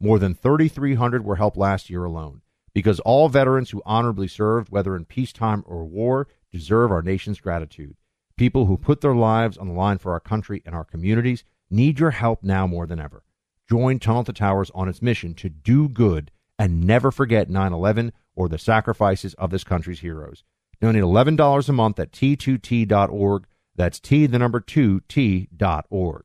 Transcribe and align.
More 0.00 0.18
than 0.18 0.34
3,300 0.34 1.24
were 1.24 1.36
helped 1.36 1.58
last 1.58 1.90
year 1.90 2.04
alone 2.04 2.40
because 2.72 3.00
all 3.00 3.28
veterans 3.28 3.70
who 3.70 3.82
honorably 3.84 4.28
served, 4.28 4.70
whether 4.70 4.96
in 4.96 5.04
peacetime 5.04 5.62
or 5.66 5.84
war, 5.84 6.26
deserve 6.50 6.90
our 6.90 7.02
nation's 7.02 7.40
gratitude. 7.40 7.96
People 8.36 8.64
who 8.64 8.78
put 8.78 9.02
their 9.02 9.14
lives 9.14 9.58
on 9.58 9.68
the 9.68 9.74
line 9.74 9.98
for 9.98 10.12
our 10.12 10.20
country 10.20 10.62
and 10.64 10.74
our 10.74 10.84
communities 10.84 11.44
need 11.68 12.00
your 12.00 12.12
help 12.12 12.42
now 12.42 12.66
more 12.66 12.86
than 12.86 12.98
ever. 12.98 13.24
Join 13.68 13.98
Tunnel 13.98 14.24
to 14.24 14.32
Towers 14.32 14.70
on 14.74 14.88
its 14.88 15.02
mission 15.02 15.34
to 15.34 15.50
do 15.50 15.88
good 15.88 16.30
and 16.58 16.84
never 16.86 17.10
forget 17.10 17.50
9 17.50 17.72
11 17.72 18.12
or 18.34 18.48
the 18.48 18.58
sacrifices 18.58 19.34
of 19.34 19.50
this 19.50 19.64
country's 19.64 20.00
heroes. 20.00 20.44
Donate 20.80 21.02
$11 21.02 21.68
a 21.68 21.72
month 21.72 21.98
at 22.00 22.12
t2t.org. 22.12 23.46
That's 23.76 24.00
T, 24.00 24.26
the 24.26 24.38
number 24.38 24.60
2, 24.60 25.00
T.org. 25.08 26.24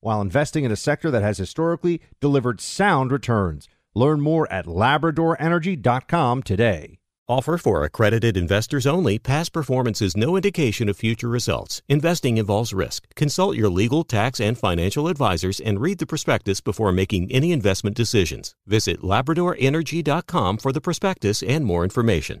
while 0.00 0.20
investing 0.20 0.64
in 0.64 0.72
a 0.72 0.76
sector 0.76 1.10
that 1.10 1.22
has 1.22 1.38
historically 1.38 2.00
delivered 2.20 2.60
sound 2.60 3.12
returns. 3.12 3.68
Learn 3.94 4.20
more 4.20 4.50
at 4.52 4.66
labradorenergy.com 4.66 6.42
today. 6.42 6.98
Offer 7.30 7.58
for 7.58 7.84
accredited 7.84 8.38
investors 8.38 8.86
only. 8.86 9.18
Past 9.18 9.52
performance 9.52 10.00
is 10.00 10.16
no 10.16 10.34
indication 10.34 10.88
of 10.88 10.96
future 10.96 11.28
results. 11.28 11.82
Investing 11.86 12.38
involves 12.38 12.72
risk. 12.72 13.06
Consult 13.16 13.54
your 13.54 13.68
legal, 13.68 14.02
tax, 14.02 14.40
and 14.40 14.56
financial 14.56 15.08
advisors 15.08 15.60
and 15.60 15.78
read 15.78 15.98
the 15.98 16.06
prospectus 16.06 16.62
before 16.62 16.90
making 16.90 17.30
any 17.30 17.52
investment 17.52 17.94
decisions. 17.94 18.54
Visit 18.66 19.02
labradorenergy.com 19.02 20.56
for 20.56 20.72
the 20.72 20.80
prospectus 20.80 21.42
and 21.42 21.66
more 21.66 21.84
information. 21.84 22.40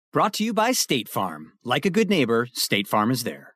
Brought 0.13 0.33
to 0.33 0.43
you 0.43 0.53
by 0.53 0.73
State 0.73 1.07
Farm. 1.07 1.53
Like 1.63 1.85
a 1.85 1.89
good 1.89 2.09
neighbor, 2.09 2.49
State 2.51 2.85
Farm 2.85 3.11
is 3.11 3.23
there. 3.23 3.55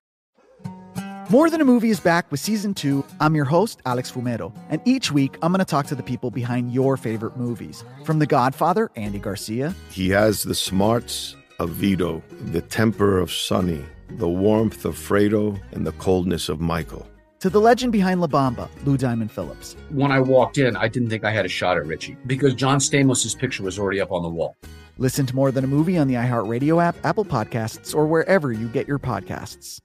More 1.29 1.49
Than 1.49 1.59
a 1.59 1.65
Movie 1.65 1.89
is 1.89 1.99
back 1.99 2.31
with 2.31 2.39
season 2.39 2.73
two. 2.73 3.03
I'm 3.19 3.35
your 3.35 3.43
host, 3.43 3.81
Alex 3.85 4.09
Fumero, 4.09 4.57
and 4.69 4.79
each 4.85 5.11
week 5.11 5.37
I'm 5.41 5.51
going 5.51 5.59
to 5.59 5.65
talk 5.65 5.85
to 5.87 5.95
the 5.95 6.03
people 6.03 6.31
behind 6.31 6.71
your 6.71 6.95
favorite 6.95 7.35
movies. 7.35 7.83
From 8.05 8.19
The 8.19 8.25
Godfather, 8.25 8.89
Andy 8.95 9.19
Garcia. 9.19 9.75
He 9.89 10.07
has 10.11 10.43
the 10.43 10.55
smarts 10.55 11.35
of 11.59 11.71
Vito, 11.71 12.23
the 12.53 12.61
temper 12.61 13.19
of 13.19 13.33
Sonny, 13.33 13.83
the 14.11 14.29
warmth 14.29 14.85
of 14.85 14.95
Fredo, 14.95 15.59
and 15.73 15.85
the 15.85 15.91
coldness 15.93 16.47
of 16.47 16.61
Michael. 16.61 17.05
To 17.41 17.49
the 17.49 17.59
legend 17.59 17.91
behind 17.91 18.21
La 18.21 18.27
Bamba, 18.27 18.69
Lou 18.85 18.95
Diamond 18.95 19.29
Phillips. 19.29 19.75
When 19.89 20.13
I 20.13 20.21
walked 20.21 20.57
in, 20.57 20.77
I 20.77 20.87
didn't 20.87 21.09
think 21.09 21.25
I 21.25 21.31
had 21.31 21.43
a 21.43 21.49
shot 21.49 21.75
at 21.75 21.85
Richie 21.85 22.15
because 22.27 22.53
John 22.53 22.79
Stamos' 22.79 23.37
picture 23.37 23.63
was 23.63 23.77
already 23.77 23.99
up 23.99 24.13
on 24.13 24.23
the 24.23 24.29
wall. 24.29 24.55
Listen 24.97 25.25
to 25.25 25.35
More 25.35 25.51
Than 25.51 25.63
a 25.63 25.67
Movie 25.67 25.97
on 25.97 26.07
the 26.07 26.13
iHeartRadio 26.13 26.81
app, 26.81 26.95
Apple 27.03 27.25
Podcasts, 27.25 27.93
or 27.93 28.05
wherever 28.05 28.51
you 28.51 28.67
get 28.69 28.87
your 28.87 28.99
podcasts. 28.99 29.81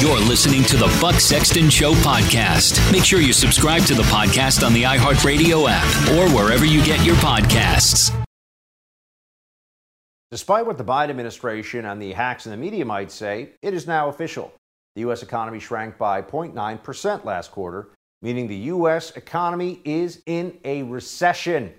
You're 0.00 0.20
listening 0.20 0.62
to 0.64 0.76
the 0.76 0.94
Buck 1.00 1.16
Sexton 1.16 1.70
Show 1.70 1.94
podcast. 1.94 2.92
Make 2.92 3.02
sure 3.04 3.20
you 3.20 3.32
subscribe 3.32 3.82
to 3.86 3.94
the 3.94 4.02
podcast 4.04 4.64
on 4.64 4.72
the 4.74 4.82
iHeartRadio 4.82 5.66
app 5.68 6.08
or 6.10 6.32
wherever 6.36 6.64
you 6.64 6.84
get 6.84 7.04
your 7.04 7.16
podcasts. 7.16 8.14
Despite 10.30 10.66
what 10.66 10.76
the 10.76 10.84
Biden 10.84 11.10
administration 11.10 11.86
and 11.86 12.00
the 12.00 12.12
hacks 12.12 12.46
in 12.46 12.50
the 12.50 12.58
media 12.58 12.84
might 12.84 13.10
say, 13.10 13.50
it 13.62 13.72
is 13.74 13.86
now 13.86 14.08
official. 14.08 14.52
The 14.96 15.00
U.S. 15.02 15.22
economy 15.22 15.60
shrank 15.60 15.96
by 15.98 16.20
0.9% 16.20 17.24
last 17.24 17.50
quarter, 17.50 17.88
meaning 18.22 18.46
the 18.46 18.56
U.S. 18.56 19.12
economy 19.12 19.80
is 19.84 20.22
in 20.26 20.58
a 20.64 20.82
recession. 20.82 21.72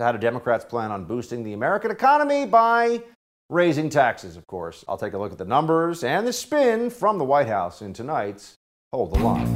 How 0.00 0.10
do 0.10 0.18
Democrats 0.18 0.64
plan 0.64 0.90
on 0.90 1.04
boosting 1.04 1.44
the 1.44 1.52
American 1.52 1.92
economy 1.92 2.46
by 2.46 3.00
raising 3.48 3.90
taxes, 3.90 4.36
of 4.36 4.44
course? 4.48 4.84
I'll 4.88 4.98
take 4.98 5.12
a 5.12 5.18
look 5.18 5.30
at 5.30 5.38
the 5.38 5.44
numbers 5.44 6.02
and 6.02 6.26
the 6.26 6.32
spin 6.32 6.90
from 6.90 7.16
the 7.18 7.24
White 7.24 7.46
House 7.46 7.80
in 7.80 7.92
tonight's 7.92 8.56
Hold 8.92 9.14
the 9.14 9.20
Line. 9.20 9.54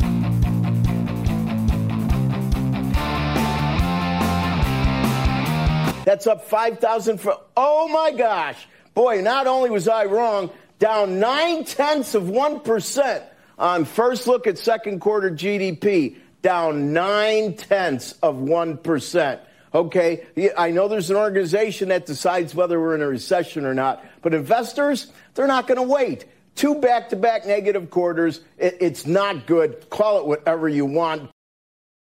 That's 6.04 6.28
up 6.28 6.44
5,000 6.44 7.18
for, 7.18 7.36
oh 7.56 7.88
my 7.88 8.12
gosh. 8.12 8.68
Boy, 8.94 9.20
not 9.20 9.48
only 9.48 9.70
was 9.70 9.88
I 9.88 10.04
wrong, 10.04 10.50
down 10.78 11.18
nine 11.18 11.64
tenths 11.64 12.14
of 12.14 12.24
1% 12.24 13.22
on 13.58 13.84
first 13.84 14.28
look 14.28 14.46
at 14.46 14.56
second 14.56 15.00
quarter 15.00 15.32
GDP, 15.32 16.14
down 16.42 16.92
nine 16.92 17.54
tenths 17.54 18.12
of 18.22 18.36
1%. 18.36 19.40
Okay, 19.74 20.52
I 20.56 20.70
know 20.70 20.88
there's 20.88 21.10
an 21.10 21.16
organization 21.16 21.88
that 21.90 22.06
decides 22.06 22.54
whether 22.54 22.80
we're 22.80 22.94
in 22.94 23.02
a 23.02 23.06
recession 23.06 23.66
or 23.66 23.74
not, 23.74 24.04
but 24.22 24.32
investors, 24.32 25.12
they're 25.34 25.46
not 25.46 25.66
going 25.66 25.76
to 25.76 25.82
wait. 25.82 26.24
Two 26.54 26.76
back 26.80 27.10
to 27.10 27.16
back 27.16 27.46
negative 27.46 27.90
quarters, 27.90 28.40
it's 28.56 29.06
not 29.06 29.46
good. 29.46 29.88
Call 29.90 30.18
it 30.18 30.26
whatever 30.26 30.68
you 30.68 30.86
want. 30.86 31.30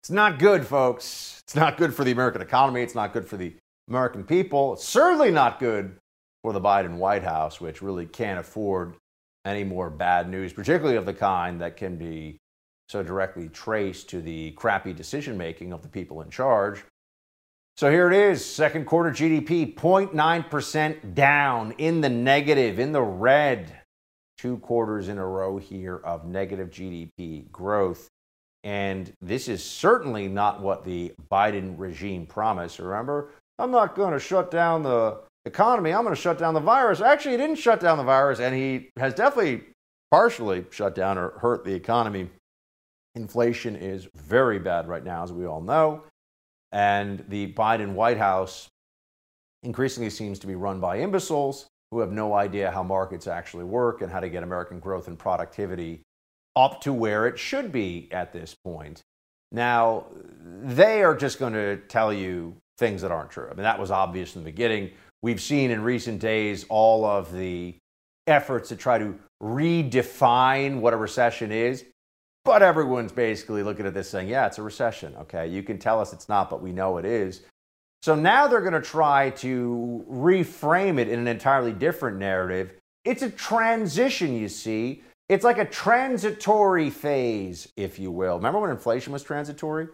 It's 0.04 0.12
not 0.12 0.38
good, 0.38 0.68
folks. 0.68 1.42
It's 1.46 1.56
not 1.56 1.78
good 1.78 1.94
for 1.94 2.04
the 2.04 2.12
American 2.12 2.42
economy. 2.42 2.82
It's 2.82 2.94
not 2.94 3.14
good 3.14 3.28
for 3.28 3.38
the 3.38 3.56
American 3.88 4.24
people. 4.24 4.74
It's 4.74 4.88
certainly 4.88 5.32
not 5.32 5.60
good 5.60 5.98
for 6.44 6.54
the 6.54 6.62
Biden 6.62 6.98
White 6.98 7.24
House, 7.24 7.60
which 7.60 7.82
really 7.82 8.06
can't 8.06 8.40
afford 8.40 8.96
any 9.46 9.64
more 9.64 9.90
bad 9.90 10.30
news, 10.30 10.54
particularly 10.54 10.98
of 10.98 11.06
the 11.06 11.14
kind 11.14 11.62
that 11.62 11.78
can 11.78 11.96
be 11.96 12.38
so 12.90 13.02
directly 13.02 13.50
traced 13.50 14.10
to 14.10 14.22
the 14.22 14.52
crappy 14.52 14.94
decision 14.94 15.38
making 15.38 15.74
of 15.74 15.82
the 15.82 15.88
people 15.88 16.22
in 16.22 16.30
charge. 16.30 16.84
So 17.78 17.92
here 17.92 18.10
it 18.10 18.18
is, 18.18 18.46
second 18.46 18.86
quarter 18.86 19.12
GDP 19.12 19.76
0.9% 19.76 21.14
down 21.14 21.74
in 21.78 22.00
the 22.00 22.08
negative, 22.08 22.80
in 22.80 22.94
the 22.94 23.02
red. 23.02 23.82
Two 24.38 24.58
quarters 24.60 25.10
in 25.10 25.18
a 25.18 25.26
row 25.26 25.58
here 25.58 25.98
of 25.98 26.26
negative 26.26 26.70
GDP 26.70 27.52
growth. 27.52 28.08
And 28.64 29.12
this 29.22 29.50
is 29.50 29.62
certainly 29.62 30.30
not 30.30 30.62
what 30.62 30.86
the 30.86 31.14
Biden 31.30 31.76
regime 31.78 32.26
promised. 32.26 32.80
Remember, 32.80 33.32
I'm 33.60 33.72
not 33.72 33.94
going 33.94 34.14
to 34.14 34.20
shut 34.20 34.52
down 34.52 34.84
the 34.84 35.20
economy, 35.46 35.92
I'm 35.92 36.04
going 36.04 36.16
to 36.16 36.22
shut 36.22 36.38
down 36.38 36.54
the 36.54 36.62
virus. 36.62 37.02
Actually, 37.02 37.32
he 37.32 37.38
didn't 37.38 37.58
shut 37.58 37.82
down 37.82 37.98
the 37.98 38.04
virus, 38.04 38.40
and 38.40 38.56
he 38.56 38.90
has 38.98 39.14
definitely 39.14 39.64
partially 40.12 40.66
shut 40.72 40.96
down 40.96 41.18
or 41.18 41.32
hurt 41.40 41.66
the 41.66 41.74
economy. 41.74 42.30
Inflation 43.16 43.76
is 43.76 44.08
very 44.16 44.60
bad 44.60 44.88
right 44.88 45.04
now, 45.04 45.24
as 45.24 45.34
we 45.34 45.46
all 45.46 45.62
know. 45.62 46.04
And 46.72 47.24
the 47.30 47.54
Biden 47.54 47.94
White 47.94 48.18
House 48.18 48.68
increasingly 49.64 50.10
seems 50.10 50.40
to 50.40 50.48
be 50.48 50.56
run 50.56 50.80
by 50.80 50.98
imbeciles 50.98 51.68
who 51.92 52.00
have 52.00 52.12
no 52.12 52.34
idea 52.34 52.72
how 52.72 52.84
markets 52.84 53.28
actually 53.28 53.64
work 53.64 54.02
and 54.02 54.12
how 54.12 54.20
to 54.20 54.30
get 54.30 54.44
American 54.44 54.80
growth 54.80 55.08
and 55.08 55.18
productivity 55.18 56.02
up 56.56 56.82
to 56.82 56.94
where 56.94 57.28
it 57.28 57.38
should 57.38 57.72
be 57.72 58.08
at 58.12 58.34
this 58.34 58.56
point. 58.64 59.02
Now, 59.52 60.06
they 60.62 61.04
are 61.04 61.16
just 61.16 61.40
going 61.40 61.54
to 61.54 61.78
tell 61.88 62.12
you 62.12 62.56
things 62.78 63.02
that 63.02 63.12
aren't 63.12 63.32
true. 63.32 63.48
I 63.50 63.54
mean, 63.54 63.64
that 63.64 63.80
was 63.80 63.92
obvious 63.92 64.36
in 64.36 64.44
the 64.44 64.52
beginning. 64.52 64.92
We've 65.22 65.42
seen 65.42 65.72
in 65.72 65.82
recent 65.82 66.20
days 66.20 66.66
all 66.70 67.06
of 67.06 67.32
the 67.32 67.76
efforts 68.28 68.70
to 68.70 68.76
try 68.76 68.98
to 68.98 69.18
redefine 69.42 70.80
what 70.80 70.94
a 70.94 70.98
recession 70.98 71.52
is. 71.52 71.86
But 72.46 72.62
everyone's 72.62 73.12
basically 73.12 73.64
looking 73.64 73.88
at 73.88 73.94
this 73.96 74.10
saying, 74.10 74.30
yeah, 74.30 74.46
it's 74.46 74.60
a 74.60 74.62
recession. 74.62 75.16
Okay. 75.22 75.48
You 75.48 75.64
can 75.64 75.80
tell 75.80 76.00
us 76.00 76.14
it's 76.14 76.30
not, 76.30 76.50
but 76.50 76.62
we 76.62 76.72
know 76.72 76.98
it 76.98 77.06
is. 77.06 77.42
So 78.04 78.14
now 78.14 78.48
they're 78.48 78.62
going 78.62 78.74
to 78.74 78.82
try 78.82 79.32
to 79.32 80.06
reframe 80.08 81.00
it 81.00 81.10
in 81.10 81.20
an 81.20 81.28
entirely 81.28 81.74
different 81.74 82.18
narrative. 82.18 82.74
It's 83.04 83.24
a 83.24 83.32
transition, 83.32 84.36
you 84.36 84.48
see. 84.48 85.04
It's 85.28 85.44
like 85.44 85.58
a 85.58 85.66
transitory 85.66 86.92
phase, 86.92 87.68
if 87.76 87.98
you 87.98 88.12
will. 88.12 88.36
Remember 88.36 88.60
when 88.60 88.70
inflation 88.70 89.12
was 89.12 89.24
transitory? 89.24 89.88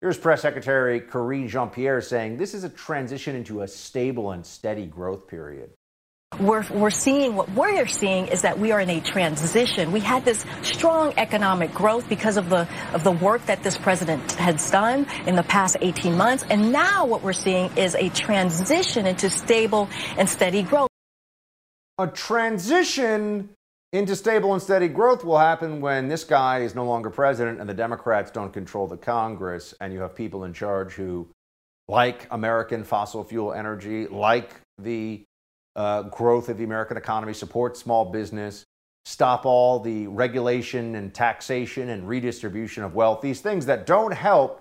Here's 0.00 0.16
Press 0.16 0.40
Secretary 0.40 1.00
Karine 1.00 1.48
Jean 1.48 1.68
Pierre 1.68 2.00
saying 2.00 2.38
this 2.38 2.54
is 2.54 2.64
a 2.64 2.70
transition 2.70 3.36
into 3.36 3.60
a 3.60 3.68
stable 3.68 4.30
and 4.30 4.46
steady 4.46 4.86
growth 4.86 5.28
period. 5.28 5.70
We're, 6.40 6.64
we're 6.70 6.90
seeing 6.90 7.34
what 7.34 7.50
we're 7.50 7.88
seeing 7.88 8.28
is 8.28 8.42
that 8.42 8.60
we 8.60 8.70
are 8.70 8.80
in 8.80 8.90
a 8.90 9.00
transition. 9.00 9.90
We 9.90 9.98
had 9.98 10.24
this 10.24 10.44
strong 10.62 11.12
economic 11.16 11.74
growth 11.74 12.08
because 12.08 12.36
of 12.36 12.48
the 12.48 12.68
of 12.94 13.02
the 13.02 13.10
work 13.10 13.44
that 13.46 13.64
this 13.64 13.76
president 13.76 14.32
has 14.32 14.70
done 14.70 15.06
in 15.26 15.34
the 15.34 15.42
past 15.42 15.78
18 15.80 16.16
months, 16.16 16.44
and 16.48 16.70
now 16.70 17.06
what 17.06 17.22
we're 17.22 17.32
seeing 17.32 17.76
is 17.76 17.96
a 17.96 18.08
transition 18.10 19.04
into 19.04 19.28
stable 19.30 19.88
and 20.16 20.28
steady 20.28 20.62
growth. 20.62 20.88
A 21.98 22.06
transition 22.06 23.48
into 23.92 24.14
stable 24.14 24.52
and 24.52 24.62
steady 24.62 24.86
growth 24.86 25.24
will 25.24 25.38
happen 25.38 25.80
when 25.80 26.06
this 26.06 26.22
guy 26.22 26.60
is 26.60 26.72
no 26.72 26.84
longer 26.84 27.10
president 27.10 27.58
and 27.58 27.68
the 27.68 27.74
Democrats 27.74 28.30
don't 28.30 28.52
control 28.52 28.86
the 28.86 28.96
Congress, 28.96 29.74
and 29.80 29.92
you 29.92 30.00
have 30.00 30.14
people 30.14 30.44
in 30.44 30.52
charge 30.52 30.92
who 30.92 31.26
like 31.88 32.28
American 32.30 32.84
fossil 32.84 33.24
fuel 33.24 33.52
energy, 33.52 34.06
like 34.06 34.54
the 34.78 35.24
uh, 35.78 36.02
growth 36.02 36.48
of 36.48 36.58
the 36.58 36.64
American 36.64 36.96
economy, 36.96 37.32
support 37.32 37.76
small 37.76 38.04
business, 38.04 38.64
stop 39.04 39.46
all 39.46 39.78
the 39.78 40.08
regulation 40.08 40.96
and 40.96 41.14
taxation 41.14 41.90
and 41.90 42.06
redistribution 42.08 42.82
of 42.82 42.96
wealth, 42.96 43.20
these 43.20 43.40
things 43.40 43.64
that 43.66 43.86
don't 43.86 44.12
help, 44.12 44.60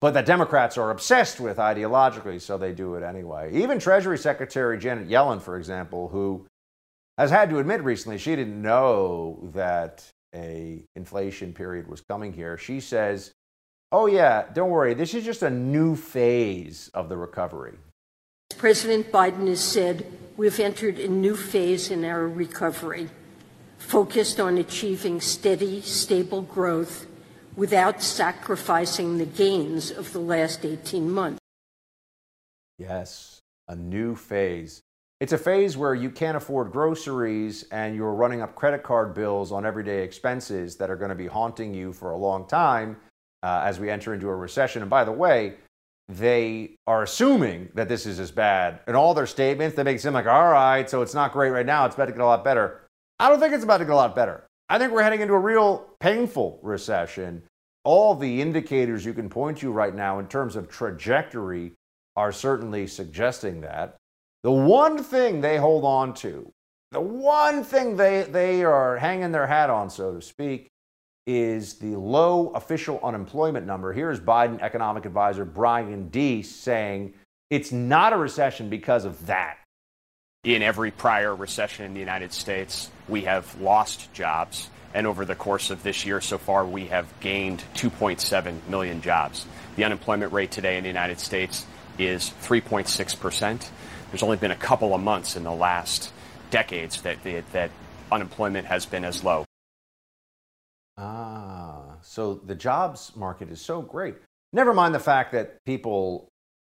but 0.00 0.12
that 0.12 0.24
Democrats 0.24 0.78
are 0.78 0.90
obsessed 0.90 1.40
with 1.40 1.58
ideologically, 1.58 2.40
so 2.40 2.56
they 2.56 2.72
do 2.72 2.94
it 2.94 3.02
anyway. 3.02 3.52
Even 3.52 3.78
Treasury 3.78 4.16
Secretary 4.16 4.78
Janet 4.78 5.10
Yellen, 5.10 5.42
for 5.42 5.58
example, 5.58 6.08
who 6.08 6.46
has 7.18 7.30
had 7.30 7.50
to 7.50 7.58
admit 7.58 7.84
recently 7.84 8.16
she 8.16 8.34
didn't 8.34 8.62
know 8.62 9.50
that 9.52 10.08
a 10.34 10.82
inflation 10.96 11.52
period 11.52 11.86
was 11.86 12.00
coming 12.00 12.32
here. 12.32 12.56
She 12.56 12.80
says, 12.80 13.32
"Oh 13.92 14.06
yeah, 14.06 14.46
don't 14.54 14.70
worry. 14.70 14.94
This 14.94 15.12
is 15.12 15.22
just 15.22 15.42
a 15.42 15.50
new 15.50 15.96
phase 15.96 16.88
of 16.94 17.10
the 17.10 17.18
recovery." 17.18 17.74
President 18.60 19.10
Biden 19.10 19.48
has 19.48 19.64
said 19.64 20.04
we've 20.36 20.60
entered 20.60 20.98
a 20.98 21.08
new 21.08 21.34
phase 21.34 21.90
in 21.90 22.04
our 22.04 22.28
recovery, 22.28 23.08
focused 23.78 24.38
on 24.38 24.58
achieving 24.58 25.18
steady, 25.18 25.80
stable 25.80 26.42
growth 26.42 27.06
without 27.56 28.02
sacrificing 28.02 29.16
the 29.16 29.24
gains 29.24 29.90
of 29.90 30.12
the 30.12 30.18
last 30.18 30.66
18 30.66 31.10
months. 31.10 31.40
Yes, 32.76 33.40
a 33.66 33.74
new 33.74 34.14
phase. 34.14 34.82
It's 35.20 35.32
a 35.32 35.38
phase 35.38 35.78
where 35.78 35.94
you 35.94 36.10
can't 36.10 36.36
afford 36.36 36.70
groceries 36.70 37.64
and 37.72 37.96
you're 37.96 38.12
running 38.12 38.42
up 38.42 38.56
credit 38.56 38.82
card 38.82 39.14
bills 39.14 39.52
on 39.52 39.64
everyday 39.64 40.02
expenses 40.02 40.76
that 40.76 40.90
are 40.90 40.96
going 40.96 41.08
to 41.08 41.14
be 41.14 41.28
haunting 41.28 41.72
you 41.72 41.94
for 41.94 42.10
a 42.10 42.18
long 42.18 42.46
time 42.46 42.98
uh, 43.42 43.62
as 43.64 43.80
we 43.80 43.88
enter 43.88 44.12
into 44.12 44.28
a 44.28 44.36
recession. 44.36 44.82
And 44.82 44.90
by 44.90 45.04
the 45.04 45.12
way, 45.12 45.54
they 46.16 46.76
are 46.86 47.02
assuming 47.02 47.70
that 47.74 47.88
this 47.88 48.06
is 48.06 48.18
as 48.18 48.30
bad. 48.30 48.80
In 48.88 48.94
all 48.94 49.14
their 49.14 49.26
statements, 49.26 49.76
they 49.76 49.82
make 49.82 49.96
it 49.96 50.00
seem 50.00 50.12
like, 50.12 50.26
all 50.26 50.50
right, 50.50 50.88
so 50.88 51.02
it's 51.02 51.14
not 51.14 51.32
great 51.32 51.50
right 51.50 51.66
now. 51.66 51.86
It's 51.86 51.94
about 51.94 52.06
to 52.06 52.12
get 52.12 52.20
a 52.20 52.26
lot 52.26 52.44
better. 52.44 52.86
I 53.18 53.28
don't 53.28 53.38
think 53.38 53.54
it's 53.54 53.64
about 53.64 53.78
to 53.78 53.84
get 53.84 53.92
a 53.92 53.96
lot 53.96 54.16
better. 54.16 54.46
I 54.68 54.78
think 54.78 54.92
we're 54.92 55.02
heading 55.02 55.20
into 55.20 55.34
a 55.34 55.38
real 55.38 55.86
painful 56.00 56.58
recession. 56.62 57.42
All 57.84 58.14
the 58.14 58.40
indicators 58.40 59.04
you 59.04 59.14
can 59.14 59.28
point 59.28 59.58
to 59.58 59.70
right 59.70 59.94
now 59.94 60.18
in 60.18 60.26
terms 60.26 60.56
of 60.56 60.68
trajectory 60.68 61.72
are 62.16 62.32
certainly 62.32 62.86
suggesting 62.86 63.60
that. 63.62 63.96
The 64.42 64.50
one 64.50 65.02
thing 65.02 65.40
they 65.40 65.58
hold 65.58 65.84
on 65.84 66.14
to, 66.14 66.50
the 66.92 67.00
one 67.00 67.62
thing 67.62 67.96
they, 67.96 68.22
they 68.22 68.64
are 68.64 68.96
hanging 68.96 69.32
their 69.32 69.46
hat 69.46 69.70
on, 69.70 69.90
so 69.90 70.14
to 70.14 70.22
speak, 70.22 70.68
is 71.26 71.74
the 71.74 71.96
low 71.96 72.48
official 72.50 73.00
unemployment 73.02 73.66
number. 73.66 73.92
Here's 73.92 74.20
Biden 74.20 74.60
economic 74.60 75.04
advisor 75.04 75.44
Brian 75.44 76.08
Deese 76.08 76.54
saying 76.54 77.14
it's 77.50 77.72
not 77.72 78.12
a 78.12 78.16
recession 78.16 78.68
because 78.68 79.04
of 79.04 79.26
that. 79.26 79.58
In 80.44 80.62
every 80.62 80.90
prior 80.90 81.34
recession 81.34 81.84
in 81.84 81.92
the 81.92 82.00
United 82.00 82.32
States, 82.32 82.90
we 83.08 83.22
have 83.22 83.60
lost 83.60 84.12
jobs. 84.14 84.70
And 84.94 85.06
over 85.06 85.24
the 85.24 85.34
course 85.34 85.70
of 85.70 85.82
this 85.82 86.06
year 86.06 86.20
so 86.20 86.38
far, 86.38 86.64
we 86.64 86.86
have 86.86 87.06
gained 87.20 87.62
2.7 87.74 88.66
million 88.68 89.02
jobs. 89.02 89.46
The 89.76 89.84
unemployment 89.84 90.32
rate 90.32 90.50
today 90.50 90.78
in 90.78 90.82
the 90.82 90.88
United 90.88 91.20
States 91.20 91.66
is 91.98 92.32
3.6%. 92.42 93.68
There's 94.10 94.22
only 94.22 94.38
been 94.38 94.50
a 94.50 94.56
couple 94.56 94.94
of 94.94 95.00
months 95.00 95.36
in 95.36 95.44
the 95.44 95.52
last 95.52 96.12
decades 96.50 97.02
that, 97.02 97.18
that 97.52 97.70
unemployment 98.10 98.66
has 98.66 98.86
been 98.86 99.04
as 99.04 99.22
low. 99.22 99.44
Ah, 101.02 101.96
so 102.02 102.34
the 102.34 102.54
jobs 102.54 103.16
market 103.16 103.50
is 103.50 103.60
so 103.60 103.80
great. 103.80 104.16
Never 104.52 104.74
mind 104.74 104.94
the 104.94 105.00
fact 105.00 105.32
that 105.32 105.64
people 105.64 106.28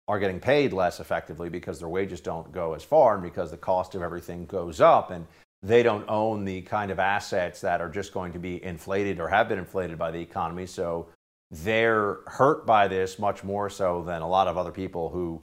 are 0.06 0.18
getting 0.18 0.38
paid 0.38 0.72
less 0.74 1.00
effectively 1.00 1.48
because 1.48 1.78
their 1.78 1.88
wages 1.88 2.20
don't 2.20 2.52
go 2.52 2.74
as 2.74 2.82
far 2.82 3.14
and 3.14 3.22
because 3.22 3.50
the 3.50 3.56
cost 3.56 3.94
of 3.94 4.02
everything 4.02 4.44
goes 4.44 4.80
up 4.82 5.10
and 5.10 5.26
they 5.62 5.82
don't 5.82 6.04
own 6.08 6.44
the 6.44 6.60
kind 6.62 6.90
of 6.90 6.98
assets 6.98 7.62
that 7.62 7.80
are 7.80 7.88
just 7.88 8.12
going 8.12 8.32
to 8.32 8.38
be 8.38 8.62
inflated 8.62 9.18
or 9.18 9.28
have 9.28 9.48
been 9.48 9.58
inflated 9.58 9.98
by 9.98 10.10
the 10.10 10.20
economy. 10.20 10.66
So 10.66 11.08
they're 11.50 12.18
hurt 12.26 12.66
by 12.66 12.86
this 12.86 13.18
much 13.18 13.42
more 13.42 13.70
so 13.70 14.02
than 14.02 14.20
a 14.20 14.28
lot 14.28 14.46
of 14.46 14.58
other 14.58 14.70
people 14.70 15.08
who 15.08 15.42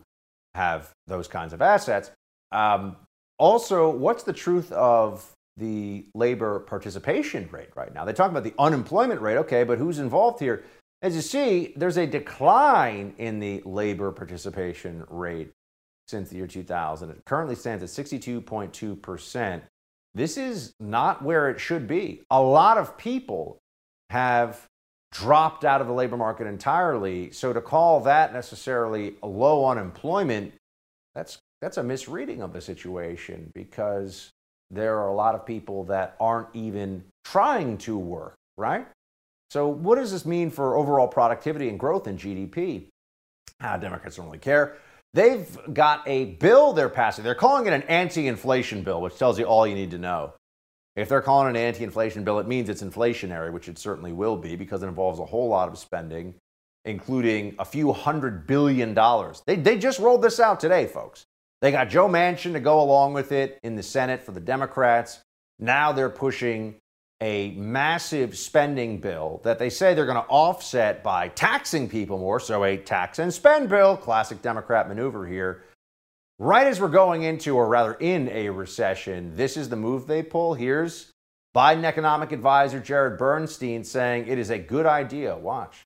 have 0.54 0.92
those 1.08 1.28
kinds 1.28 1.54
of 1.54 1.62
assets. 1.62 2.12
Um, 2.52 2.98
also, 3.40 3.90
what's 3.90 4.24
the 4.24 4.34
truth 4.34 4.72
of 4.72 5.32
the 5.58 6.06
labor 6.14 6.60
participation 6.60 7.48
rate 7.52 7.70
right 7.76 7.94
now. 7.94 8.06
They 8.06 8.14
talk 8.14 8.32
about 8.32 8.44
the 8.44 8.54
unemployment 8.60 9.22
rate, 9.22 9.38
okay, 9.38 9.64
but 9.64 9.78
who's 9.78 10.00
involved 10.00 10.40
here? 10.40 10.64
As 11.02 11.16
you 11.16 11.22
see, 11.22 11.74
there's 11.76 11.98
a 11.98 12.08
decline 12.08 13.14
in 13.18 13.40
the 13.40 13.62
labor 13.66 14.12
participation 14.12 15.06
rate 15.10 15.52
since 16.08 16.30
the 16.30 16.38
year 16.38 16.48
2000. 16.48 17.10
It 17.10 17.22
currently 17.26 17.56
stands 17.56 17.84
at 17.84 18.06
62.2%. 18.06 19.62
This 20.14 20.38
is 20.38 20.74
not 20.80 21.24
where 21.24 21.50
it 21.50 21.60
should 21.60 21.88
be. 21.88 22.22
A 22.30 22.42
lot 22.42 22.78
of 22.78 22.98
people 22.98 23.60
have 24.10 24.68
dropped 25.12 25.64
out 25.64 25.82
of 25.82 25.88
the 25.88 25.94
labor 25.94 26.18
market 26.18 26.48
entirely. 26.48 27.32
So 27.32 27.54
to 27.54 27.62
call 27.62 28.02
that 28.02 28.34
necessarily 28.34 29.16
a 29.24 29.28
low 29.28 29.66
unemployment, 29.66 30.54
that's 31.14 31.40
that's 31.62 31.78
a 31.78 31.84
misreading 31.84 32.42
of 32.42 32.54
the 32.54 32.62
situation 32.62 33.50
because 33.54 34.32
there 34.72 34.98
are 35.00 35.08
a 35.08 35.16
lot 35.16 35.36
of 35.36 35.46
people 35.46 35.86
that 35.86 36.16
aren't 36.20 36.50
even 36.54 37.04
trying 37.24 37.78
to 37.80 37.98
work, 37.98 38.36
right? 38.58 38.88
So, 39.52 39.68
what 39.68 39.96
does 39.96 40.12
this 40.12 40.26
mean 40.26 40.50
for 40.50 40.76
overall 40.76 41.08
productivity 41.08 41.70
and 41.70 41.80
growth 41.80 42.08
in 42.08 42.18
GDP? 42.18 42.88
Ah, 43.62 43.78
Democrats 43.78 44.18
don't 44.18 44.26
really 44.26 44.40
care. 44.40 44.78
They've 45.14 45.58
got 45.74 46.04
a 46.08 46.26
bill 46.26 46.74
they're 46.74 46.90
passing. 46.90 47.24
They're 47.24 47.36
calling 47.36 47.68
it 47.68 47.74
an 47.74 47.84
anti 47.84 48.28
inflation 48.28 48.84
bill, 48.84 49.02
which 49.02 49.18
tells 49.18 49.40
you 49.40 49.46
all 49.46 49.66
you 49.66 49.76
need 49.76 49.92
to 49.92 49.98
know. 49.98 50.34
If 50.96 51.10
they're 51.10 51.22
calling 51.22 51.50
an 51.50 51.56
anti 51.56 51.84
inflation 51.84 52.24
bill, 52.24 52.40
it 52.40 52.48
means 52.48 52.68
it's 52.68 52.84
inflationary, 52.84 53.52
which 53.52 53.70
it 53.70 53.78
certainly 53.78 54.12
will 54.12 54.36
be 54.36 54.56
because 54.56 54.84
it 54.84 54.88
involves 54.88 55.20
a 55.20 55.26
whole 55.26 55.48
lot 55.48 55.70
of 55.70 55.78
spending, 55.78 56.36
including 56.84 57.56
a 57.60 57.66
few 57.66 57.94
hundred 57.94 58.48
billion 58.48 58.94
dollars. 58.94 59.42
They, 59.46 59.56
they 59.56 59.78
just 59.78 60.00
rolled 60.00 60.22
this 60.22 60.40
out 60.40 60.60
today, 60.60 60.86
folks. 60.86 61.26
They 61.62 61.72
got 61.72 61.90
Joe 61.90 62.08
Manchin 62.08 62.54
to 62.54 62.60
go 62.60 62.82
along 62.82 63.14
with 63.14 63.32
it 63.32 63.60
in 63.64 63.76
the 63.76 63.84
Senate 63.84 64.24
for 64.24 64.32
the 64.32 64.40
Democrats. 64.40 65.20
Now 65.60 65.92
they're 65.92 66.10
pushing 66.10 66.76
a 67.22 67.52
massive 67.52 68.38
spending 68.38 69.00
bill 69.00 69.40
that 69.44 69.58
they 69.58 69.70
say 69.70 69.94
they're 69.94 70.06
going 70.06 70.22
to 70.22 70.30
offset 70.30 71.02
by 71.02 71.30
taxing 71.30 71.88
people 71.88 72.18
more. 72.18 72.40
So, 72.40 72.64
a 72.66 72.78
tax 72.78 73.20
and 73.20 73.34
spend 73.34 73.70
bill, 73.70 73.96
classic 73.96 74.42
Democrat 74.42 74.90
maneuver 74.90 75.26
here. 75.26 75.64
Right 76.38 76.68
as 76.68 76.82
we're 76.82 76.90
going 76.90 77.24
into, 77.24 77.56
or 77.56 77.68
rather 77.70 77.94
in 77.94 78.28
a 78.30 78.50
recession, 78.50 79.36
this 79.38 79.56
is 79.56 79.70
the 79.70 79.78
move 79.78 80.06
they 80.06 80.22
pull. 80.22 80.54
Here's 80.54 81.12
Biden 81.56 81.86
economic 81.86 82.34
advisor 82.34 82.82
Jared 82.82 83.18
Bernstein 83.18 83.86
saying 83.86 84.28
it 84.28 84.38
is 84.38 84.50
a 84.50 84.60
good 84.60 84.86
idea. 84.86 85.38
Watch. 85.38 85.84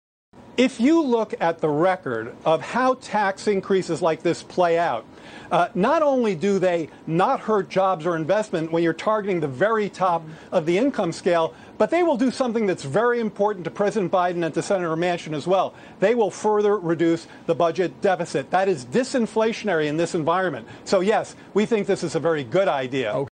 If 0.58 0.80
you 0.80 1.04
look 1.04 1.36
at 1.40 1.60
the 1.60 1.70
record 1.70 2.36
of 2.44 2.62
how 2.62 2.96
tax 2.96 3.48
increases 3.48 4.02
like 4.02 4.24
this 4.24 4.42
play 4.42 4.80
out, 4.80 5.06
Uh, 5.52 5.68
not 5.74 6.02
only 6.02 6.36
do 6.36 6.60
they 6.60 6.90
not 7.08 7.40
hurt 7.40 7.70
jobs 7.70 8.06
or 8.06 8.16
investment 8.16 8.72
when 8.72 8.84
you're 8.84 8.94
targeting 8.94 9.40
the 9.40 9.48
very 9.48 9.90
top 9.90 10.24
of 10.52 10.66
the 10.66 10.78
income 10.78 11.12
scale, 11.12 11.54
but 11.78 11.90
they 11.90 12.04
will 12.04 12.18
do 12.18 12.30
something 12.30 12.66
that's 12.66 12.84
very 12.84 13.20
important 13.20 13.64
to 13.66 13.72
President 13.72 14.12
Biden 14.12 14.46
and 14.46 14.54
to 14.54 14.62
Senator 14.62 14.96
Manchin 14.96 15.34
as 15.34 15.48
well. 15.48 15.74
They 16.00 16.14
will 16.14 16.32
further 16.32 16.78
reduce 16.78 17.28
the 17.48 17.56
budget 17.56 18.02
deficit. 18.02 18.52
That 18.52 18.70
is 18.70 18.86
disinflationary 18.86 19.88
in 19.88 19.98
this 19.98 20.14
environment. 20.14 20.68
So, 20.86 21.00
yes, 21.00 21.36
we 21.54 21.66
think 21.66 21.88
this 21.88 22.04
is 22.04 22.16
a 22.16 22.20
very 22.20 22.44
good 22.44 22.68
idea. 22.68 23.14
Okay. 23.14 23.30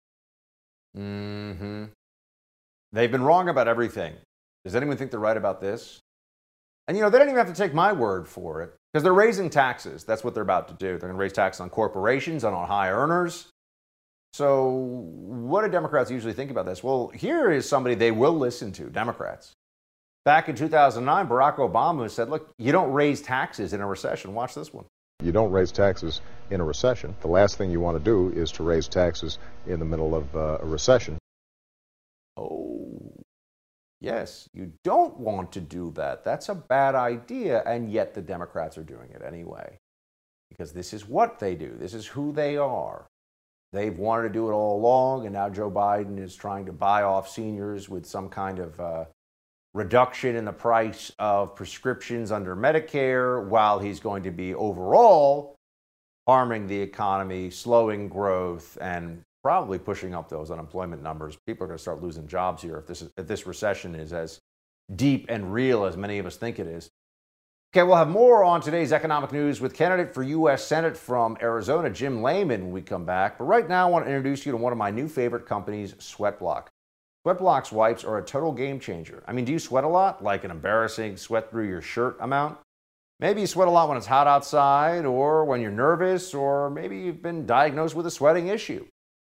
Mm-hmm. 0.97 1.85
They've 2.91 3.11
been 3.11 3.23
wrong 3.23 3.49
about 3.49 3.67
everything. 3.67 4.13
Does 4.63 4.75
anyone 4.75 4.97
think 4.97 5.09
they're 5.11 5.19
right 5.19 5.35
about 5.35 5.61
this? 5.61 5.99
And 6.87 6.95
you 6.95 7.03
know, 7.03 7.09
they 7.09 7.17
don't 7.17 7.27
even 7.27 7.37
have 7.37 7.53
to 7.53 7.59
take 7.59 7.73
my 7.73 7.91
word 7.91 8.27
for 8.27 8.61
it 8.61 8.75
because 8.93 9.03
they're 9.03 9.13
raising 9.13 9.49
taxes. 9.49 10.03
That's 10.03 10.23
what 10.23 10.35
they're 10.35 10.43
about 10.43 10.67
to 10.67 10.75
do. 10.75 10.89
They're 10.89 11.09
going 11.09 11.13
to 11.13 11.17
raise 11.17 11.33
taxes 11.33 11.61
on 11.61 11.69
corporations 11.69 12.43
and 12.43 12.55
on 12.55 12.67
high 12.67 12.91
earners. 12.91 13.47
So, 14.33 14.69
what 14.69 15.63
do 15.63 15.71
Democrats 15.71 16.11
usually 16.11 16.33
think 16.33 16.51
about 16.51 16.65
this? 16.65 16.83
Well, 16.83 17.09
here 17.09 17.51
is 17.51 17.67
somebody 17.67 17.95
they 17.95 18.11
will 18.11 18.33
listen 18.33 18.71
to 18.73 18.89
Democrats. 18.89 19.53
Back 20.25 20.47
in 20.47 20.55
2009, 20.55 21.27
Barack 21.27 21.57
Obama 21.57 22.09
said, 22.09 22.29
Look, 22.29 22.51
you 22.57 22.71
don't 22.71 22.93
raise 22.93 23.21
taxes 23.21 23.73
in 23.73 23.81
a 23.81 23.87
recession. 23.87 24.33
Watch 24.33 24.55
this 24.55 24.73
one. 24.73 24.85
You 25.21 25.31
don't 25.31 25.51
raise 25.51 25.71
taxes 25.71 26.21
in 26.49 26.61
a 26.61 26.63
recession. 26.63 27.15
The 27.21 27.27
last 27.27 27.57
thing 27.57 27.71
you 27.71 27.79
want 27.79 27.97
to 27.97 28.03
do 28.03 28.29
is 28.29 28.51
to 28.53 28.63
raise 28.63 28.87
taxes 28.87 29.37
in 29.67 29.79
the 29.79 29.85
middle 29.85 30.15
of 30.15 30.35
uh, 30.35 30.57
a 30.61 30.65
recession. 30.65 31.17
Yes, 34.03 34.49
you 34.53 34.73
don't 34.83 35.17
want 35.17 35.53
to 35.53 35.61
do 35.61 35.89
that. 35.95 36.25
That's 36.25 36.49
a 36.49 36.55
bad 36.55 36.93
idea, 36.93 37.63
and 37.65 37.89
yet 37.89 38.13
the 38.13 38.21
Democrats 38.21 38.77
are 38.77 38.83
doing 38.83 39.09
it 39.11 39.21
anyway. 39.25 39.79
Because 40.49 40.73
this 40.73 40.91
is 40.91 41.07
what 41.07 41.39
they 41.39 41.55
do, 41.55 41.73
this 41.79 41.93
is 41.93 42.05
who 42.05 42.33
they 42.33 42.57
are. 42.57 43.07
They've 43.71 43.97
wanted 43.97 44.23
to 44.23 44.33
do 44.33 44.49
it 44.49 44.51
all 44.51 44.77
along, 44.77 45.25
and 45.25 45.33
now 45.33 45.49
Joe 45.49 45.71
Biden 45.71 46.19
is 46.19 46.35
trying 46.35 46.65
to 46.65 46.73
buy 46.73 47.03
off 47.03 47.29
seniors 47.29 47.87
with 47.87 48.05
some 48.05 48.27
kind 48.27 48.59
of 48.59 48.77
uh, 48.77 49.05
reduction 49.73 50.35
in 50.35 50.43
the 50.43 50.51
price 50.51 51.09
of 51.17 51.55
prescriptions 51.55 52.29
under 52.29 52.57
Medicare, 52.57 53.41
while 53.47 53.79
he's 53.79 54.01
going 54.01 54.23
to 54.23 54.31
be 54.31 54.53
overall 54.53 55.55
harming 56.27 56.67
the 56.67 56.81
economy, 56.81 57.49
slowing 57.49 58.09
growth, 58.09 58.77
and 58.81 59.23
probably 59.43 59.77
pushing 59.77 60.15
up 60.15 60.29
those 60.29 60.49
unemployment 60.49 61.03
numbers. 61.03 61.37
People 61.45 61.65
are 61.65 61.67
going 61.67 61.77
to 61.77 61.81
start 61.81 62.01
losing 62.01 62.27
jobs 62.27 62.61
here 62.61 62.77
if 62.77 62.87
this, 62.87 63.01
is, 63.01 63.11
if 63.17 63.27
this 63.27 63.45
recession 63.45 63.93
is 63.93 64.13
as 64.13 64.39
deep 64.95 65.25
and 65.29 65.53
real 65.53 65.83
as 65.83 65.97
many 65.97 66.17
of 66.17 66.25
us 66.25 66.37
think 66.37 66.59
it 66.59 66.67
is. 66.67 66.89
Okay, 67.75 67.83
we'll 67.83 67.97
have 67.97 68.09
more 68.09 68.43
on 68.43 68.61
today's 68.61 68.93
economic 68.93 69.31
news 69.31 69.59
with 69.59 69.73
candidate 69.73 70.13
for 70.13 70.21
U.S. 70.21 70.63
Senate 70.63 70.95
from 70.95 71.35
Arizona, 71.41 71.89
Jim 71.89 72.21
Lamon, 72.21 72.65
when 72.65 72.71
we 72.71 72.83
come 72.83 73.03
back. 73.03 73.39
But 73.39 73.45
right 73.45 73.67
now, 73.67 73.87
I 73.87 73.89
want 73.89 74.05
to 74.05 74.11
introduce 74.11 74.45
you 74.45 74.51
to 74.51 74.57
one 74.57 74.71
of 74.71 74.77
my 74.77 74.91
new 74.91 75.07
favorite 75.07 75.47
companies, 75.47 75.93
Sweatblock. 75.93 76.67
Sweatblock's 77.25 77.71
wipes 77.71 78.03
are 78.03 78.19
a 78.19 78.23
total 78.23 78.51
game 78.51 78.79
changer. 78.79 79.23
I 79.27 79.33
mean, 79.33 79.45
do 79.45 79.51
you 79.51 79.59
sweat 79.59 79.85
a 79.85 79.87
lot? 79.87 80.23
Like 80.23 80.43
an 80.43 80.51
embarrassing 80.51 81.17
sweat 81.17 81.49
through 81.49 81.67
your 81.67 81.81
shirt 81.81 82.17
amount? 82.19 82.59
Maybe 83.19 83.41
you 83.41 83.47
sweat 83.47 83.67
a 83.67 83.71
lot 83.71 83.87
when 83.87 83.97
it's 83.97 84.05
hot 84.05 84.27
outside, 84.27 85.05
or 85.05 85.43
when 85.45 85.59
you're 85.59 85.71
nervous, 85.71 86.33
or 86.33 86.69
maybe 86.69 86.99
you've 86.99 87.23
been 87.23 87.47
diagnosed 87.47 87.95
with 87.95 88.05
a 88.05 88.11
sweating 88.11 88.49
issue. 88.49 88.85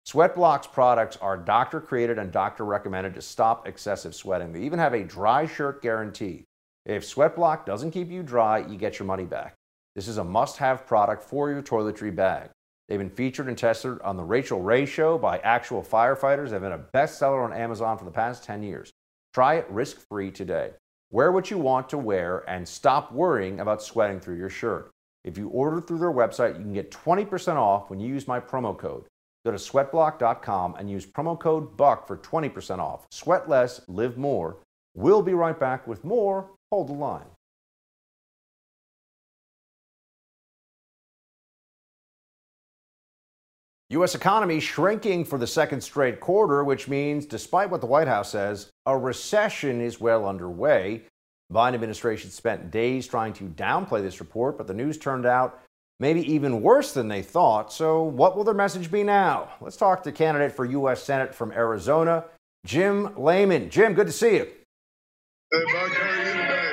Sweatblock's 0.06 0.68
products 0.68 1.18
are 1.22 1.38
doctor 1.38 1.80
created 1.80 2.20
and 2.20 2.30
doctor 2.30 2.66
recommended 2.66 3.14
to 3.14 3.22
stop 3.22 3.66
excessive 3.66 4.14
sweating. 4.14 4.52
They 4.52 4.62
even 4.64 4.78
have 4.78 4.94
a 4.94 5.04
dry 5.04 5.46
shirt 5.46 5.82
guarantee. 5.82 6.44
If 6.86 7.04
Sweatblock 7.04 7.66
doesn't 7.66 7.92
keep 7.92 8.12
you 8.12 8.22
dry, 8.22 8.60
you 8.60 8.78
get 8.78 9.00
your 9.00 9.06
money 9.06 9.24
back. 9.24 9.56
This 9.96 10.10
is 10.10 10.18
a 10.18 10.24
must 10.24 10.58
have 10.58 10.86
product 10.86 11.24
for 11.24 11.50
your 11.50 11.62
toiletry 11.62 12.14
bag. 12.14 12.50
They've 12.90 13.00
been 13.00 13.10
featured 13.10 13.48
and 13.48 13.58
tested 13.58 14.02
on 14.02 14.18
The 14.18 14.26
Rachael 14.26 14.60
Ray 14.60 14.86
Show 14.86 15.18
by 15.18 15.38
actual 15.38 15.82
firefighters. 15.82 16.50
They've 16.50 16.60
been 16.60 16.74
a 16.74 16.86
bestseller 16.94 17.42
on 17.42 17.54
Amazon 17.54 17.98
for 17.98 18.04
the 18.04 18.12
past 18.12 18.44
10 18.44 18.62
years. 18.62 18.92
Try 19.34 19.56
it 19.56 19.70
risk 19.70 20.06
free 20.10 20.32
today. 20.32 20.72
Wear 21.12 21.32
what 21.32 21.50
you 21.50 21.58
want 21.58 21.88
to 21.90 21.98
wear 21.98 22.44
and 22.50 22.68
stop 22.68 23.14
worrying 23.14 23.62
about 23.62 23.82
sweating 23.82 24.20
through 24.20 24.38
your 24.38 24.50
shirt. 24.50 24.92
If 25.24 25.38
you 25.38 25.48
order 25.48 25.80
through 25.80 26.00
their 26.00 26.12
website, 26.12 26.58
you 26.58 26.62
can 26.62 26.74
get 26.74 26.92
20% 26.92 27.56
off 27.56 27.90
when 27.90 28.02
you 28.02 28.10
use 28.10 28.28
my 28.28 28.42
promo 28.42 28.78
code. 28.78 29.06
Go 29.46 29.52
to 29.52 29.58
sweatblock.com 29.58 30.76
and 30.80 30.90
use 30.90 31.06
promo 31.06 31.40
code 31.40 31.76
BUCK 31.78 32.08
for 32.08 32.18
20% 32.18 32.80
off. 32.80 33.06
Sweat 33.12 33.50
less, 33.50 33.82
live 33.88 34.18
more. 34.18 34.58
We'll 34.96 35.22
be 35.22 35.34
right 35.34 35.60
back 35.60 35.88
with 35.88 36.04
more 36.04 36.50
Hold 36.74 36.90
the 36.90 36.94
line. 36.94 37.28
U.S. 43.90 44.16
economy 44.16 44.60
shrinking 44.60 45.26
for 45.26 45.38
the 45.38 45.46
second 45.46 45.82
straight 45.82 46.20
quarter, 46.20 46.64
which 46.64 46.88
means, 46.88 47.28
despite 47.28 47.70
what 47.70 47.80
the 47.80 47.86
White 47.86 48.08
House 48.08 48.32
says, 48.32 48.72
a 48.88 48.98
recession 48.98 49.82
is 49.82 50.02
well 50.02 50.28
underway. 50.28 51.04
The 51.52 51.56
Biden 51.56 51.76
administration 51.76 52.32
spent 52.32 52.72
days 52.72 53.06
trying 53.06 53.34
to 53.34 53.44
downplay 53.44 54.02
this 54.02 54.20
report, 54.20 54.58
but 54.58 54.66
the 54.66 54.74
news 54.74 54.98
turned 54.98 55.28
out 55.28 55.62
maybe 56.00 56.22
even 56.34 56.62
worse 56.62 56.94
than 56.94 57.08
they 57.08 57.22
thought. 57.22 57.72
So, 57.72 58.04
what 58.04 58.36
will 58.36 58.44
their 58.44 58.54
message 58.54 58.92
be 58.92 59.04
now? 59.04 59.50
Let's 59.62 59.78
talk 59.78 60.04
to 60.04 60.12
candidate 60.12 60.52
for 60.52 60.66
U.S. 60.66 61.04
Senate 61.04 61.34
from 61.34 61.52
Arizona, 61.52 62.26
Jim 62.66 63.14
Lamon. 63.18 63.70
Jim, 63.70 63.94
good 63.94 64.08
to 64.08 64.14
see 64.14 64.36
you. 64.36 64.48
Hey, 65.52 65.64
Buck, 65.66 65.92
how 65.92 66.10
are 66.10 66.18
you 66.18 66.34
today? 66.34 66.64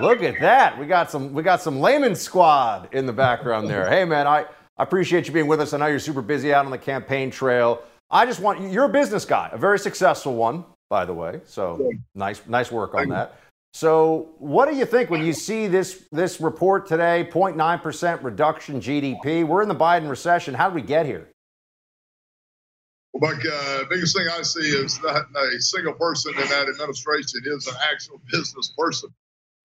Look 0.00 0.22
at 0.22 0.40
that. 0.40 0.78
We 0.78 0.86
got 0.86 1.10
some 1.10 1.32
we 1.34 1.42
got 1.42 1.60
some 1.60 1.80
Lamon 1.80 2.14
squad 2.14 2.88
in 2.92 3.06
the 3.06 3.12
background 3.12 3.68
there. 3.68 3.88
Hey 3.88 4.04
man, 4.04 4.26
I, 4.26 4.46
I 4.78 4.82
appreciate 4.82 5.26
you 5.26 5.32
being 5.32 5.46
with 5.46 5.60
us. 5.60 5.74
I 5.74 5.78
know 5.78 5.86
you're 5.86 5.98
super 5.98 6.22
busy 6.22 6.54
out 6.54 6.64
on 6.64 6.70
the 6.70 6.78
campaign 6.78 7.30
trail. 7.30 7.82
I 8.10 8.24
just 8.24 8.40
want 8.40 8.72
you're 8.72 8.86
a 8.86 8.88
business 8.88 9.24
guy, 9.24 9.50
a 9.52 9.58
very 9.58 9.78
successful 9.78 10.34
one, 10.34 10.64
by 10.88 11.04
the 11.04 11.12
way. 11.12 11.42
So 11.44 11.92
nice 12.14 12.40
nice 12.46 12.72
work 12.72 12.94
on 12.94 13.08
that. 13.10 13.36
So, 13.72 14.34
what 14.38 14.68
do 14.68 14.76
you 14.76 14.84
think 14.84 15.10
when 15.10 15.24
you 15.24 15.32
see 15.32 15.68
this 15.68 16.04
this 16.10 16.40
report 16.40 16.86
today? 16.86 17.28
0.9 17.30 17.82
percent 17.82 18.22
reduction 18.22 18.80
GDP. 18.80 19.46
We're 19.46 19.62
in 19.62 19.68
the 19.68 19.74
Biden 19.74 20.10
recession. 20.10 20.54
How 20.54 20.68
did 20.68 20.74
we 20.74 20.82
get 20.82 21.06
here? 21.06 21.28
Well, 23.12 23.32
Buck, 23.32 23.42
uh, 23.44 23.84
biggest 23.88 24.16
thing 24.16 24.26
I 24.28 24.42
see 24.42 24.60
is 24.60 24.98
that 25.00 25.24
a 25.36 25.60
single 25.60 25.94
person 25.94 26.32
in 26.32 26.48
that 26.48 26.68
administration 26.68 27.40
is 27.44 27.66
an 27.66 27.74
actual 27.90 28.20
business 28.30 28.72
person 28.76 29.12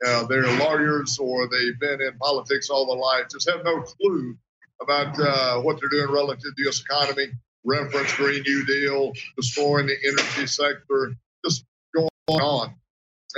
uh, 0.05 0.25
they're 0.25 0.47
lawyers 0.57 1.17
or 1.19 1.47
they've 1.47 1.79
been 1.79 2.01
in 2.01 2.17
politics 2.17 2.69
all 2.69 2.85
their 2.85 2.97
life, 2.97 3.27
just 3.31 3.49
have 3.49 3.63
no 3.63 3.81
clue 3.81 4.37
about 4.81 5.17
uh, 5.19 5.61
what 5.61 5.79
they're 5.79 5.89
doing 5.89 6.13
relative 6.13 6.41
to 6.41 6.51
the 6.57 6.63
U.S. 6.63 6.81
economy, 6.81 7.27
reference 7.63 8.13
Green 8.15 8.43
New 8.43 8.65
Deal, 8.65 9.13
destroying 9.37 9.87
the 9.87 9.95
energy 10.05 10.47
sector, 10.47 11.15
just 11.45 11.65
going 11.95 12.09
on. 12.29 12.75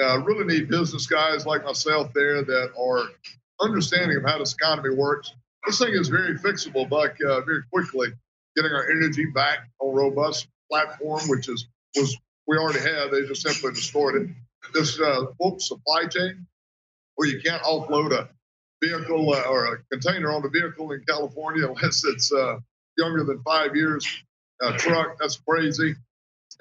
Uh, 0.01 0.19
really 0.21 0.45
need 0.45 0.69
business 0.69 1.07
guys 1.07 1.45
like 1.45 1.65
myself 1.65 2.13
there 2.13 2.43
that 2.43 2.71
are 2.77 3.03
understanding 3.59 4.17
of 4.17 4.23
how 4.23 4.37
this 4.37 4.53
economy 4.53 4.93
works. 4.93 5.33
This 5.65 5.79
thing 5.79 5.93
is 5.93 6.07
very 6.07 6.37
fixable, 6.37 6.87
Buck, 6.87 7.15
uh, 7.27 7.41
very 7.41 7.63
quickly. 7.71 8.09
Getting 8.55 8.71
our 8.71 8.89
energy 8.89 9.25
back 9.25 9.69
on 9.79 9.95
robust 9.95 10.47
platform, 10.71 11.21
which 11.27 11.49
is 11.49 11.67
was 11.95 12.17
we 12.47 12.57
already 12.57 12.79
had. 12.79 13.11
They 13.11 13.23
just 13.27 13.41
simply 13.41 13.73
destroyed 13.73 14.15
it 14.15 14.29
this 14.73 14.99
uh, 14.99 15.25
supply 15.57 16.05
chain 16.07 16.45
where 17.15 17.27
you 17.27 17.41
can't 17.41 17.61
offload 17.63 18.11
a 18.11 18.29
vehicle 18.83 19.33
uh, 19.33 19.41
or 19.43 19.73
a 19.73 19.77
container 19.91 20.31
on 20.31 20.41
the 20.41 20.49
vehicle 20.49 20.91
in 20.91 21.03
California 21.07 21.67
unless 21.69 22.03
it's 22.05 22.31
uh, 22.31 22.57
younger 22.97 23.23
than 23.23 23.41
five 23.43 23.75
years. 23.75 24.07
Uh, 24.61 24.75
truck, 24.77 25.17
that's 25.19 25.37
crazy. 25.47 25.95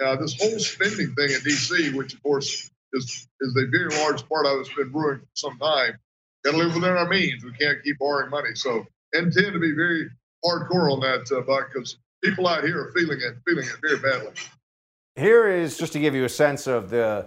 Uh, 0.04 0.16
this 0.16 0.38
whole 0.38 0.58
spending 0.58 1.14
thing 1.14 1.30
in 1.30 1.40
D.C., 1.42 1.94
which 1.94 2.12
of 2.12 2.22
course 2.22 2.70
is 2.96 3.28
is 3.40 3.56
a 3.56 3.66
very 3.70 3.94
large 4.02 4.26
part 4.28 4.46
of 4.46 4.60
it's 4.60 4.72
been 4.74 4.90
brewing 4.90 5.20
for 5.20 5.26
some 5.34 5.58
time. 5.58 5.98
Got 6.44 6.52
to 6.52 6.56
live 6.58 6.74
within 6.74 6.90
our 6.90 7.08
means. 7.08 7.44
We 7.44 7.52
can't 7.52 7.82
keep 7.84 7.98
borrowing 7.98 8.30
money. 8.30 8.54
So 8.54 8.86
intend 9.12 9.52
to 9.52 9.58
be 9.58 9.72
very 9.72 10.08
hardcore 10.44 10.92
on 10.92 11.00
that, 11.00 11.30
uh, 11.36 11.42
Buck, 11.42 11.70
because 11.72 11.98
people 12.22 12.46
out 12.46 12.64
here 12.64 12.80
are 12.80 12.92
feeling 12.92 13.18
it, 13.20 13.36
feeling 13.46 13.64
it 13.64 13.76
very 13.82 13.98
badly. 13.98 14.32
Here 15.16 15.48
is 15.48 15.78
just 15.78 15.92
to 15.94 15.98
give 15.98 16.14
you 16.14 16.24
a 16.24 16.28
sense 16.28 16.66
of 16.66 16.90
the 16.90 17.26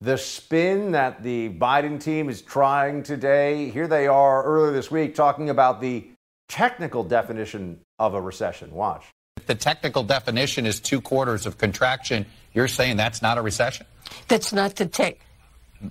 the 0.00 0.16
spin 0.16 0.92
that 0.92 1.22
the 1.22 1.50
Biden 1.50 2.02
team 2.02 2.30
is 2.30 2.40
trying 2.40 3.02
today. 3.02 3.68
Here 3.70 3.86
they 3.86 4.06
are 4.06 4.42
earlier 4.42 4.72
this 4.72 4.90
week 4.90 5.14
talking 5.14 5.50
about 5.50 5.80
the 5.80 6.06
technical 6.48 7.04
definition 7.04 7.80
of 7.98 8.14
a 8.14 8.20
recession. 8.20 8.72
Watch. 8.72 9.04
The 9.46 9.54
technical 9.54 10.02
definition 10.02 10.64
is 10.66 10.80
two 10.80 11.00
quarters 11.00 11.44
of 11.44 11.58
contraction, 11.58 12.26
you're 12.54 12.68
saying 12.68 12.96
that's 12.96 13.22
not 13.22 13.38
a 13.38 13.42
recession? 13.42 13.86
That's 14.28 14.52
not 14.52 14.76
the 14.76 14.86
tech. 14.86 15.18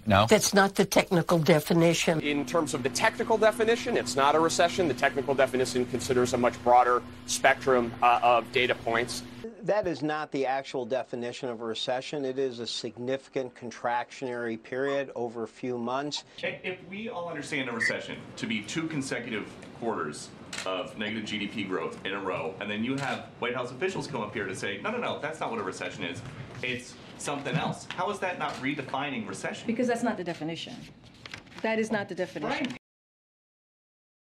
No. 0.05 0.27
That's 0.27 0.53
not 0.53 0.75
the 0.75 0.85
technical 0.85 1.39
definition. 1.39 2.21
In 2.21 2.45
terms 2.45 2.75
of 2.75 2.83
the 2.83 2.89
technical 2.89 3.37
definition, 3.37 3.97
it's 3.97 4.15
not 4.15 4.35
a 4.35 4.39
recession. 4.39 4.87
The 4.87 4.93
technical 4.93 5.33
definition 5.33 5.85
considers 5.87 6.33
a 6.33 6.37
much 6.37 6.61
broader 6.63 7.01
spectrum 7.25 7.91
uh, 8.03 8.19
of 8.21 8.51
data 8.51 8.75
points. 8.75 9.23
that 9.63 9.87
is 9.87 10.03
not 10.03 10.31
the 10.31 10.45
actual 10.45 10.85
definition 10.85 11.49
of 11.49 11.61
a 11.61 11.65
recession. 11.65 12.23
It 12.23 12.37
is 12.37 12.59
a 12.59 12.67
significant 12.67 13.55
contractionary 13.55 14.61
period 14.61 15.11
over 15.15 15.43
a 15.43 15.47
few 15.47 15.77
months. 15.77 16.23
If 16.37 16.77
we 16.87 17.09
all 17.09 17.27
understand 17.27 17.67
a 17.69 17.71
recession 17.71 18.17
to 18.37 18.45
be 18.45 18.61
two 18.61 18.87
consecutive 18.87 19.51
quarters 19.79 20.29
of 20.65 20.97
negative 20.97 21.25
GDP 21.25 21.67
growth 21.67 21.97
in 22.05 22.13
a 22.13 22.19
row, 22.19 22.53
and 22.59 22.69
then 22.69 22.83
you 22.83 22.95
have 22.97 23.27
White 23.39 23.55
House 23.55 23.71
officials 23.71 24.07
come 24.07 24.21
up 24.21 24.33
here 24.33 24.45
to 24.45 24.55
say, 24.55 24.79
no, 24.83 24.91
no, 24.91 24.97
no, 24.97 25.19
that's 25.19 25.39
not 25.39 25.49
what 25.51 25.59
a 25.59 25.63
recession 25.63 26.03
is. 26.03 26.21
It's 26.61 26.93
something 27.17 27.55
else. 27.55 27.87
How 27.95 28.09
is 28.09 28.19
that 28.19 28.39
not 28.39 28.53
redefining 28.55 29.27
recession? 29.27 29.67
Because 29.67 29.87
that's 29.87 30.03
not 30.03 30.17
the 30.17 30.23
definition. 30.23 30.75
That 31.61 31.79
is 31.79 31.91
not 31.91 32.09
the 32.09 32.15
definition. 32.15 32.67
Right. 32.67 32.77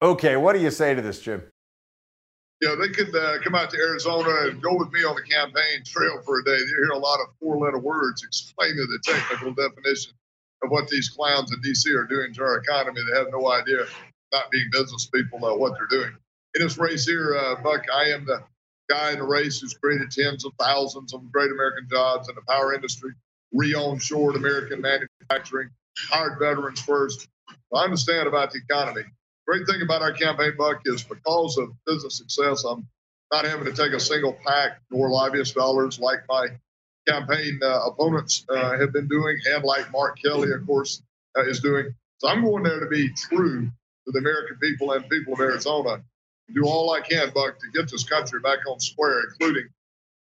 Okay, 0.01 0.35
what 0.35 0.53
do 0.53 0.59
you 0.59 0.71
say 0.71 0.93
to 0.93 1.01
this, 1.01 1.21
Jim? 1.21 1.43
Yeah, 2.61 2.75
they 2.79 2.89
could 2.89 3.13
uh, 3.15 3.39
come 3.43 3.55
out 3.55 3.69
to 3.71 3.77
Arizona 3.77 4.49
and 4.49 4.61
go 4.61 4.77
with 4.77 4.91
me 4.91 5.03
on 5.03 5.15
the 5.15 5.21
campaign 5.21 5.83
trail 5.85 6.21
for 6.23 6.39
a 6.39 6.43
day. 6.43 6.57
You 6.57 6.67
hear 6.67 6.89
a 6.91 6.97
lot 6.97 7.19
of 7.19 7.27
four-letter 7.39 7.79
words 7.79 8.23
explaining 8.23 8.77
the 8.77 8.99
technical 9.03 9.53
definition 9.53 10.13
of 10.63 10.71
what 10.71 10.87
these 10.87 11.09
clowns 11.09 11.51
in 11.51 11.59
D.C. 11.61 11.93
are 11.93 12.05
doing 12.05 12.33
to 12.33 12.41
our 12.41 12.57
economy. 12.57 13.01
They 13.11 13.17
have 13.17 13.27
no 13.31 13.51
idea, 13.51 13.85
not 14.31 14.49
being 14.51 14.69
business 14.71 15.07
people, 15.07 15.43
uh, 15.45 15.55
what 15.55 15.73
they're 15.77 15.87
doing. 15.87 16.15
In 16.55 16.61
this 16.61 16.77
race 16.77 17.05
here, 17.05 17.35
uh, 17.35 17.61
Buck, 17.61 17.83
I 17.93 18.05
am 18.09 18.25
the 18.25 18.43
guy 18.93 19.12
in 19.12 19.19
the 19.19 19.25
race 19.25 19.59
who's 19.59 19.73
created 19.73 20.12
tens 20.12 20.45
of 20.45 20.53
thousands 20.59 21.13
of 21.13 21.31
great 21.31 21.51
American 21.51 21.88
jobs 21.89 22.29
in 22.29 22.35
the 22.35 22.41
power 22.47 22.73
industry, 22.73 23.12
re-onshored 23.53 24.35
American 24.35 24.81
manufacturing, 24.81 25.69
hired 25.97 26.39
veterans 26.39 26.81
first. 26.81 27.27
I 27.73 27.83
understand 27.83 28.27
about 28.27 28.51
the 28.51 28.59
economy 28.69 29.03
great 29.47 29.65
thing 29.67 29.81
about 29.81 30.01
our 30.01 30.13
campaign, 30.13 30.53
Buck, 30.57 30.81
is 30.85 31.03
because 31.03 31.57
of 31.57 31.71
business 31.85 32.17
success, 32.17 32.63
I'm 32.63 32.88
not 33.31 33.45
having 33.45 33.65
to 33.65 33.73
take 33.73 33.93
a 33.93 34.00
single 34.00 34.38
PAC 34.45 34.79
nor 34.91 35.09
lobbyist 35.09 35.55
dollars 35.55 36.00
like 36.00 36.19
my 36.29 36.47
campaign 37.07 37.59
uh, 37.62 37.81
opponents 37.88 38.45
uh, 38.50 38.77
have 38.77 38.93
been 38.93 39.07
doing, 39.07 39.38
and 39.53 39.63
like 39.63 39.91
Mark 39.91 40.17
Kelly, 40.23 40.51
of 40.51 40.65
course, 40.65 41.01
uh, 41.38 41.43
is 41.43 41.59
doing. 41.59 41.93
So 42.19 42.29
I'm 42.29 42.43
going 42.43 42.63
there 42.63 42.79
to 42.79 42.88
be 42.88 43.09
true 43.09 43.65
to 43.65 44.12
the 44.12 44.19
American 44.19 44.57
people 44.62 44.91
and 44.91 45.07
people 45.09 45.33
of 45.33 45.39
Arizona. 45.41 46.03
Do 46.53 46.65
all 46.65 46.91
I 46.91 47.01
can, 47.01 47.31
Buck, 47.33 47.59
to 47.59 47.67
get 47.73 47.89
this 47.89 48.03
country 48.03 48.39
back 48.39 48.59
on 48.67 48.79
square, 48.79 49.21
including 49.29 49.67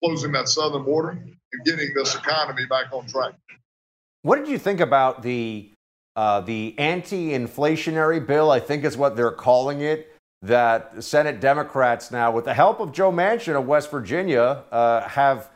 closing 0.04 0.32
that 0.34 0.48
southern 0.48 0.84
border 0.84 1.12
and 1.12 1.66
getting 1.66 1.94
this 1.96 2.16
economy 2.16 2.66
back 2.70 2.92
on 2.92 3.08
track. 3.08 3.34
What 4.24 4.38
did 4.38 4.48
you 4.48 4.58
think 4.58 4.80
about 4.80 5.24
the 5.24 5.72
uh, 6.16 6.42
the 6.42 6.76
anti 6.78 7.30
inflationary 7.30 8.26
bill, 8.26 8.52
I 8.52 8.60
think 8.60 8.84
is 8.84 8.98
what 8.98 9.16
they're 9.16 9.32
calling 9.32 9.82
it, 9.82 10.14
that 10.42 11.04
Senate 11.04 11.40
Democrats 11.40 12.12
now, 12.12 12.32
with 12.32 12.46
the 12.46 12.54
help 12.54 12.80
of 12.80 12.92
Joe 12.92 13.12
Manchin 13.12 13.58
of 13.58 13.66
West 13.66 13.90
Virginia, 13.90 14.64
uh, 14.72 15.08
have 15.08 15.50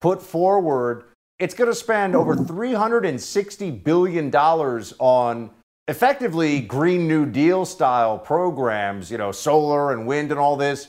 put 0.00 0.22
forward. 0.22 1.04
It's 1.38 1.54
going 1.54 1.70
to 1.70 1.74
spend 1.74 2.14
over 2.14 2.36
$360 2.36 3.82
billion 3.82 4.32
on 4.34 5.50
effectively 5.88 6.60
Green 6.60 7.08
New 7.08 7.26
Deal 7.26 7.64
style 7.64 8.18
programs, 8.18 9.10
you 9.10 9.18
know, 9.18 9.32
solar 9.32 9.92
and 9.92 10.06
wind 10.06 10.30
and 10.30 10.38
all 10.38 10.56
this. 10.56 10.88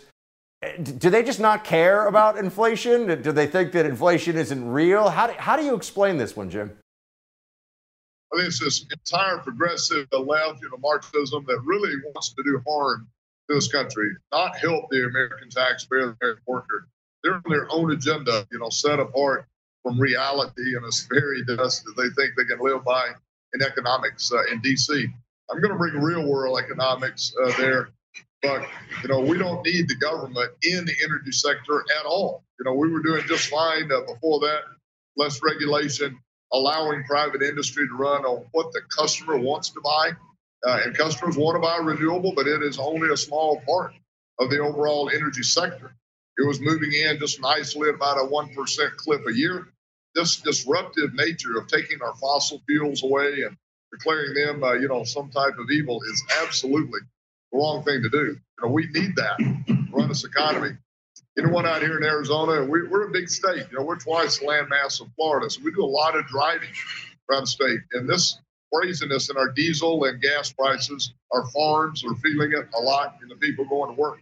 Eh, 0.61 0.77
do 0.77 1.09
they 1.09 1.23
just 1.23 1.39
not 1.39 1.63
care 1.63 2.07
about 2.07 2.37
inflation? 2.37 3.21
Do 3.21 3.31
they 3.31 3.47
think 3.47 3.71
that 3.73 3.85
inflation 3.85 4.37
isn't 4.37 4.67
real? 4.69 5.09
How 5.09 5.27
do, 5.27 5.33
how 5.37 5.57
do 5.57 5.63
you 5.63 5.75
explain 5.75 6.17
this 6.17 6.35
one, 6.35 6.49
Jim? 6.49 6.77
I 8.31 8.37
think 8.37 8.47
it's 8.47 8.59
this 8.59 8.85
entire 8.91 9.37
progressive 9.39 10.07
left, 10.11 10.61
you 10.61 10.69
know, 10.69 10.77
Marxism 10.77 11.45
that 11.47 11.59
really 11.63 11.93
wants 12.05 12.33
to 12.33 12.43
do 12.43 12.61
harm 12.67 13.07
to 13.47 13.55
this 13.55 13.71
country, 13.71 14.09
not 14.31 14.57
help 14.57 14.85
the 14.89 15.05
American 15.05 15.49
taxpayer, 15.49 16.07
the 16.07 16.17
American 16.21 16.43
worker. 16.47 16.87
They're 17.23 17.35
on 17.35 17.43
their 17.49 17.67
own 17.71 17.91
agenda, 17.91 18.47
you 18.51 18.59
know, 18.59 18.69
set 18.69 18.99
apart 18.99 19.45
from 19.83 19.99
reality 19.99 20.75
and 20.75 20.83
a 20.83 20.91
very 21.13 21.43
dust 21.45 21.83
that 21.83 21.93
they 21.95 22.09
think 22.09 22.33
they 22.35 22.45
can 22.45 22.63
live 22.63 22.83
by 22.83 23.11
in 23.53 23.61
economics 23.61 24.31
uh, 24.31 24.43
in 24.51 24.59
D.C. 24.61 25.07
I'm 25.51 25.61
going 25.61 25.71
to 25.71 25.77
bring 25.77 26.01
real 26.01 26.27
world 26.27 26.59
economics 26.59 27.33
uh, 27.43 27.51
there, 27.57 27.89
but 28.41 28.65
you 29.01 29.09
know, 29.09 29.19
we 29.19 29.37
don't 29.37 29.65
need 29.65 29.87
the 29.87 29.95
government 29.95 30.51
in 30.63 30.85
the 30.85 30.93
energy 31.03 31.31
sector 31.31 31.83
at 31.99 32.05
all. 32.05 32.43
You 32.59 32.65
know, 32.65 32.73
we 32.73 32.91
were 32.91 33.01
doing 33.01 33.23
just 33.27 33.47
fine 33.49 33.91
uh, 33.91 34.01
before 34.01 34.39
that. 34.41 34.61
Less 35.15 35.41
regulation, 35.43 36.17
allowing 36.51 37.03
private 37.03 37.41
industry 37.41 37.87
to 37.87 37.93
run 37.93 38.25
on 38.25 38.45
what 38.51 38.71
the 38.71 38.81
customer 38.89 39.37
wants 39.37 39.69
to 39.71 39.81
buy. 39.81 40.11
Uh, 40.65 40.79
and 40.85 40.97
customers 40.97 41.37
want 41.37 41.55
to 41.55 41.59
buy 41.59 41.77
renewable, 41.77 42.33
but 42.33 42.47
it 42.47 42.63
is 42.63 42.79
only 42.79 43.09
a 43.11 43.17
small 43.17 43.61
part 43.67 43.93
of 44.39 44.49
the 44.49 44.59
overall 44.59 45.09
energy 45.13 45.43
sector. 45.43 45.93
It 46.37 46.47
was 46.47 46.59
moving 46.61 46.93
in 46.93 47.19
just 47.19 47.41
nicely 47.41 47.89
at 47.89 47.95
about 47.95 48.17
a 48.17 48.27
1% 48.27 48.95
clip 48.95 49.21
a 49.27 49.33
year. 49.33 49.67
This 50.15 50.37
disruptive 50.37 51.13
nature 51.13 51.57
of 51.57 51.67
taking 51.67 52.01
our 52.01 52.15
fossil 52.15 52.61
fuels 52.67 53.03
away 53.03 53.43
and 53.47 53.57
declaring 53.91 54.33
them, 54.33 54.63
uh, 54.63 54.73
you 54.73 54.87
know, 54.87 55.03
some 55.03 55.29
type 55.31 55.57
of 55.59 55.69
evil 55.71 56.01
is 56.03 56.23
absolutely 56.43 56.99
the 57.51 57.57
wrong 57.57 57.83
thing 57.83 58.03
to 58.03 58.09
do. 58.09 58.37
You 58.37 58.63
know, 58.63 58.69
we 58.69 58.87
need 58.87 59.15
that 59.15 59.37
to 59.39 59.77
run 59.91 60.09
this 60.09 60.23
economy 60.23 60.77
anyone 61.37 61.65
out 61.65 61.81
here 61.81 61.97
in 61.97 62.03
Arizona, 62.03 62.63
we, 62.63 62.79
are 62.79 63.07
a 63.07 63.11
big 63.11 63.29
state. 63.29 63.65
You 63.71 63.79
know, 63.79 63.83
we're 63.83 63.97
twice 63.97 64.39
the 64.39 64.45
landmass 64.45 65.01
of 65.01 65.07
Florida, 65.15 65.49
so 65.49 65.61
we 65.63 65.71
do 65.71 65.83
a 65.83 65.85
lot 65.85 66.15
of 66.15 66.25
driving 66.27 66.69
around 67.29 67.43
the 67.43 67.47
state. 67.47 67.79
And 67.93 68.07
this 68.07 68.39
craziness 68.73 69.29
in 69.29 69.37
our 69.37 69.49
diesel 69.51 70.03
and 70.05 70.21
gas 70.21 70.51
prices, 70.51 71.13
our 71.31 71.45
farms 71.47 72.03
are 72.03 72.15
feeling 72.15 72.51
it 72.51 72.67
a 72.75 72.81
lot, 72.81 73.17
and 73.21 73.29
the 73.29 73.35
people 73.35 73.65
going 73.65 73.95
to 73.95 73.99
work. 73.99 74.19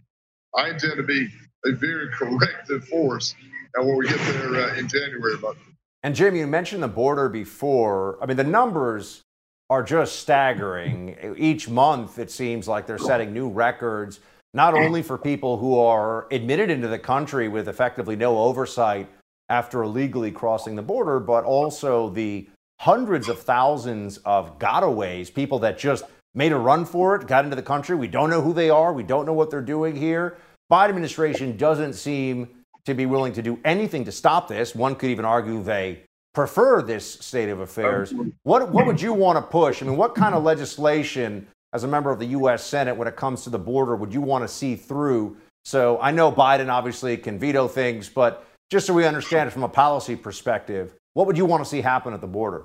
I 0.56 0.70
intend 0.70 0.96
to 0.96 1.02
be 1.02 1.28
a 1.64 1.72
very 1.72 2.08
corrective 2.12 2.86
force 2.88 3.34
and 3.74 3.86
when 3.86 3.96
we 3.96 4.06
get 4.06 4.18
there 4.18 4.54
uh, 4.56 4.74
in 4.76 4.88
January. 4.88 5.36
But 5.40 5.56
and 6.02 6.14
Jim, 6.14 6.34
you 6.34 6.46
mentioned 6.46 6.82
the 6.82 6.88
border 6.88 7.28
before. 7.28 8.18
I 8.22 8.26
mean, 8.26 8.36
the 8.36 8.44
numbers 8.44 9.22
are 9.70 9.82
just 9.82 10.20
staggering. 10.20 11.34
Each 11.38 11.68
month, 11.68 12.18
it 12.18 12.30
seems 12.30 12.68
like 12.68 12.86
they're 12.86 12.98
setting 12.98 13.32
new 13.32 13.48
records 13.48 14.20
not 14.54 14.74
only 14.74 15.02
for 15.02 15.16
people 15.16 15.56
who 15.56 15.78
are 15.78 16.26
admitted 16.30 16.70
into 16.70 16.88
the 16.88 16.98
country 16.98 17.48
with 17.48 17.68
effectively 17.68 18.16
no 18.16 18.38
oversight 18.38 19.08
after 19.48 19.82
illegally 19.82 20.30
crossing 20.30 20.76
the 20.76 20.82
border, 20.82 21.18
but 21.18 21.44
also 21.44 22.10
the 22.10 22.46
hundreds 22.80 23.28
of 23.28 23.38
thousands 23.40 24.18
of 24.18 24.58
gotaways, 24.58 25.32
people 25.32 25.58
that 25.58 25.78
just 25.78 26.04
made 26.34 26.52
a 26.52 26.58
run 26.58 26.84
for 26.84 27.14
it, 27.16 27.26
got 27.26 27.44
into 27.44 27.56
the 27.56 27.62
country. 27.62 27.96
We 27.96 28.08
don't 28.08 28.28
know 28.30 28.42
who 28.42 28.52
they 28.52 28.70
are. 28.70 28.92
We 28.92 29.02
don't 29.02 29.24
know 29.24 29.32
what 29.32 29.50
they're 29.50 29.60
doing 29.60 29.96
here. 29.96 30.36
Biden 30.70 30.90
administration 30.90 31.56
doesn't 31.56 31.94
seem 31.94 32.48
to 32.86 32.94
be 32.94 33.06
willing 33.06 33.32
to 33.34 33.42
do 33.42 33.58
anything 33.64 34.04
to 34.04 34.12
stop 34.12 34.48
this. 34.48 34.74
One 34.74 34.94
could 34.94 35.10
even 35.10 35.24
argue 35.24 35.62
they 35.62 36.02
prefer 36.34 36.82
this 36.82 37.14
state 37.20 37.48
of 37.48 37.60
affairs. 37.60 38.12
What, 38.42 38.70
what 38.70 38.86
would 38.86 39.00
you 39.00 39.12
want 39.12 39.36
to 39.36 39.42
push? 39.42 39.82
I 39.82 39.86
mean, 39.86 39.96
what 39.96 40.14
kind 40.14 40.34
of 40.34 40.42
legislation 40.42 41.46
as 41.72 41.84
a 41.84 41.88
member 41.88 42.10
of 42.10 42.18
the 42.18 42.26
U.S. 42.26 42.64
Senate 42.64 42.96
when 42.96 43.08
it 43.08 43.16
comes 43.16 43.44
to 43.44 43.50
the 43.50 43.58
border 43.58 43.96
would 43.96 44.12
you 44.12 44.20
want 44.20 44.44
to 44.44 44.48
see 44.48 44.74
through? 44.74 45.36
So 45.64 45.98
I 46.00 46.10
know 46.10 46.32
Biden 46.32 46.68
obviously 46.68 47.16
can 47.16 47.38
veto 47.38 47.68
things, 47.68 48.08
but 48.08 48.44
just 48.70 48.86
so 48.86 48.94
we 48.94 49.04
understand 49.04 49.48
it 49.48 49.52
from 49.52 49.62
a 49.62 49.68
policy 49.68 50.16
perspective, 50.16 50.94
what 51.14 51.26
would 51.26 51.36
you 51.36 51.44
want 51.44 51.62
to 51.62 51.68
see 51.68 51.80
happen 51.80 52.14
at 52.14 52.20
the 52.20 52.26
border? 52.26 52.64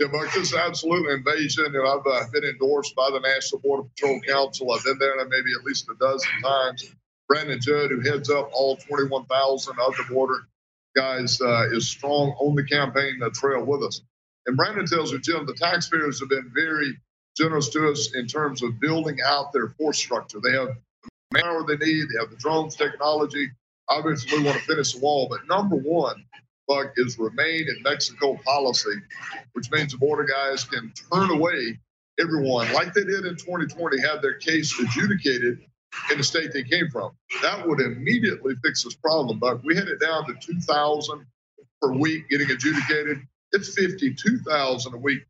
Yeah, 0.00 0.08
Mark, 0.10 0.32
this 0.32 0.52
is 0.52 0.54
absolutely 0.54 1.12
invasion. 1.12 1.66
And 1.66 1.86
I've 1.86 2.04
uh, 2.04 2.24
been 2.32 2.44
endorsed 2.44 2.96
by 2.96 3.10
the 3.10 3.20
National 3.20 3.60
Border 3.60 3.88
Patrol 3.90 4.20
Council. 4.22 4.72
I've 4.72 4.82
been 4.82 4.98
there 4.98 5.14
maybe 5.16 5.52
at 5.56 5.64
least 5.64 5.88
a 5.88 5.94
dozen 6.00 6.30
times. 6.42 6.94
Brandon 7.28 7.60
Judd, 7.60 7.90
who 7.90 8.00
heads 8.00 8.30
up 8.30 8.50
all 8.52 8.76
21,000 8.76 9.76
of 9.78 9.96
the 9.96 10.04
border 10.12 10.46
guys, 10.96 11.40
uh, 11.40 11.68
is 11.72 11.88
strong 11.88 12.30
on 12.38 12.54
the 12.54 12.64
campaign 12.64 13.20
trail 13.32 13.64
with 13.64 13.82
us. 13.82 14.00
And 14.46 14.56
Brandon 14.56 14.86
tells 14.86 15.12
me, 15.12 15.18
Jim, 15.20 15.46
the 15.46 15.54
taxpayers 15.54 16.20
have 16.20 16.28
been 16.28 16.50
very 16.54 16.98
generous 17.36 17.70
to 17.70 17.90
us 17.90 18.14
in 18.14 18.26
terms 18.26 18.62
of 18.62 18.78
building 18.78 19.18
out 19.24 19.52
their 19.52 19.68
force 19.70 19.98
structure. 19.98 20.38
They 20.42 20.52
have 20.52 20.68
the 20.68 21.10
manpower 21.32 21.64
they 21.66 21.84
need, 21.84 22.04
they 22.08 22.20
have 22.20 22.30
the 22.30 22.36
drones 22.36 22.76
technology. 22.76 23.50
Obviously, 23.88 24.38
we 24.38 24.44
want 24.44 24.58
to 24.58 24.64
finish 24.64 24.92
the 24.92 25.00
wall, 25.00 25.28
but 25.28 25.46
number 25.48 25.76
one, 25.76 26.24
Buck, 26.68 26.92
is 26.96 27.18
remain 27.18 27.66
in 27.68 27.82
Mexico 27.82 28.38
policy, 28.44 28.94
which 29.52 29.70
means 29.70 29.92
the 29.92 29.98
border 29.98 30.24
guys 30.24 30.64
can 30.64 30.92
turn 31.12 31.30
away 31.30 31.78
everyone 32.20 32.72
like 32.72 32.94
they 32.94 33.04
did 33.04 33.24
in 33.26 33.36
2020, 33.36 34.00
have 34.00 34.22
their 34.22 34.34
case 34.34 34.78
adjudicated 34.78 35.58
in 36.10 36.18
the 36.18 36.24
state 36.24 36.52
they 36.52 36.64
came 36.64 36.90
from. 36.90 37.12
That 37.42 37.66
would 37.66 37.80
immediately 37.80 38.54
fix 38.64 38.84
this 38.84 38.94
problem, 38.94 39.38
But 39.38 39.64
We 39.64 39.76
had 39.76 39.88
it 39.88 40.00
down 40.00 40.26
to 40.26 40.34
2,000 40.34 41.26
per 41.82 41.92
week 41.92 42.28
getting 42.30 42.50
adjudicated. 42.50 43.20
It's 43.52 43.74
52,000 43.74 44.94
a 44.94 44.96
week 44.98 45.20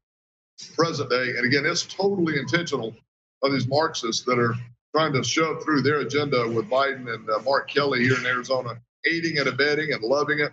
present 0.77 1.11
day. 1.11 1.31
And 1.37 1.47
again, 1.47 1.65
it's 1.67 1.85
totally 1.85 2.39
intentional 2.39 2.95
of 3.43 3.53
these 3.53 3.69
Marxists 3.69 4.25
that 4.25 4.39
are 4.39 4.55
trying 4.97 5.13
to 5.15 5.23
shove 5.25 5.63
through 5.65 5.83
their 5.83 6.01
agenda 6.01 6.49
with 6.49 6.71
Biden 6.71 7.13
and 7.13 7.29
uh, 7.31 7.41
Mark 7.45 7.69
Kelly 7.71 8.05
here 8.05 8.19
in 8.19 8.27
Arizona, 8.27 8.81
aiding 9.11 9.39
and 9.39 9.49
abetting 9.49 9.93
and 9.93 10.03
loving 10.03 10.41
it. 10.41 10.53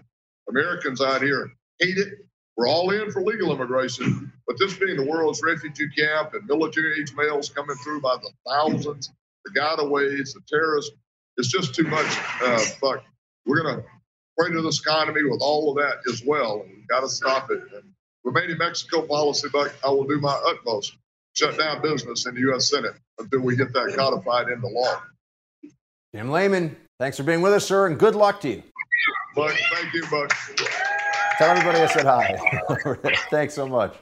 Americans 0.50 1.02
out 1.02 1.21
here 1.21 1.52
hate 1.80 1.97
it. 1.97 2.10
We're 2.58 2.67
all 2.69 2.91
in 2.91 3.12
for 3.12 3.21
legal 3.24 3.54
immigration, 3.54 4.32
but 4.47 4.58
this 4.60 4.76
being 4.78 4.97
the 4.97 5.06
world's 5.06 5.41
refugee 5.43 5.89
camp 5.97 6.34
and 6.34 6.45
military 6.47 7.02
age 7.02 7.13
males 7.15 7.50
coming 7.50 7.78
through 7.78 8.02
by 8.02 8.17
the 8.17 8.32
thousands, 8.50 9.12
the 9.51 9.59
gotaways, 9.59 10.33
the 10.33 10.41
terrorists, 10.47 10.91
it's 11.37 11.47
just 11.47 11.73
too 11.75 11.83
much. 11.83 12.17
Uh, 12.43 12.63
but 12.81 13.03
we're 13.45 13.61
going 13.63 13.77
to 13.77 13.83
afraid 14.41 14.55
of 14.55 14.63
this 14.63 14.79
economy 14.79 15.23
with 15.23 15.41
all 15.41 15.71
of 15.71 15.77
that 15.83 15.97
as 16.11 16.23
well. 16.25 16.61
And 16.61 16.71
we've 16.75 16.87
got 16.87 17.01
to 17.01 17.09
stop 17.09 17.51
it. 17.51 17.61
And 17.75 17.83
remaining 18.23 18.57
Mexico 18.57 19.01
policy, 19.05 19.47
but 19.51 19.73
I 19.85 19.89
will 19.89 20.05
do 20.05 20.19
my 20.19 20.33
utmost 20.45 20.95
shut 21.33 21.57
down 21.57 21.81
business 21.81 22.25
in 22.25 22.35
the 22.35 22.41
U.S. 22.41 22.69
Senate 22.69 22.93
until 23.19 23.41
we 23.41 23.55
get 23.55 23.73
that 23.73 23.93
codified 23.95 24.49
into 24.49 24.67
law. 24.67 25.01
Jim 26.13 26.29
Lamon, 26.29 26.75
thanks 26.99 27.17
for 27.17 27.23
being 27.23 27.41
with 27.41 27.53
us, 27.53 27.65
sir, 27.65 27.87
and 27.87 27.97
good 27.97 28.15
luck 28.15 28.41
to 28.41 28.49
you. 28.49 28.63
Buck, 29.35 29.55
thank 29.73 29.93
you, 29.93 30.03
Buck. 30.11 30.31
Tell 31.37 31.49
everybody 31.49 31.79
I 31.79 31.85
said 31.87 32.05
hi. 32.05 33.17
thanks 33.31 33.53
so 33.53 33.65
much. 33.65 33.95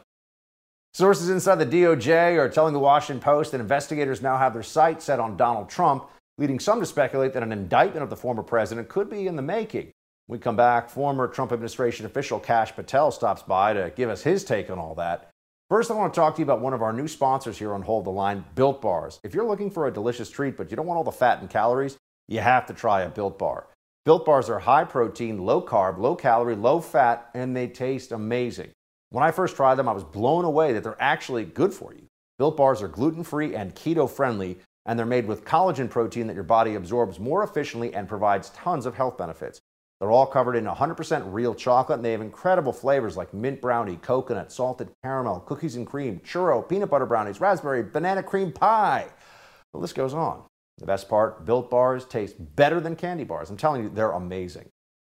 Sources 0.93 1.29
inside 1.29 1.55
the 1.55 1.65
DOJ 1.65 2.37
are 2.37 2.49
telling 2.49 2.73
the 2.73 2.79
Washington 2.79 3.21
Post 3.21 3.51
that 3.51 3.61
investigators 3.61 4.21
now 4.21 4.37
have 4.37 4.53
their 4.53 4.63
sights 4.63 5.05
set 5.05 5.19
on 5.19 5.37
Donald 5.37 5.69
Trump, 5.69 6.09
leading 6.37 6.59
some 6.59 6.79
to 6.79 6.85
speculate 6.85 7.31
that 7.33 7.43
an 7.43 7.51
indictment 7.51 8.03
of 8.03 8.09
the 8.09 8.15
former 8.15 8.41
president 8.41 8.89
could 8.89 9.09
be 9.09 9.27
in 9.27 9.35
the 9.35 9.41
making. 9.41 9.91
When 10.25 10.39
we 10.39 10.43
come 10.43 10.55
back, 10.55 10.89
former 10.89 11.27
Trump 11.27 11.51
administration 11.51 12.05
official 12.05 12.39
Kash 12.39 12.75
Patel 12.75 13.11
stops 13.11 13.43
by 13.43 13.73
to 13.73 13.93
give 13.95 14.09
us 14.09 14.23
his 14.23 14.43
take 14.43 14.69
on 14.69 14.79
all 14.79 14.95
that. 14.95 15.29
First, 15.69 15.91
I 15.91 15.93
want 15.93 16.11
to 16.11 16.19
talk 16.19 16.35
to 16.35 16.39
you 16.39 16.45
about 16.45 16.61
one 16.61 16.73
of 16.73 16.81
our 16.81 16.91
new 16.91 17.07
sponsors 17.07 17.59
here 17.59 17.73
on 17.73 17.83
Hold 17.83 18.05
the 18.05 18.09
Line, 18.09 18.43
Built 18.55 18.81
Bars. 18.81 19.19
If 19.23 19.35
you're 19.35 19.47
looking 19.47 19.69
for 19.69 19.85
a 19.85 19.93
delicious 19.93 20.29
treat, 20.29 20.57
but 20.57 20.71
you 20.71 20.77
don't 20.77 20.87
want 20.87 20.97
all 20.97 21.03
the 21.03 21.11
fat 21.11 21.39
and 21.39 21.49
calories, 21.49 21.97
you 22.27 22.39
have 22.39 22.65
to 22.65 22.73
try 22.73 23.01
a 23.01 23.09
Built 23.09 23.37
Bar. 23.37 23.67
Built 24.05 24.25
Bars 24.25 24.49
are 24.49 24.59
high 24.59 24.85
protein, 24.85 25.45
low 25.45 25.61
carb, 25.61 25.99
low 25.99 26.15
calorie, 26.15 26.55
low 26.55 26.81
fat, 26.81 27.29
and 27.35 27.55
they 27.55 27.67
taste 27.67 28.11
amazing. 28.11 28.71
When 29.11 29.23
I 29.23 29.31
first 29.31 29.55
tried 29.55 29.75
them, 29.75 29.89
I 29.89 29.93
was 29.93 30.03
blown 30.03 30.45
away 30.45 30.73
that 30.73 30.83
they're 30.83 31.01
actually 31.01 31.45
good 31.45 31.73
for 31.73 31.93
you. 31.93 32.05
Built 32.37 32.55
Bars 32.55 32.81
are 32.81 32.87
gluten 32.87 33.23
free 33.23 33.55
and 33.55 33.73
keto 33.73 34.09
friendly, 34.09 34.59
and 34.85 34.97
they're 34.97 35.05
made 35.05 35.27
with 35.27 35.45
collagen 35.45 35.89
protein 35.89 36.27
that 36.27 36.35
your 36.35 36.43
body 36.43 36.75
absorbs 36.75 37.19
more 37.19 37.43
efficiently 37.43 37.93
and 37.93 38.07
provides 38.07 38.51
tons 38.51 38.85
of 38.85 38.95
health 38.95 39.17
benefits. 39.17 39.59
They're 39.99 40.11
all 40.11 40.27
covered 40.27 40.55
in 40.55 40.65
100% 40.65 41.33
real 41.33 41.53
chocolate, 41.53 41.97
and 41.97 42.05
they 42.05 42.13
have 42.13 42.21
incredible 42.21 42.71
flavors 42.71 43.17
like 43.17 43.33
mint 43.33 43.59
brownie, 43.59 43.97
coconut, 43.97 44.51
salted 44.51 44.89
caramel, 45.03 45.41
cookies 45.41 45.75
and 45.75 45.85
cream, 45.85 46.21
churro, 46.23 46.67
peanut 46.67 46.89
butter 46.89 47.05
brownies, 47.05 47.41
raspberry, 47.41 47.83
banana 47.83 48.23
cream 48.23 48.51
pie. 48.51 49.07
The 49.73 49.79
list 49.79 49.95
goes 49.95 50.13
on. 50.13 50.43
The 50.77 50.85
best 50.85 51.09
part 51.09 51.45
Built 51.45 51.69
Bars 51.69 52.05
taste 52.05 52.35
better 52.55 52.79
than 52.79 52.95
candy 52.95 53.25
bars. 53.25 53.49
I'm 53.49 53.57
telling 53.57 53.83
you, 53.83 53.89
they're 53.89 54.11
amazing. 54.11 54.69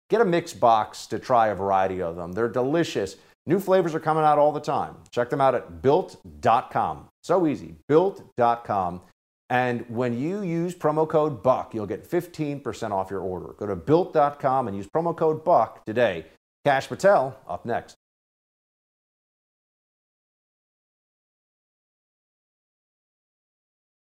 Get 0.09 0.23
a 0.23 0.25
mix 0.25 0.55
box 0.55 1.07
to 1.09 1.19
try 1.19 1.49
a 1.49 1.55
variety 1.55 2.01
of 2.01 2.17
them. 2.17 2.33
They're 2.33 2.49
delicious. 2.49 3.17
New 3.49 3.59
flavors 3.59 3.95
are 3.95 4.01
coming 4.01 4.25
out 4.25 4.39
all 4.39 4.53
the 4.53 4.61
time. 4.61 4.95
Check 5.11 5.31
them 5.31 5.41
out 5.41 5.55
at 5.55 5.81
built.com. 5.81 7.09
So 7.23 7.47
easy. 7.47 7.77
Built.com. 7.89 9.01
And 9.49 9.87
when 9.89 10.21
you 10.21 10.43
use 10.43 10.75
promo 10.75 11.09
code 11.09 11.43
BUCK, 11.43 11.73
you'll 11.73 11.87
get 11.87 12.09
15% 12.09 12.91
off 12.91 13.11
your 13.11 13.21
order. 13.21 13.55
Go 13.59 13.65
to 13.65 13.75
built.com 13.75 14.69
and 14.69 14.77
use 14.77 14.87
promo 14.87 15.17
code 15.17 15.47
BUCK 15.47 15.83
today. 15.87 16.27
Kash 16.67 16.89
Patel 16.89 17.39
up 17.49 17.65
next. 17.65 17.95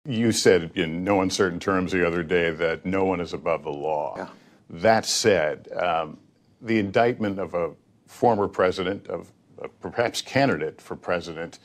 You 0.03 0.31
said 0.31 0.71
in 0.73 1.03
no 1.03 1.21
uncertain 1.21 1.59
terms 1.59 1.91
the 1.91 2.07
other 2.07 2.23
day 2.23 2.49
that 2.49 2.87
no 2.87 3.05
one 3.05 3.21
is 3.21 3.33
above 3.33 3.63
the 3.63 3.69
law. 3.69 4.15
Yeah. 4.17 4.29
That 4.71 5.05
said, 5.05 5.67
um, 5.73 6.17
the 6.59 6.79
indictment 6.79 7.37
of 7.37 7.53
a 7.53 7.73
former 8.07 8.47
president, 8.47 9.07
of 9.07 9.31
a 9.61 9.67
perhaps 9.67 10.21
candidate 10.21 10.81
for 10.81 10.95
president, 10.95 11.59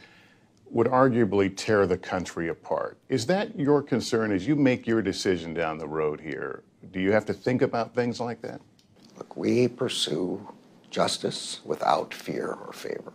would 0.71 0.87
arguably 0.87 1.55
tear 1.55 1.87
the 1.87 1.99
country 1.99 2.49
apart. 2.49 2.99
Is 3.09 3.27
that 3.27 3.59
your 3.59 3.83
concern 3.83 4.33
as 4.33 4.47
you 4.47 4.57
make 4.57 4.87
your 4.87 5.03
decision 5.03 5.53
down 5.53 5.79
the 5.79 5.87
road 5.87 6.21
here? 6.21 6.63
Do 6.93 7.01
you 7.01 7.13
have 7.13 7.27
to 7.27 7.35
think 7.35 7.63
about 7.63 7.95
things 7.95 8.21
like 8.21 8.41
that? 8.43 8.61
Look, 9.19 9.37
we 9.37 9.69
pursue 9.69 10.49
justice 10.91 11.61
without 11.65 12.15
fear 12.15 12.57
or 12.67 12.73
favor. 12.73 13.13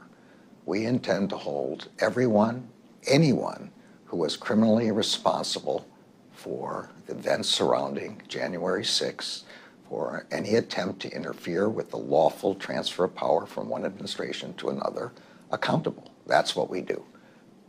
We 0.66 0.86
intend 0.86 1.30
to 1.32 1.38
hold 1.38 1.90
everyone, 2.00 2.70
anyone 3.08 3.72
who 4.06 4.18
was 4.18 4.38
criminally 4.38 4.92
responsible 4.92 5.88
for 6.32 6.92
the 7.08 7.14
events 7.14 7.50
surrounding 7.50 8.22
January 8.28 8.84
6th, 8.84 9.44
for 9.90 10.26
any 10.32 10.56
attempt 10.56 11.02
to 11.02 11.12
interfere 11.12 11.70
with 11.70 11.92
the 11.92 11.98
lawful 11.98 12.56
transfer 12.56 13.06
of 13.06 13.16
power 13.16 13.46
from 13.46 13.70
one 13.70 13.86
administration 13.86 14.54
to 14.56 14.70
another, 14.70 15.12
accountable. 15.52 16.12
That's 16.26 16.56
what 16.56 16.70
we 16.70 16.82
do. 16.82 17.04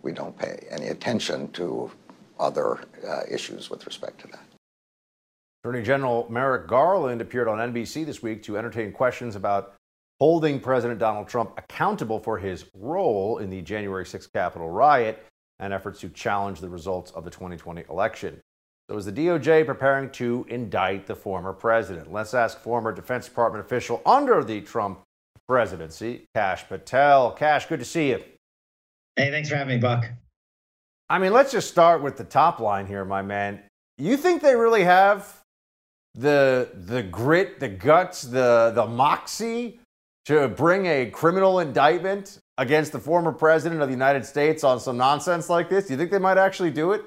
We 0.02 0.12
don't 0.12 0.36
pay 0.36 0.66
any 0.70 0.88
attention 0.88 1.50
to 1.52 1.90
other 2.38 2.78
uh, 3.06 3.22
issues 3.30 3.70
with 3.70 3.86
respect 3.86 4.20
to 4.20 4.28
that. 4.28 4.44
Attorney 5.64 5.82
General 5.82 6.26
Merrick 6.30 6.68
Garland 6.68 7.20
appeared 7.20 7.48
on 7.48 7.72
NBC 7.72 8.06
this 8.06 8.22
week 8.22 8.42
to 8.44 8.56
entertain 8.56 8.92
questions 8.92 9.34
about 9.34 9.74
holding 10.20 10.60
President 10.60 10.98
Donald 10.98 11.28
Trump 11.28 11.52
accountable 11.58 12.20
for 12.20 12.38
his 12.38 12.66
role 12.74 13.38
in 13.38 13.50
the 13.50 13.60
January 13.62 14.04
6th 14.04 14.32
Capitol 14.32 14.70
riot 14.70 15.24
and 15.60 15.72
efforts 15.72 16.00
to 16.00 16.08
challenge 16.08 16.60
the 16.60 16.68
results 16.68 17.10
of 17.12 17.24
the 17.24 17.30
2020 17.30 17.84
election. 17.90 18.40
So, 18.88 18.96
is 18.96 19.04
the 19.04 19.12
DOJ 19.12 19.66
preparing 19.66 20.08
to 20.12 20.46
indict 20.48 21.06
the 21.06 21.14
former 21.14 21.52
president? 21.52 22.10
Let's 22.10 22.32
ask 22.32 22.58
former 22.58 22.90
Defense 22.90 23.26
Department 23.26 23.62
official 23.62 24.00
under 24.06 24.42
the 24.42 24.62
Trump 24.62 25.00
presidency, 25.46 26.24
Kash 26.34 26.66
Patel. 26.66 27.32
Kash, 27.32 27.66
good 27.66 27.80
to 27.80 27.84
see 27.84 28.10
you. 28.10 28.24
Hey, 29.16 29.30
thanks 29.30 29.50
for 29.50 29.56
having 29.56 29.76
me, 29.76 29.80
Buck. 29.80 30.06
I 31.10 31.18
mean, 31.18 31.34
let's 31.34 31.52
just 31.52 31.68
start 31.68 32.02
with 32.02 32.16
the 32.16 32.24
top 32.24 32.60
line 32.60 32.86
here, 32.86 33.04
my 33.04 33.20
man. 33.20 33.60
You 33.98 34.16
think 34.16 34.40
they 34.40 34.56
really 34.56 34.84
have 34.84 35.42
the 36.14 36.70
the 36.72 37.02
grit, 37.02 37.60
the 37.60 37.68
guts, 37.68 38.22
the 38.22 38.72
the 38.74 38.86
moxie 38.86 39.80
to 40.26 40.48
bring 40.48 40.86
a 40.86 41.10
criminal 41.10 41.60
indictment 41.60 42.38
against 42.56 42.92
the 42.92 42.98
former 42.98 43.32
president 43.32 43.82
of 43.82 43.88
the 43.88 43.94
United 43.94 44.24
States 44.24 44.64
on 44.64 44.80
some 44.80 44.96
nonsense 44.96 45.48
like 45.48 45.68
this? 45.68 45.86
Do 45.86 45.92
you 45.92 45.98
think 45.98 46.10
they 46.10 46.18
might 46.18 46.38
actually 46.38 46.70
do 46.70 46.92
it? 46.92 47.02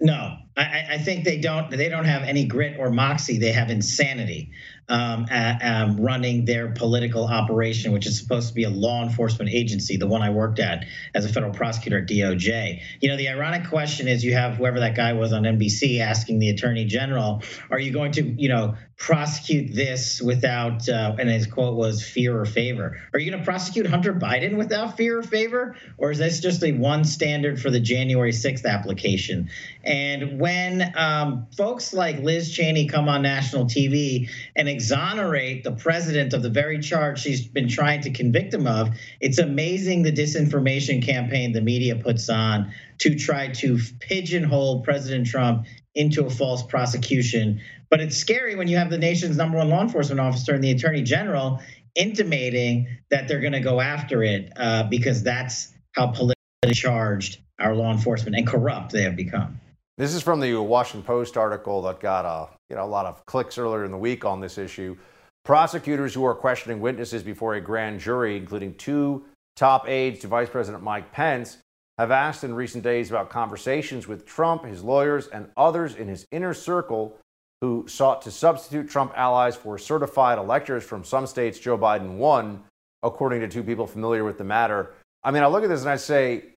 No, 0.00 0.36
I, 0.56 0.86
I, 0.92 0.98
think 0.98 1.24
they 1.24 1.38
don't. 1.38 1.70
They 1.70 1.90
don't 1.90 2.06
have 2.06 2.22
any 2.22 2.46
grit 2.46 2.76
or 2.78 2.90
moxie. 2.90 3.38
They 3.38 3.52
have 3.52 3.68
insanity 3.68 4.52
um, 4.88 5.26
at, 5.30 5.62
um, 5.62 6.00
running 6.00 6.44
their 6.44 6.68
political 6.68 7.26
operation, 7.26 7.92
which 7.92 8.06
is 8.06 8.18
supposed 8.18 8.48
to 8.48 8.54
be 8.54 8.64
a 8.64 8.70
law 8.70 9.02
enforcement 9.02 9.50
agency, 9.50 9.96
the 9.96 10.06
one 10.06 10.22
I 10.22 10.30
worked 10.30 10.58
at 10.58 10.86
as 11.14 11.24
a 11.24 11.28
federal 11.28 11.52
prosecutor 11.52 11.98
at 11.98 12.08
DOJ. 12.08 12.80
You 13.00 13.08
know, 13.08 13.16
the 13.16 13.28
ironic 13.28 13.68
question 13.68 14.08
is, 14.08 14.24
you 14.24 14.34
have 14.34 14.56
whoever 14.56 14.80
that 14.80 14.94
guy 14.94 15.12
was 15.12 15.32
on 15.32 15.42
NBC 15.42 16.00
asking 16.00 16.38
the 16.38 16.50
attorney 16.50 16.84
general, 16.84 17.42
"Are 17.70 17.78
you 17.78 17.92
going 17.92 18.12
to, 18.12 18.22
you 18.22 18.48
know, 18.48 18.76
prosecute 18.96 19.74
this 19.74 20.22
without?" 20.22 20.88
Uh, 20.88 21.16
and 21.18 21.28
his 21.28 21.46
quote 21.46 21.76
was, 21.76 22.02
"Fear 22.02 22.40
or 22.40 22.46
favor." 22.46 22.98
Are 23.12 23.18
you 23.18 23.30
going 23.30 23.42
to 23.42 23.44
prosecute 23.44 23.86
Hunter 23.86 24.14
Biden 24.14 24.56
without 24.56 24.96
fear 24.96 25.18
or 25.18 25.22
favor, 25.22 25.76
or 25.98 26.12
is 26.12 26.18
this 26.18 26.40
just 26.40 26.62
a 26.62 26.72
one 26.72 27.04
standard 27.04 27.60
for 27.60 27.70
the 27.70 27.80
January 27.80 28.32
6th 28.32 28.64
application? 28.64 29.50
And 29.84 30.38
when 30.46 30.92
um, 30.94 31.48
folks 31.56 31.92
like 31.92 32.20
Liz 32.20 32.52
Cheney 32.52 32.86
come 32.86 33.08
on 33.08 33.22
national 33.22 33.64
TV 33.64 34.30
and 34.54 34.68
exonerate 34.68 35.64
the 35.64 35.72
president 35.72 36.34
of 36.34 36.42
the 36.44 36.50
very 36.50 36.78
charge 36.78 37.18
she's 37.18 37.48
been 37.48 37.68
trying 37.68 38.02
to 38.02 38.10
convict 38.10 38.54
him 38.54 38.68
of, 38.68 38.90
it's 39.20 39.38
amazing 39.38 40.02
the 40.02 40.12
disinformation 40.12 41.04
campaign 41.04 41.50
the 41.50 41.60
media 41.60 41.96
puts 41.96 42.28
on 42.28 42.72
to 42.98 43.16
try 43.16 43.48
to 43.48 43.76
pigeonhole 43.98 44.82
President 44.82 45.26
Trump 45.26 45.66
into 45.96 46.24
a 46.24 46.30
false 46.30 46.62
prosecution. 46.62 47.60
But 47.90 48.00
it's 48.00 48.16
scary 48.16 48.54
when 48.54 48.68
you 48.68 48.76
have 48.76 48.88
the 48.88 48.98
nation's 48.98 49.36
number 49.36 49.58
one 49.58 49.68
law 49.68 49.82
enforcement 49.82 50.20
officer 50.20 50.54
and 50.54 50.62
the 50.62 50.70
attorney 50.70 51.02
general 51.02 51.60
intimating 51.96 52.86
that 53.10 53.26
they're 53.26 53.40
going 53.40 53.52
to 53.52 53.58
go 53.58 53.80
after 53.80 54.22
it 54.22 54.52
uh, 54.54 54.84
because 54.84 55.24
that's 55.24 55.72
how 55.90 56.06
politically 56.06 56.36
charged 56.72 57.40
our 57.58 57.74
law 57.74 57.90
enforcement 57.90 58.36
and 58.36 58.46
corrupt 58.46 58.92
they 58.92 59.02
have 59.02 59.16
become. 59.16 59.58
This 59.98 60.14
is 60.14 60.22
from 60.22 60.40
the 60.40 60.54
Washington 60.56 61.06
Post 61.06 61.38
article 61.38 61.80
that 61.82 62.00
got 62.00 62.26
a, 62.26 62.50
you 62.68 62.76
know, 62.76 62.84
a 62.84 62.86
lot 62.86 63.06
of 63.06 63.24
clicks 63.24 63.56
earlier 63.56 63.82
in 63.82 63.90
the 63.90 63.96
week 63.96 64.26
on 64.26 64.40
this 64.40 64.58
issue. 64.58 64.94
Prosecutors 65.42 66.12
who 66.12 66.22
are 66.26 66.34
questioning 66.34 66.80
witnesses 66.80 67.22
before 67.22 67.54
a 67.54 67.62
grand 67.62 67.98
jury, 68.00 68.36
including 68.36 68.74
two 68.74 69.24
top 69.54 69.88
aides 69.88 70.20
to 70.20 70.26
Vice 70.26 70.50
President 70.50 70.84
Mike 70.84 71.12
Pence, 71.12 71.56
have 71.96 72.10
asked 72.10 72.44
in 72.44 72.54
recent 72.54 72.84
days 72.84 73.08
about 73.08 73.30
conversations 73.30 74.06
with 74.06 74.26
Trump, 74.26 74.66
his 74.66 74.84
lawyers, 74.84 75.28
and 75.28 75.48
others 75.56 75.94
in 75.94 76.08
his 76.08 76.26
inner 76.30 76.52
circle 76.52 77.16
who 77.62 77.88
sought 77.88 78.20
to 78.20 78.30
substitute 78.30 78.90
Trump 78.90 79.14
allies 79.16 79.56
for 79.56 79.78
certified 79.78 80.36
electors 80.36 80.84
from 80.84 81.04
some 81.04 81.26
states 81.26 81.58
Joe 81.58 81.78
Biden 81.78 82.18
won, 82.18 82.62
according 83.02 83.40
to 83.40 83.48
two 83.48 83.62
people 83.62 83.86
familiar 83.86 84.24
with 84.24 84.36
the 84.36 84.44
matter. 84.44 84.92
I 85.24 85.30
mean, 85.30 85.42
I 85.42 85.46
look 85.46 85.62
at 85.62 85.70
this 85.70 85.80
and 85.80 85.90
I 85.90 85.96
say, 85.96 86.55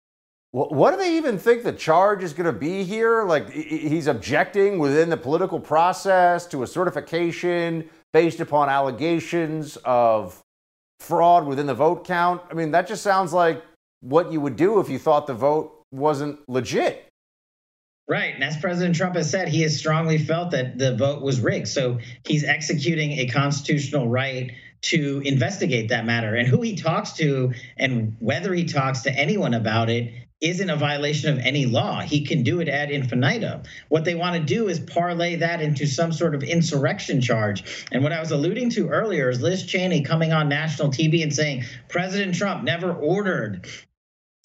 what 0.52 0.92
do 0.92 0.98
they 0.98 1.16
even 1.18 1.38
think 1.38 1.64
the 1.64 1.72
charge 1.72 2.24
is 2.24 2.34
going 2.34 2.52
to 2.52 2.60
be 2.60 2.84
here? 2.84 3.24
Like 3.24 3.52
he's 3.52 4.08
objecting 4.08 4.80
within 4.80 5.10
the 5.10 5.18
political 5.18 5.60
process 5.60 6.48
to 6.48 6.64
a 6.64 6.68
certification 6.68 7.90
based 8.14 8.40
upon 8.40 8.70
allegations 8.70 9.78
of 9.86 10.42
fraud 11.00 11.46
within 11.46 11.68
the 11.68 11.76
vote 11.76 12.06
count. 12.06 12.42
I 12.50 12.56
mean, 12.56 12.72
that 12.72 12.88
just 12.88 13.04
sounds 13.04 13.32
like 13.32 13.64
what 14.02 14.32
you 14.32 14.42
would 14.42 14.56
do 14.56 14.80
if 14.80 14.90
you 14.90 14.98
thought 14.98 15.28
the 15.28 15.36
vote 15.36 15.84
wasn't 15.92 16.40
legit. 16.50 17.06
Right. 18.08 18.34
And 18.34 18.44
as 18.44 18.58
President 18.58 18.96
Trump 18.96 19.16
has 19.16 19.30
said, 19.30 19.50
he 19.50 19.62
has 19.62 19.78
strongly 19.78 20.18
felt 20.18 20.50
that 20.52 20.80
the 20.80 20.96
vote 20.96 21.22
was 21.22 21.40
rigged. 21.40 21.68
So 21.68 22.00
he's 22.26 22.44
executing 22.44 23.12
a 23.20 23.28
constitutional 23.28 24.08
right 24.08 24.52
to 24.82 25.22
investigate 25.24 25.90
that 25.90 26.06
matter. 26.06 26.34
And 26.34 26.48
who 26.48 26.62
he 26.62 26.76
talks 26.76 27.14
to 27.14 27.54
and 27.78 28.16
whether 28.20 28.52
he 28.56 28.66
talks 28.66 29.02
to 29.02 29.12
anyone 29.12 29.54
about 29.54 29.92
it 29.92 30.12
isn't 30.42 30.70
a 30.70 30.76
violation 30.76 31.32
of 31.32 31.44
any 31.46 31.66
law. 31.66 32.00
He 32.02 32.26
can 32.26 32.44
do 32.44 32.62
it 32.62 32.70
ad 32.70 32.92
infinitum. 32.92 33.64
What 33.90 34.06
they 34.06 34.16
want 34.16 34.36
to 34.36 34.42
do 34.42 34.70
is 34.70 34.80
parlay 34.80 35.36
that 35.38 35.62
into 35.62 35.86
some 35.86 36.14
sort 36.14 36.34
of 36.34 36.44
insurrection 36.44 37.20
charge. 37.20 37.86
And 37.92 38.04
what 38.04 38.14
I 38.14 38.20
was 38.20 38.32
alluding 38.32 38.70
to 38.72 38.88
earlier 38.88 39.30
is 39.30 39.42
Liz 39.42 39.66
Cheney 39.66 40.04
coming 40.04 40.32
on 40.32 40.48
national 40.48 40.90
TV 40.90 41.24
and 41.24 41.34
saying 41.34 41.66
President 41.90 42.36
Trump 42.36 42.64
never 42.64 42.94
ordered 42.94 43.68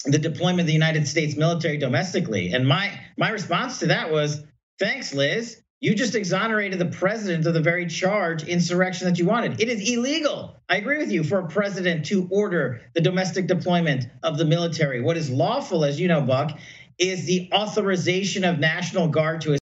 the 0.03 0.19
deployment 0.19 0.61
of 0.61 0.67
the 0.67 0.73
United 0.73 1.07
States 1.07 1.35
military 1.35 1.77
domestically. 1.77 2.51
And 2.51 2.67
my 2.67 2.99
my 3.17 3.29
response 3.29 3.79
to 3.79 3.87
that 3.87 4.11
was, 4.11 4.43
thanks, 4.79 5.13
Liz. 5.13 5.61
You 5.85 5.93
just 5.93 6.15
exonerated 6.15 6.79
the 6.79 6.87
president 6.87 7.45
of 7.45 7.53
the 7.53 7.61
very 7.61 7.85
charge 7.85 8.43
insurrection 8.43 9.07
that 9.07 9.19
you 9.19 9.25
wanted. 9.25 9.61
It 9.61 9.69
is 9.69 9.87
illegal. 9.87 10.55
I 10.67 10.77
agree 10.77 10.97
with 10.97 11.11
you 11.11 11.23
for 11.23 11.37
a 11.37 11.47
president 11.47 12.07
to 12.07 12.27
order 12.31 12.81
the 12.95 13.01
domestic 13.01 13.45
deployment 13.45 14.07
of 14.23 14.39
the 14.39 14.45
military. 14.45 15.01
What 15.01 15.15
is 15.15 15.29
lawful, 15.29 15.85
as 15.85 15.99
you 15.99 16.07
know, 16.07 16.21
Buck, 16.21 16.57
is 16.97 17.27
the 17.27 17.51
authorization 17.53 18.43
of 18.43 18.57
National 18.57 19.07
Guard 19.09 19.41
to 19.41 19.59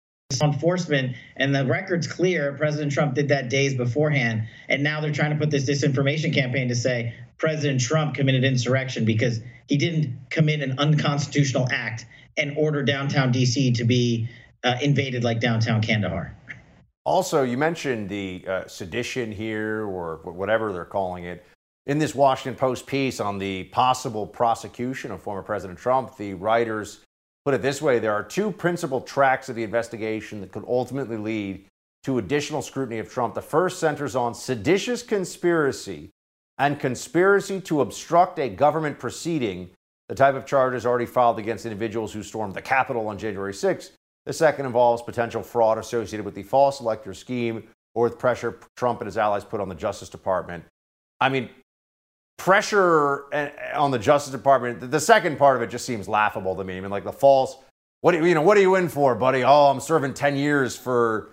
enforcement 0.42 1.16
and 1.36 1.54
the 1.54 1.66
record's 1.66 2.06
clear 2.06 2.54
president 2.54 2.92
trump 2.92 3.14
did 3.14 3.28
that 3.28 3.48
days 3.48 3.74
beforehand 3.74 4.42
and 4.68 4.82
now 4.82 5.00
they're 5.00 5.12
trying 5.12 5.30
to 5.30 5.36
put 5.36 5.50
this 5.50 5.70
disinformation 5.70 6.34
campaign 6.34 6.68
to 6.68 6.74
say 6.74 7.14
president 7.38 7.80
trump 7.80 8.12
committed 8.12 8.42
insurrection 8.42 9.04
because 9.04 9.40
he 9.68 9.76
didn't 9.76 10.18
commit 10.28 10.60
an 10.62 10.78
unconstitutional 10.78 11.68
act 11.70 12.04
and 12.36 12.58
order 12.58 12.82
downtown 12.82 13.32
dc 13.32 13.76
to 13.76 13.84
be 13.84 14.28
uh, 14.66 14.76
invaded 14.82 15.22
like 15.24 15.40
downtown 15.40 15.80
Kandahar. 15.80 16.34
Also, 17.04 17.44
you 17.44 17.56
mentioned 17.56 18.08
the 18.08 18.44
uh, 18.48 18.66
sedition 18.66 19.30
here, 19.30 19.86
or 19.86 20.16
whatever 20.24 20.72
they're 20.72 20.84
calling 20.84 21.24
it. 21.24 21.46
In 21.86 21.98
this 21.98 22.16
Washington 22.16 22.58
Post 22.58 22.84
piece 22.84 23.20
on 23.20 23.38
the 23.38 23.64
possible 23.64 24.26
prosecution 24.26 25.12
of 25.12 25.22
former 25.22 25.42
President 25.42 25.78
Trump, 25.78 26.16
the 26.16 26.34
writers 26.34 27.04
put 27.44 27.54
it 27.54 27.62
this 27.62 27.80
way 27.80 28.00
there 28.00 28.12
are 28.12 28.24
two 28.24 28.50
principal 28.50 29.00
tracks 29.00 29.48
of 29.48 29.54
the 29.54 29.62
investigation 29.62 30.40
that 30.40 30.50
could 30.50 30.64
ultimately 30.66 31.16
lead 31.16 31.64
to 32.02 32.18
additional 32.18 32.60
scrutiny 32.60 32.98
of 32.98 33.08
Trump. 33.08 33.34
The 33.34 33.42
first 33.42 33.78
centers 33.78 34.16
on 34.16 34.34
seditious 34.34 35.04
conspiracy 35.04 36.10
and 36.58 36.80
conspiracy 36.80 37.60
to 37.60 37.82
obstruct 37.82 38.40
a 38.40 38.48
government 38.48 38.98
proceeding, 38.98 39.70
the 40.08 40.14
type 40.16 40.34
of 40.34 40.44
charges 40.44 40.84
already 40.84 41.06
filed 41.06 41.38
against 41.38 41.66
individuals 41.66 42.12
who 42.12 42.24
stormed 42.24 42.54
the 42.54 42.62
Capitol 42.62 43.06
on 43.06 43.16
January 43.16 43.52
6th 43.52 43.90
the 44.26 44.32
second 44.32 44.66
involves 44.66 45.02
potential 45.02 45.42
fraud 45.42 45.78
associated 45.78 46.24
with 46.24 46.34
the 46.34 46.42
false 46.42 46.80
elector 46.80 47.14
scheme 47.14 47.62
or 47.94 48.04
with 48.04 48.18
pressure 48.18 48.58
Trump 48.76 49.00
and 49.00 49.06
his 49.06 49.16
allies 49.16 49.44
put 49.44 49.60
on 49.60 49.68
the 49.68 49.74
Justice 49.74 50.08
Department. 50.08 50.64
I 51.20 51.28
mean, 51.28 51.48
pressure 52.36 53.32
eh, 53.32 53.50
on 53.74 53.92
the 53.92 53.98
Justice 53.98 54.32
Department, 54.32 54.90
the 54.90 55.00
second 55.00 55.38
part 55.38 55.56
of 55.56 55.62
it 55.62 55.70
just 55.70 55.86
seems 55.86 56.08
laughable 56.08 56.54
to 56.56 56.64
me. 56.64 56.76
I 56.76 56.80
mean, 56.80 56.90
like 56.90 57.04
the 57.04 57.12
false, 57.12 57.56
what 58.02 58.14
you 58.14 58.34
know, 58.34 58.42
what 58.42 58.58
are 58.58 58.60
you 58.60 58.74
in 58.74 58.88
for, 58.88 59.14
buddy? 59.14 59.44
Oh, 59.44 59.66
I'm 59.66 59.80
serving 59.80 60.14
10 60.14 60.36
years 60.36 60.76
for 60.76 61.30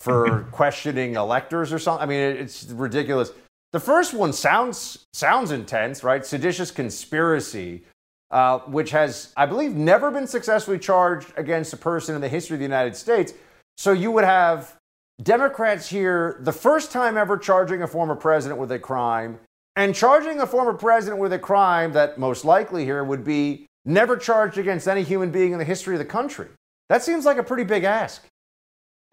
for 0.00 0.42
questioning 0.52 1.14
electors 1.14 1.72
or 1.72 1.78
something. 1.78 2.02
I 2.02 2.06
mean, 2.06 2.20
it's 2.20 2.64
ridiculous. 2.64 3.30
The 3.72 3.80
first 3.80 4.12
one 4.12 4.32
sounds 4.32 5.06
sounds 5.14 5.50
intense, 5.50 6.04
right? 6.04 6.26
Seditious 6.26 6.70
conspiracy 6.70 7.84
uh, 8.30 8.58
which 8.60 8.90
has, 8.90 9.32
I 9.36 9.46
believe, 9.46 9.74
never 9.74 10.10
been 10.10 10.26
successfully 10.26 10.78
charged 10.78 11.32
against 11.36 11.72
a 11.72 11.76
person 11.76 12.14
in 12.14 12.20
the 12.20 12.28
history 12.28 12.54
of 12.54 12.60
the 12.60 12.64
United 12.64 12.96
States. 12.96 13.32
So 13.76 13.92
you 13.92 14.10
would 14.12 14.24
have 14.24 14.76
Democrats 15.22 15.88
here 15.88 16.38
the 16.40 16.52
first 16.52 16.90
time 16.90 17.16
ever 17.16 17.38
charging 17.38 17.82
a 17.82 17.86
former 17.86 18.16
president 18.16 18.60
with 18.60 18.72
a 18.72 18.78
crime 18.78 19.38
and 19.76 19.94
charging 19.94 20.40
a 20.40 20.46
former 20.46 20.74
president 20.74 21.20
with 21.20 21.32
a 21.32 21.38
crime 21.38 21.92
that 21.92 22.18
most 22.18 22.44
likely 22.44 22.84
here 22.84 23.04
would 23.04 23.24
be 23.24 23.66
never 23.84 24.16
charged 24.16 24.58
against 24.58 24.88
any 24.88 25.02
human 25.02 25.30
being 25.30 25.52
in 25.52 25.58
the 25.58 25.64
history 25.64 25.94
of 25.94 25.98
the 25.98 26.04
country. 26.04 26.48
That 26.88 27.02
seems 27.02 27.24
like 27.24 27.38
a 27.38 27.42
pretty 27.42 27.64
big 27.64 27.84
ask. 27.84 28.24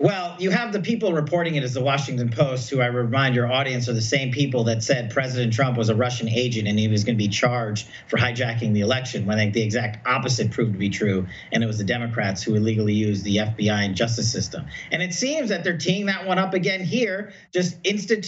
Well, 0.01 0.35
you 0.39 0.49
have 0.49 0.73
the 0.73 0.79
people 0.79 1.13
reporting 1.13 1.53
it 1.53 1.63
as 1.63 1.75
the 1.75 1.83
Washington 1.83 2.31
Post, 2.31 2.71
who 2.71 2.81
I 2.81 2.87
remind 2.87 3.35
your 3.35 3.45
audience 3.45 3.87
are 3.87 3.93
the 3.93 4.01
same 4.01 4.31
people 4.31 4.63
that 4.63 4.81
said 4.81 5.11
President 5.11 5.53
Trump 5.53 5.77
was 5.77 5.89
a 5.89 5.95
Russian 5.95 6.27
agent 6.27 6.67
and 6.67 6.79
he 6.79 6.87
was 6.87 7.03
going 7.03 7.15
to 7.15 7.23
be 7.23 7.27
charged 7.27 7.87
for 8.07 8.17
hijacking 8.17 8.73
the 8.73 8.81
election, 8.81 9.27
when 9.27 9.51
the 9.51 9.61
exact 9.61 10.07
opposite 10.07 10.49
proved 10.49 10.73
to 10.73 10.79
be 10.79 10.89
true. 10.89 11.27
And 11.51 11.63
it 11.63 11.67
was 11.67 11.77
the 11.77 11.83
Democrats 11.83 12.41
who 12.41 12.55
illegally 12.55 12.95
used 12.95 13.23
the 13.23 13.37
FBI 13.37 13.85
and 13.85 13.95
justice 13.95 14.31
system. 14.31 14.65
And 14.91 15.03
it 15.03 15.13
seems 15.13 15.49
that 15.49 15.63
they're 15.63 15.77
teeing 15.77 16.07
that 16.07 16.25
one 16.25 16.39
up 16.39 16.55
again 16.55 16.83
here, 16.83 17.33
just 17.53 17.77
instant, 17.83 18.25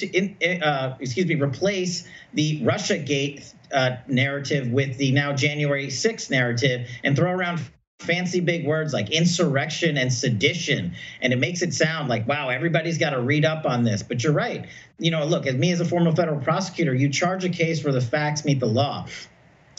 uh, 0.62 0.93
excuse 0.99 1.25
me, 1.25 1.41
replace 1.41 2.07
the 2.36 2.63
Russia 2.63 2.99
Gate 2.99 3.51
uh, 3.73 3.95
narrative 4.07 4.71
with 4.71 4.97
the 4.97 5.12
now 5.12 5.33
January 5.33 5.88
6th 5.88 6.29
narrative 6.29 6.88
and 7.03 7.15
throw 7.15 7.31
around 7.31 7.62
fancy 8.04 8.39
big 8.39 8.66
words 8.66 8.94
like 8.94 9.12
insurrection 9.12 9.98
and 9.98 10.12
sedition. 10.12 10.94
And 11.22 11.34
it 11.34 11.39
makes 11.39 11.62
it 11.62 11.74
sound 11.74 12.10
like 12.10 12.28
wow 12.28 12.50
everybody's 12.50 12.98
got 12.98 13.12
to 13.12 13.22
read 13.22 13.46
up 13.46 13.66
on 13.66 13.84
this. 13.84 14.04
But 14.04 14.24
you're 14.24 14.34
right. 14.34 14.68
You 15.00 15.12
know 15.12 15.26
look 15.26 15.48
as 15.48 15.56
me 15.56 15.72
as 15.72 15.80
a 15.80 15.86
former 15.86 16.16
federal 16.16 16.39
prosecutor 16.39 16.94
you 16.94 17.10
charge 17.10 17.44
a 17.46 17.50
case 17.50 17.84
where 17.84 17.94
the 17.94 18.02
facts 18.02 18.46
meet 18.46 18.60
the 18.60 18.68
law 18.68 19.08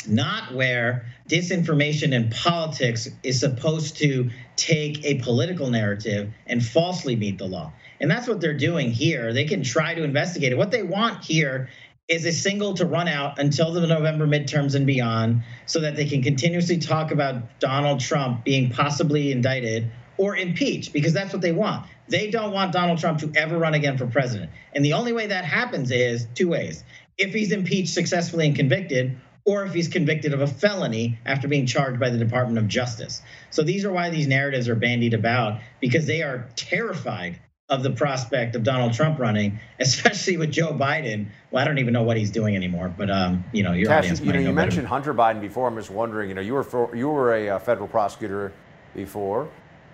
not 0.07 0.55
where 0.55 1.07
disinformation 1.29 2.15
and 2.15 2.31
politics 2.31 3.09
is 3.23 3.41
supposed 3.41 3.99
to 3.99 4.31
take 4.57 5.05
a 5.05 5.15
political 5.21 5.71
narrative 5.71 6.33
and 6.47 6.65
falsely 6.65 7.17
meet 7.17 7.39
the 7.39 7.47
law. 7.47 7.73
And 8.01 8.11
that's 8.11 8.29
what 8.29 8.41
they're 8.41 8.57
doing 8.57 8.91
here. 8.91 9.33
They 9.33 9.45
can 9.45 9.63
try 9.63 9.95
to 9.95 10.03
investigate 10.03 10.53
it. 10.53 10.59
What 10.59 10.71
they 10.71 10.83
want 10.83 11.25
here 11.25 11.71
is 12.09 12.27
a 12.27 12.33
single 12.33 12.75
to 12.75 12.85
run 12.85 13.09
out 13.09 13.39
until 13.39 13.73
the 13.73 13.87
November 13.87 14.27
midterms 14.27 14.75
and 14.75 14.87
beyond 14.87 15.43
so 15.67 15.81
that 15.81 15.97
they 15.97 16.05
can 16.05 16.23
continuously 16.23 16.79
talk 16.79 17.11
about 17.11 17.61
Donald 17.61 18.01
Trump 18.01 18.45
being 18.45 18.71
possibly 18.71 19.33
indicted 19.33 19.91
or 20.19 20.37
impeached 20.37 20.93
because 20.93 21.13
that's 21.13 21.33
what 21.33 21.41
they 21.41 21.53
want. 21.53 21.87
They 22.09 22.31
don't 22.31 22.53
want 22.53 22.73
Donald 22.73 22.99
Trump 22.99 23.21
to 23.21 23.33
ever 23.35 23.59
run 23.59 23.75
again 23.75 23.97
for 23.97 24.07
president. 24.07 24.51
And 24.75 24.85
the 24.85 24.93
only 24.93 25.13
way 25.13 25.29
that 25.29 25.45
happens 25.45 25.91
is 25.91 26.27
two 26.35 26.49
ways. 26.49 26.85
If 27.17 27.33
he's 27.33 27.53
impeached 27.53 27.95
successfully 27.95 28.47
and 28.47 28.57
convicted, 28.57 29.17
or 29.47 29.65
if 29.65 29.73
he's 29.73 29.89
convicted 29.89 30.33
of 30.33 30.41
a 30.41 30.47
felony 30.47 31.19
after 31.27 31.49
being 31.49 31.67
charged 31.67 32.01
by 32.01 32.11
the 32.11 32.19
Department 32.19 32.59
of 32.59 32.67
Justice. 32.67 33.21
So 33.51 33.63
these 33.63 33.85
are 33.85 33.93
why 33.93 34.11
these 34.11 34.27
narratives 34.27 34.69
are 34.69 34.75
bandied 34.75 35.13
about 35.15 35.61
because 35.81 36.07
they 36.07 36.23
are 36.23 36.49
terrified 36.57 37.39
of 37.71 37.83
the 37.83 37.91
prospect 37.91 38.55
of 38.57 38.63
Donald 38.63 38.93
Trump 38.93 39.19
running, 39.19 39.59
especially 39.81 40.37
with 40.37 40.51
Joe 40.51 40.73
Biden. 40.73 41.27
Well, 41.51 41.63
I 41.63 41.67
don't 41.67 41.79
even 41.79 41.93
know 41.93 42.03
what 42.03 42.17
he's 42.17 42.31
doing 42.31 42.57
anymore, 42.57 42.93
but 42.97 43.11
um, 43.11 43.45
you 43.53 43.63
know, 43.63 43.73
your 43.73 43.89
Kash, 43.89 44.05
audience 44.05 44.21
you, 44.21 44.33
know, 44.33 44.39
you 44.39 44.53
mentioned 44.53 44.87
Hunter 44.87 45.15
Biden 45.15 45.41
before. 45.41 45.67
I'm 45.67 45.77
just 45.77 45.91
wondering, 45.91 46.29
you 46.29 46.35
know, 46.35 46.43
you 46.43 46.53
were 46.53 46.63
for, 46.63 46.95
you 46.95 47.09
were 47.09 47.35
a 47.35 47.51
uh, 47.51 47.59
federal 47.59 47.89
prosecutor 47.89 48.53
before. 48.95 49.49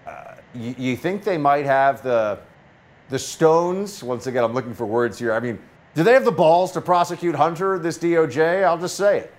Uh, 0.07 0.35
you, 0.55 0.75
you, 0.77 0.97
think 0.97 1.23
they 1.23 1.39
might 1.39 1.65
have 1.65 2.03
the 2.03 2.41
the 3.09 3.19
stones? 3.19 4.03
Once 4.03 4.27
again, 4.27 4.43
I'm 4.43 4.53
looking 4.53 4.75
for 4.75 4.87
words 4.87 5.19
here. 5.19 5.33
I 5.33 5.39
mean, 5.39 5.59
do 5.95 6.03
they 6.03 6.13
have 6.13 6.25
the 6.25 6.33
balls 6.33 6.73
to 6.73 6.81
prosecute 6.81 7.37
Hunter, 7.37 7.79
this 7.79 7.99
DOJ? 7.99 8.65
I'll 8.65 8.79
just 8.79 8.97
say 8.97 9.19
it. 9.19 9.35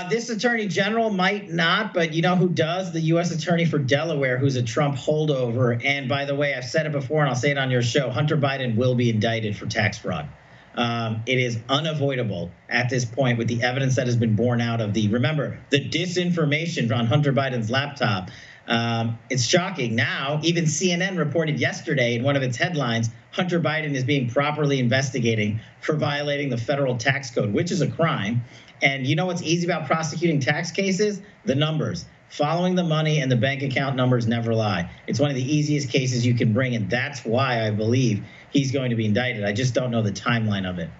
Uh, 0.00 0.08
this 0.08 0.30
attorney 0.30 0.66
general 0.66 1.10
might 1.10 1.50
not, 1.50 1.92
but 1.92 2.14
you 2.14 2.22
know 2.22 2.34
who 2.34 2.48
does? 2.48 2.90
The 2.90 3.00
U.S. 3.12 3.32
attorney 3.32 3.66
for 3.66 3.78
Delaware, 3.78 4.38
who's 4.38 4.56
a 4.56 4.62
Trump 4.62 4.96
holdover. 4.96 5.78
And 5.84 6.08
by 6.08 6.24
the 6.24 6.34
way, 6.34 6.54
I've 6.54 6.64
said 6.64 6.86
it 6.86 6.92
before 6.92 7.20
and 7.20 7.28
I'll 7.28 7.36
say 7.36 7.50
it 7.50 7.58
on 7.58 7.70
your 7.70 7.82
show 7.82 8.08
Hunter 8.08 8.38
Biden 8.38 8.76
will 8.76 8.94
be 8.94 9.10
indicted 9.10 9.58
for 9.58 9.66
tax 9.66 9.98
fraud. 9.98 10.26
Um, 10.74 11.22
it 11.26 11.38
is 11.38 11.58
unavoidable 11.68 12.50
at 12.70 12.88
this 12.88 13.04
point 13.04 13.36
with 13.36 13.48
the 13.48 13.62
evidence 13.62 13.96
that 13.96 14.06
has 14.06 14.16
been 14.16 14.36
borne 14.36 14.62
out 14.62 14.80
of 14.80 14.94
the, 14.94 15.08
remember, 15.08 15.58
the 15.68 15.86
disinformation 15.86 16.96
on 16.96 17.06
Hunter 17.06 17.34
Biden's 17.34 17.70
laptop. 17.70 18.30
Um, 18.70 19.18
it's 19.28 19.44
shocking. 19.44 19.96
Now, 19.96 20.40
even 20.44 20.64
CNN 20.64 21.18
reported 21.18 21.58
yesterday 21.58 22.14
in 22.14 22.22
one 22.22 22.36
of 22.36 22.42
its 22.42 22.56
headlines 22.56 23.10
Hunter 23.32 23.60
Biden 23.60 23.94
is 23.94 24.04
being 24.04 24.28
properly 24.28 24.78
investigating 24.80 25.60
for 25.80 25.94
violating 25.94 26.48
the 26.48 26.56
federal 26.56 26.96
tax 26.96 27.30
code, 27.30 27.52
which 27.52 27.70
is 27.70 27.80
a 27.80 27.88
crime. 27.88 28.42
And 28.82 29.06
you 29.06 29.14
know 29.14 29.26
what's 29.26 29.42
easy 29.42 29.66
about 29.66 29.86
prosecuting 29.86 30.40
tax 30.40 30.70
cases? 30.70 31.20
The 31.44 31.54
numbers. 31.54 32.06
Following 32.30 32.76
the 32.76 32.84
money 32.84 33.20
and 33.20 33.30
the 33.30 33.36
bank 33.36 33.62
account 33.62 33.96
numbers 33.96 34.26
never 34.26 34.54
lie. 34.54 34.88
It's 35.06 35.18
one 35.18 35.30
of 35.30 35.36
the 35.36 35.42
easiest 35.42 35.90
cases 35.90 36.24
you 36.24 36.34
can 36.34 36.52
bring, 36.52 36.76
and 36.76 36.88
that's 36.88 37.24
why 37.24 37.66
I 37.66 37.70
believe 37.70 38.24
he's 38.50 38.70
going 38.70 38.90
to 38.90 38.96
be 38.96 39.04
indicted. 39.04 39.44
I 39.44 39.52
just 39.52 39.74
don't 39.74 39.90
know 39.90 40.02
the 40.02 40.12
timeline 40.12 40.68
of 40.68 40.78
it. 40.78 40.90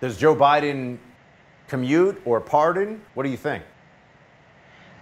Does 0.00 0.16
Joe 0.16 0.34
Biden 0.34 0.98
commute 1.66 2.20
or 2.24 2.40
pardon? 2.40 3.02
What 3.14 3.24
do 3.24 3.30
you 3.30 3.36
think? 3.36 3.64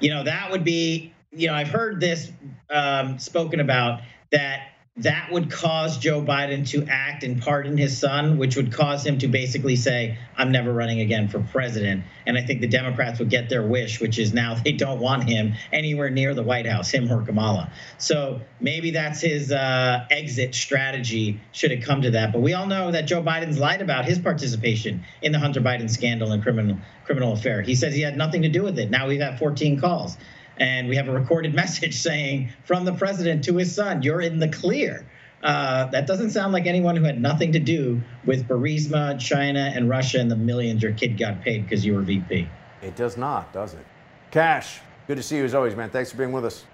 You 0.00 0.10
know, 0.10 0.24
that 0.24 0.50
would 0.50 0.64
be, 0.64 1.13
you 1.36 1.48
know, 1.48 1.54
I've 1.54 1.68
heard 1.68 2.00
this 2.00 2.30
um, 2.70 3.18
spoken 3.18 3.60
about 3.60 4.00
that 4.32 4.68
that 4.98 5.32
would 5.32 5.50
cause 5.50 5.98
Joe 5.98 6.22
Biden 6.22 6.68
to 6.68 6.86
act 6.88 7.24
and 7.24 7.42
pardon 7.42 7.76
his 7.76 7.98
son, 7.98 8.38
which 8.38 8.54
would 8.54 8.72
cause 8.72 9.04
him 9.04 9.18
to 9.18 9.28
basically 9.28 9.74
say, 9.74 10.18
I'm 10.36 10.52
never 10.52 10.72
running 10.72 11.00
again 11.00 11.26
for 11.26 11.40
president. 11.40 12.04
And 12.28 12.38
I 12.38 12.42
think 12.42 12.60
the 12.60 12.68
Democrats 12.68 13.18
would 13.18 13.28
get 13.28 13.48
their 13.48 13.66
wish, 13.66 14.00
which 14.00 14.20
is 14.20 14.32
now 14.32 14.54
they 14.64 14.70
don't 14.70 15.00
want 15.00 15.28
him 15.28 15.54
anywhere 15.72 16.10
near 16.10 16.32
the 16.32 16.44
White 16.44 16.66
House, 16.66 16.90
him 16.90 17.10
or 17.10 17.22
Kamala. 17.22 17.72
So 17.98 18.40
maybe 18.60 18.92
that's 18.92 19.20
his 19.20 19.50
uh, 19.50 20.06
exit 20.12 20.54
strategy 20.54 21.40
should 21.50 21.72
it 21.72 21.82
come 21.82 22.02
to 22.02 22.12
that. 22.12 22.32
But 22.32 22.42
we 22.42 22.52
all 22.52 22.66
know 22.66 22.92
that 22.92 23.06
Joe 23.06 23.20
Biden's 23.20 23.58
lied 23.58 23.82
about 23.82 24.04
his 24.04 24.20
participation 24.20 25.02
in 25.22 25.32
the 25.32 25.40
Hunter 25.40 25.60
Biden 25.60 25.90
scandal 25.90 26.30
and 26.30 26.40
criminal 26.40 26.78
criminal 27.04 27.32
affair. 27.32 27.62
He 27.62 27.74
says 27.74 27.94
he 27.94 28.00
had 28.00 28.16
nothing 28.16 28.42
to 28.42 28.48
do 28.48 28.62
with 28.62 28.78
it. 28.78 28.90
Now 28.90 29.08
we've 29.08 29.20
had 29.20 29.38
14 29.40 29.80
calls 29.80 30.16
and 30.58 30.88
we 30.88 30.96
have 30.96 31.08
a 31.08 31.12
recorded 31.12 31.54
message 31.62 31.94
saying 31.94 32.50
from 32.64 32.84
the 32.84 32.92
president 32.92 33.44
to 33.44 33.56
his 33.56 33.74
son, 33.74 34.02
"You're 34.02 34.20
in 34.20 34.38
the 34.38 34.48
clear." 34.48 35.06
Uh, 35.42 35.84
that 35.90 36.06
doesn't 36.06 36.30
sound 36.30 36.54
like 36.54 36.66
anyone 36.66 36.96
who 36.96 37.04
had 37.04 37.20
nothing 37.20 37.52
to 37.52 37.58
do 37.58 38.00
with 38.24 38.48
Burisma, 38.48 39.20
China, 39.20 39.70
and 39.74 39.90
Russia, 39.90 40.18
and 40.18 40.30
the 40.30 40.36
millions 40.36 40.82
your 40.82 40.92
kid 40.92 41.18
got 41.18 41.42
paid 41.42 41.64
because 41.64 41.84
you 41.84 41.94
were 41.94 42.00
VP. 42.00 42.48
It 42.80 42.96
does 42.96 43.18
not, 43.18 43.52
does 43.52 43.74
it? 43.74 43.84
Kash, 44.30 44.80
good 45.06 45.18
to 45.18 45.22
see 45.22 45.36
you 45.36 45.44
as 45.44 45.54
always, 45.54 45.76
man. 45.76 45.90
Thanks 45.90 46.10
for 46.10 46.16
being 46.16 46.32
with 46.32 46.46
us. 46.46 46.64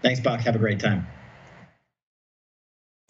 Thanks, 0.00 0.18
Buck. 0.18 0.40
Have 0.40 0.56
a 0.56 0.58
great 0.58 0.80
time. 0.80 1.06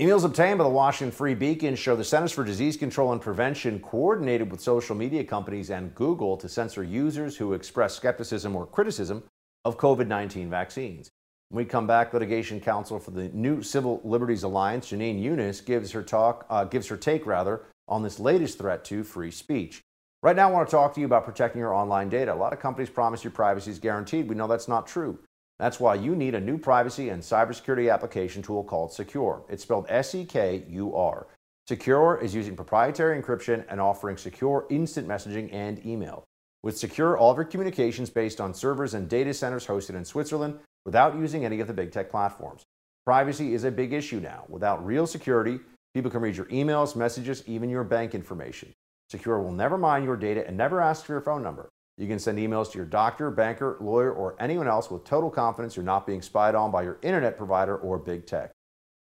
Emails 0.01 0.25
obtained 0.25 0.59
by 0.59 0.65
the 0.65 0.71
Washington 0.71 1.15
Free 1.15 1.35
Beacon 1.35 1.77
show 1.77 1.95
the 1.95 2.03
Centers 2.03 2.33
for 2.33 2.43
Disease 2.43 2.77
Control 2.77 3.13
and 3.13 3.21
Prevention 3.21 3.79
coordinated 3.81 4.51
with 4.51 4.61
social 4.61 4.97
media 4.97 5.23
companies 5.23 5.71
and 5.71 5.95
Google 5.95 6.39
to 6.39 6.49
censor 6.49 6.83
users 6.83 7.37
who 7.37 7.53
express 7.53 7.97
skepticism 7.97 8.57
or 8.57 8.65
criticism 8.65 9.23
of 9.65 9.79
COVID 9.79 10.07
19 10.07 10.49
vaccines. 10.51 11.11
When 11.49 11.65
we 11.65 11.69
come 11.69 11.87
back, 11.87 12.13
litigation 12.13 12.61
counsel 12.61 13.01
for 13.01 13.11
the 13.11 13.29
new 13.31 13.63
Civil 13.63 14.01
Liberties 14.05 14.45
Alliance, 14.45 14.91
Jenin 14.91 15.21
Younes, 15.21 15.65
gives 15.65 15.91
her 15.93 16.03
talk, 16.03 16.47
uh, 16.49 16.65
gives 16.65 16.87
her 16.89 16.97
take 16.97 17.27
rather, 17.27 17.63
on 17.89 18.03
this 18.03 18.21
latest 18.21 18.59
threat 18.59 18.85
to 18.85 19.03
free 19.03 19.33
speech. 19.33 19.83
Right 20.23 20.37
now, 20.37 20.49
I 20.49 20.53
want 20.53 20.69
to 20.69 20.71
talk 20.71 20.95
to 20.95 21.01
you 21.01 21.07
about 21.07 21.25
protecting 21.25 21.61
your 21.61 21.75
online 21.75 22.09
data. 22.09 22.33
A 22.33 22.37
lot 22.37 22.53
of 22.53 22.61
companies 22.61 22.91
promise 22.91 23.25
your 23.25 23.33
privacy 23.33 23.71
is 23.71 23.79
guaranteed. 23.79 24.29
We 24.29 24.37
know 24.37 24.47
that's 24.47 24.69
not 24.69 24.87
true. 24.87 25.19
That's 25.59 25.81
why 25.81 25.97
you 25.97 26.15
need 26.15 26.35
a 26.35 26.41
new 26.41 26.57
privacy 26.57 27.09
and 27.09 27.23
cybersecurity 27.23 27.93
application 27.93 28.43
tool 28.43 28.63
called 28.63 28.93
Sekur. 28.93 29.43
It's 29.49 29.63
spelled 29.63 29.87
S 29.89 30.15
E 30.15 30.25
K 30.25 30.65
U 30.69 30.95
R. 30.95 31.27
Sekur 31.69 32.23
is 32.23 32.35
using 32.35 32.55
proprietary 32.55 33.21
encryption 33.21 33.65
and 33.69 33.81
offering 33.81 34.17
secure 34.17 34.67
instant 34.71 35.09
messaging 35.09 35.53
and 35.53 35.85
email. 35.85 36.25
With 36.63 36.77
Sekur, 36.77 37.19
all 37.19 37.31
of 37.31 37.39
your 37.39 37.47
communications 37.47 38.11
based 38.11 38.39
on 38.39 38.53
servers 38.53 38.93
and 38.93 39.09
data 39.09 39.33
centers 39.33 39.67
hosted 39.67 39.95
in 39.95 40.05
Switzerland 40.05 40.59
without 40.85 41.17
using 41.17 41.47
any 41.47 41.61
of 41.61 41.67
the 41.67 41.73
big 41.73 41.91
tech 41.91 42.11
platforms. 42.11 42.65
Privacy 43.07 43.55
is 43.55 43.65
a 43.65 43.71
big 43.71 43.95
issue 43.95 44.21
now. 44.21 44.45
Without 44.47 44.85
real 44.85 45.07
security, 45.07 45.59
people 45.95 46.11
can 46.11 46.21
read 46.21 46.37
your 46.37 46.47
emails, 46.47 46.95
messages, 46.95 47.43
even 47.47 47.71
your 47.71 47.83
bank 47.83 48.15
information. 48.15 48.75
Sekur 49.11 49.43
will 49.43 49.53
never 49.53 49.79
mine 49.79 50.05
your 50.05 50.19
data 50.19 50.47
and 50.47 50.55
never 50.55 50.83
ask 50.83 51.07
for 51.07 51.13
your 51.13 51.23
phone 51.23 51.43
number. 51.43 51.71
You 51.97 52.07
can 52.07 52.19
send 52.19 52.39
emails 52.39 52.71
to 52.73 52.79
your 52.79 52.87
doctor, 52.87 53.31
banker, 53.31 53.79
lawyer, 53.81 54.13
or 54.13 54.37
anyone 54.39 54.69
else 54.69 54.91
with 54.91 55.05
total 55.05 55.31
confidence 55.31 55.77
you're 55.77 55.85
not 55.85 56.07
being 56.07 56.21
spied 56.21 56.55
on 56.55 56.71
by 56.71 56.83
your 56.83 56.99
internet 57.01 57.39
provider 57.39 57.79
or 57.79 57.99
big 57.99 58.27
tech. 58.27 58.53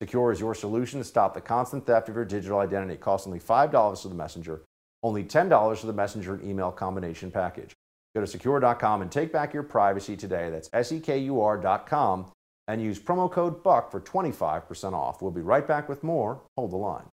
Sekur 0.00 0.32
is 0.32 0.38
your 0.38 0.54
solution 0.54 1.00
to 1.00 1.04
stop 1.04 1.34
the 1.34 1.40
constant 1.40 1.84
theft 1.84 2.08
of 2.08 2.14
your 2.14 2.24
digital 2.24 2.60
identity. 2.60 2.94
It 2.94 3.00
costs 3.00 3.26
only 3.26 3.40
$5 3.40 4.02
for 4.02 4.08
the 4.08 4.14
messenger 4.14 4.62
only 5.02 5.24
$10 5.24 5.78
for 5.78 5.86
the 5.86 5.92
messenger 5.92 6.34
and 6.34 6.48
email 6.48 6.70
combination 6.70 7.30
package. 7.30 7.74
Go 8.14 8.24
to 8.24 8.38
sekur.com 8.38 9.02
and 9.02 9.10
take 9.10 9.32
back 9.32 9.54
your 9.54 9.62
privacy 9.62 10.16
today. 10.16 10.50
That's 10.50 10.68
S-E-K-U-R.com 10.72 12.32
and 12.68 12.82
use 12.82 12.98
promo 12.98 13.30
code 13.30 13.62
BUCK 13.62 13.90
for 13.90 14.00
25% 14.00 14.92
off. 14.92 15.22
We'll 15.22 15.30
be 15.30 15.40
right 15.40 15.66
back 15.66 15.88
with 15.88 16.02
more. 16.02 16.42
Hold 16.56 16.72
the 16.72 16.76
line. 16.76 17.06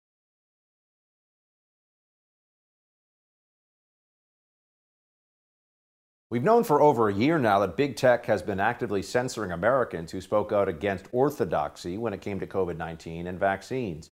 We've 6.28 6.42
known 6.42 6.64
for 6.64 6.82
over 6.82 7.08
a 7.08 7.14
year 7.14 7.38
now 7.38 7.60
that 7.60 7.76
big 7.76 7.94
tech 7.94 8.26
has 8.26 8.42
been 8.42 8.58
actively 8.58 9.00
censoring 9.00 9.52
Americans 9.52 10.10
who 10.10 10.20
spoke 10.20 10.50
out 10.50 10.68
against 10.68 11.06
orthodoxy 11.12 11.96
when 11.98 12.12
it 12.12 12.20
came 12.20 12.40
to 12.40 12.46
COVID 12.48 12.76
19 12.76 13.28
and 13.28 13.38
vaccines. 13.38 14.10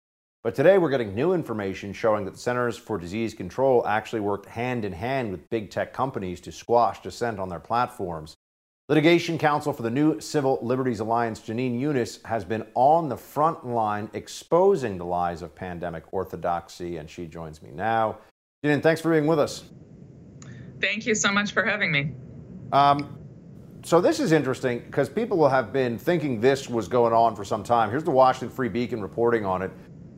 But 0.48 0.56
today 0.56 0.78
we're 0.78 0.90
getting 0.90 1.14
new 1.14 1.34
information 1.34 1.92
showing 1.92 2.24
that 2.24 2.32
the 2.32 2.40
Centers 2.40 2.78
for 2.78 2.98
Disease 2.98 3.34
Control 3.34 3.86
actually 3.86 4.22
worked 4.22 4.46
hand 4.46 4.86
in 4.86 4.94
hand 4.94 5.30
with 5.30 5.50
big 5.50 5.70
tech 5.70 5.92
companies 5.92 6.40
to 6.40 6.54
squash 6.54 7.02
dissent 7.02 7.38
on 7.38 7.50
their 7.50 7.60
platforms. 7.60 8.38
Litigation 8.88 9.38
counsel 9.38 9.74
for 9.74 9.84
the 9.84 9.90
new 9.90 10.22
Civil 10.22 10.58
Liberties 10.62 11.02
Alliance, 11.02 11.42
Jenin 11.42 11.78
Younes, 11.78 12.26
has 12.26 12.46
been 12.46 12.66
on 12.76 13.10
the 13.10 13.18
front 13.18 13.68
line 13.68 14.10
exposing 14.14 14.98
the 14.98 15.04
lies 15.04 15.42
of 15.42 15.54
pandemic 15.54 16.06
orthodoxy, 16.14 16.96
and 16.96 17.10
she 17.10 17.26
joins 17.26 17.62
me 17.62 17.72
now. 17.74 18.18
Jenin, 18.64 18.82
thanks 18.82 19.02
for 19.02 19.12
being 19.12 19.28
with 19.28 19.40
us. 19.40 19.66
Thank 20.80 21.06
you 21.06 21.14
so 21.14 21.30
much 21.30 21.52
for 21.52 21.66
having 21.66 21.92
me. 21.92 22.14
Um, 22.72 23.18
so 23.84 24.02
this 24.02 24.20
is 24.20 24.32
interesting 24.32 24.80
because 24.80 25.08
people 25.08 25.48
have 25.48 25.72
been 25.72 25.98
thinking 25.98 26.42
this 26.42 26.70
was 26.70 26.88
going 26.88 27.14
on 27.14 27.36
for 27.36 27.46
some 27.46 27.64
time. 27.64 27.90
Here's 27.90 28.04
the 28.04 28.12
Washington 28.12 28.54
Free 28.54 28.70
Beacon 28.70 29.02
reporting 29.02 29.46
on 29.46 29.62
it. 29.62 29.72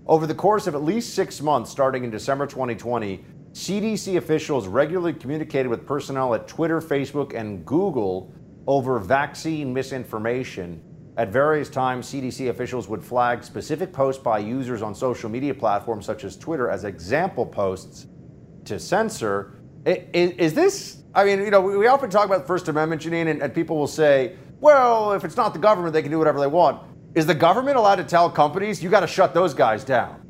Over 0.10 0.26
the 0.26 0.34
course 0.34 0.66
of 0.66 0.74
at 0.74 0.82
least 0.82 1.14
six 1.14 1.40
months, 1.40 1.70
starting 1.70 2.04
in 2.04 2.10
December 2.10 2.48
2020, 2.48 3.24
CDC 3.52 4.18
officials 4.18 4.66
regularly 4.66 5.14
communicated 5.14 5.68
with 5.68 5.86
personnel 5.86 6.34
at 6.34 6.48
Twitter, 6.48 6.82
Facebook, 6.82 7.36
and 7.36 7.64
Google 7.64 8.34
over 8.66 8.98
vaccine 8.98 9.72
misinformation. 9.72 10.82
At 11.16 11.32
various 11.32 11.70
times, 11.70 12.12
CDC 12.12 12.50
officials 12.50 12.88
would 12.88 13.04
flag 13.04 13.44
specific 13.44 13.94
posts 13.94 14.24
by 14.24 14.40
users 14.40 14.82
on 14.82 14.96
social 14.96 15.30
media 15.30 15.54
platforms 15.54 16.08
such 16.08 16.24
as 16.24 16.36
Twitter 16.36 16.72
as 16.72 16.86
example 16.86 17.46
posts 17.46 18.08
to 18.66 18.80
censor. 18.80 19.60
Is, 19.86 20.32
is 20.32 20.54
this, 20.56 21.04
I 21.14 21.24
mean, 21.24 21.40
you 21.42 21.52
know, 21.52 21.62
we 21.62 21.86
often 21.86 22.10
talk 22.10 22.26
about 22.26 22.42
the 22.42 22.48
First 22.48 22.68
Amendment, 22.68 23.04
Jenin, 23.04 23.30
and, 23.30 23.44
and 23.44 23.54
people 23.54 23.78
will 23.78 23.86
say, 23.86 24.38
well, 24.60 25.14
if 25.14 25.24
it's 25.24 25.38
not 25.38 25.54
the 25.54 25.60
government, 25.60 25.94
they 25.94 26.02
can 26.02 26.10
do 26.10 26.18
whatever 26.18 26.40
they 26.40 26.48
want. 26.48 26.82
Is 27.16 27.26
the 27.26 27.36
government 27.36 27.78
allowed 27.78 27.96
to 27.96 28.04
tell 28.04 28.30
companies 28.30 28.84
you 28.84 28.90
got 28.90 29.00
to 29.02 29.08
shut 29.08 29.34
those 29.34 29.54
guys 29.54 29.84
down? 29.84 30.26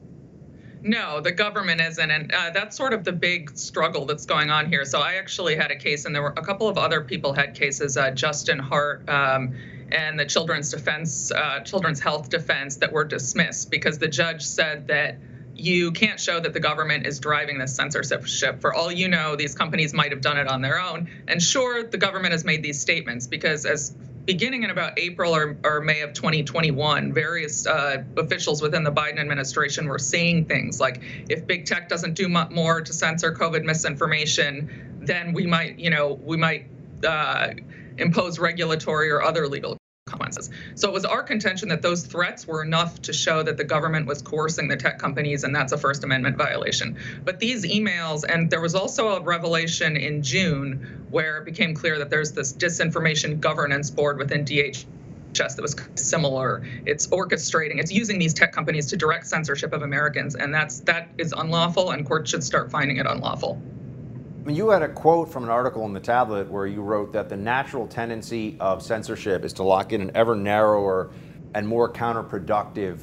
No, 0.82 1.20
the 1.20 1.34
government 1.34 1.82
isn't, 1.82 2.10
and 2.10 2.34
uh, 2.34 2.52
that's 2.52 2.78
sort 2.78 2.94
of 2.94 3.04
the 3.04 3.12
big 3.12 3.58
struggle 3.58 4.06
that's 4.06 4.26
going 4.26 4.50
on 4.50 4.70
here. 4.70 4.86
So 4.86 5.02
I 5.02 5.16
actually 5.16 5.56
had 5.56 5.72
a 5.72 5.76
case, 5.76 6.06
and 6.06 6.16
there 6.16 6.22
were 6.22 6.34
a 6.38 6.42
couple 6.42 6.70
of 6.70 6.78
other 6.78 7.02
people 7.02 7.34
had 7.34 7.54
cases. 7.54 7.98
Uh, 7.98 8.12
Justin 8.12 8.60
Hart. 8.60 9.08
Um, 9.10 9.56
and 9.92 10.20
the 10.20 10.26
Children's 10.26 10.72
Defense, 10.72 11.32
uh, 11.32 11.62
Children's 11.62 12.00
Health 12.00 12.30
Defense, 12.30 12.78
that 12.78 12.92
were 12.92 13.04
dismissed 13.04 13.72
because 13.72 13.98
the 13.98 14.08
judge 14.08 14.44
said 14.44 14.88
that 14.88 15.18
you 15.56 15.92
can't 15.92 16.20
show 16.20 16.40
that 16.40 16.54
the 16.54 16.60
government 16.60 17.06
is 17.06 17.20
driving 17.20 17.58
this 17.58 17.76
censorship. 17.76 18.62
For 18.62 18.74
all 18.74 18.92
you 18.92 19.10
know, 19.10 19.36
these 19.36 19.56
companies 19.56 19.94
might 19.94 20.12
have 20.12 20.22
done 20.22 20.38
it 20.38 20.48
on 20.48 20.62
their 20.62 20.80
own. 20.80 21.10
And 21.28 21.42
sure, 21.42 21.84
the 21.84 21.98
government 21.98 22.32
has 22.32 22.46
made 22.46 22.64
these 22.64 22.80
statements 22.80 23.28
because, 23.28 23.66
as 23.66 23.94
beginning 24.30 24.62
in 24.62 24.70
about 24.70 24.94
April 25.00 25.36
or, 25.36 25.58
or 25.64 25.82
May 25.82 26.02
of 26.02 26.14
2021, 26.14 27.12
various 27.12 27.66
uh, 27.66 28.04
officials 28.16 28.62
within 28.62 28.84
the 28.84 28.92
Biden 28.92 29.18
administration 29.18 29.88
were 29.88 29.98
saying 29.98 30.46
things 30.46 30.80
like, 30.80 31.02
if 31.30 31.48
big 31.48 31.66
tech 31.66 31.90
doesn't 31.90 32.14
do 32.14 32.30
more 32.30 32.80
to 32.80 32.94
censor 32.94 33.34
COVID 33.34 33.64
misinformation, 33.64 35.00
then 35.02 35.34
we 35.34 35.48
might, 35.48 35.80
you 35.80 35.90
know, 35.90 36.20
we 36.24 36.38
might 36.38 36.68
uh, 37.04 37.56
impose 37.98 38.38
regulatory 38.38 39.10
or 39.10 39.24
other 39.24 39.48
legal 39.48 39.79
consequences. 40.10 40.50
So 40.76 40.90
it 40.90 40.94
was 40.94 41.06
our 41.06 41.24
contention 41.24 41.70
that 41.70 41.82
those 41.82 42.06
threats 42.06 42.48
were 42.48 42.64
enough 42.64 43.02
to 43.04 43.14
show 43.14 43.44
that 43.44 43.58
the 43.58 43.64
government 43.64 44.08
was 44.08 44.22
coercing 44.22 44.68
the 44.68 44.78
tech 44.78 45.00
companies, 45.00 45.44
and 45.44 45.56
that's 45.56 45.72
a 45.72 45.78
First 45.78 46.04
Amendment 46.04 46.38
violation. 46.38 46.98
But 47.24 47.40
these 47.40 47.66
emails, 47.66 48.24
and 48.28 48.50
there 48.50 48.62
was 48.62 48.76
also 48.76 49.10
a 49.10 49.22
revelation 49.22 49.98
in 49.98 50.22
June 50.24 51.06
where 51.10 51.38
it 51.38 51.46
became 51.46 51.74
clear 51.74 51.98
that 52.00 52.10
there's 52.10 52.32
this 52.32 52.54
disinformation 52.54 53.40
governance 53.40 53.90
board 53.90 54.18
within 54.18 54.44
DH 54.44 54.86
that 55.32 55.62
was 55.62 55.76
similar. 55.96 56.62
It's 56.86 57.08
orchestrating, 57.08 57.80
it's 57.80 57.92
using 57.92 58.20
these 58.20 58.34
tech 58.34 58.52
companies 58.52 58.88
to 58.88 58.98
direct 58.98 59.28
censorship 59.28 59.72
of 59.72 59.84
Americans, 59.84 60.36
and 60.36 60.54
that's 60.54 60.82
that 60.82 61.08
is 61.18 61.34
unlawful, 61.38 61.92
and 61.92 62.06
courts 62.06 62.32
should 62.32 62.44
start 62.44 62.72
finding 62.72 62.98
it 62.98 63.06
unlawful 63.06 63.62
you 64.48 64.70
had 64.70 64.82
a 64.82 64.90
quote 64.90 65.32
from 65.32 65.44
an 65.44 65.50
article 65.50 65.86
in 65.86 65.94
the 65.94 66.00
tablet 66.00 66.50
where 66.50 66.68
you 66.68 66.82
wrote 66.82 67.12
that 67.14 67.30
the 67.30 67.38
natural 67.38 67.88
tendency 67.88 68.58
of 68.60 68.82
censorship 68.82 69.44
is 69.44 69.54
to 69.54 69.64
lock 69.64 69.94
in 69.94 70.02
an 70.02 70.12
ever 70.16 70.36
narrower 70.36 71.12
and 71.54 71.68
more 71.68 71.92
counterproductive 71.92 73.00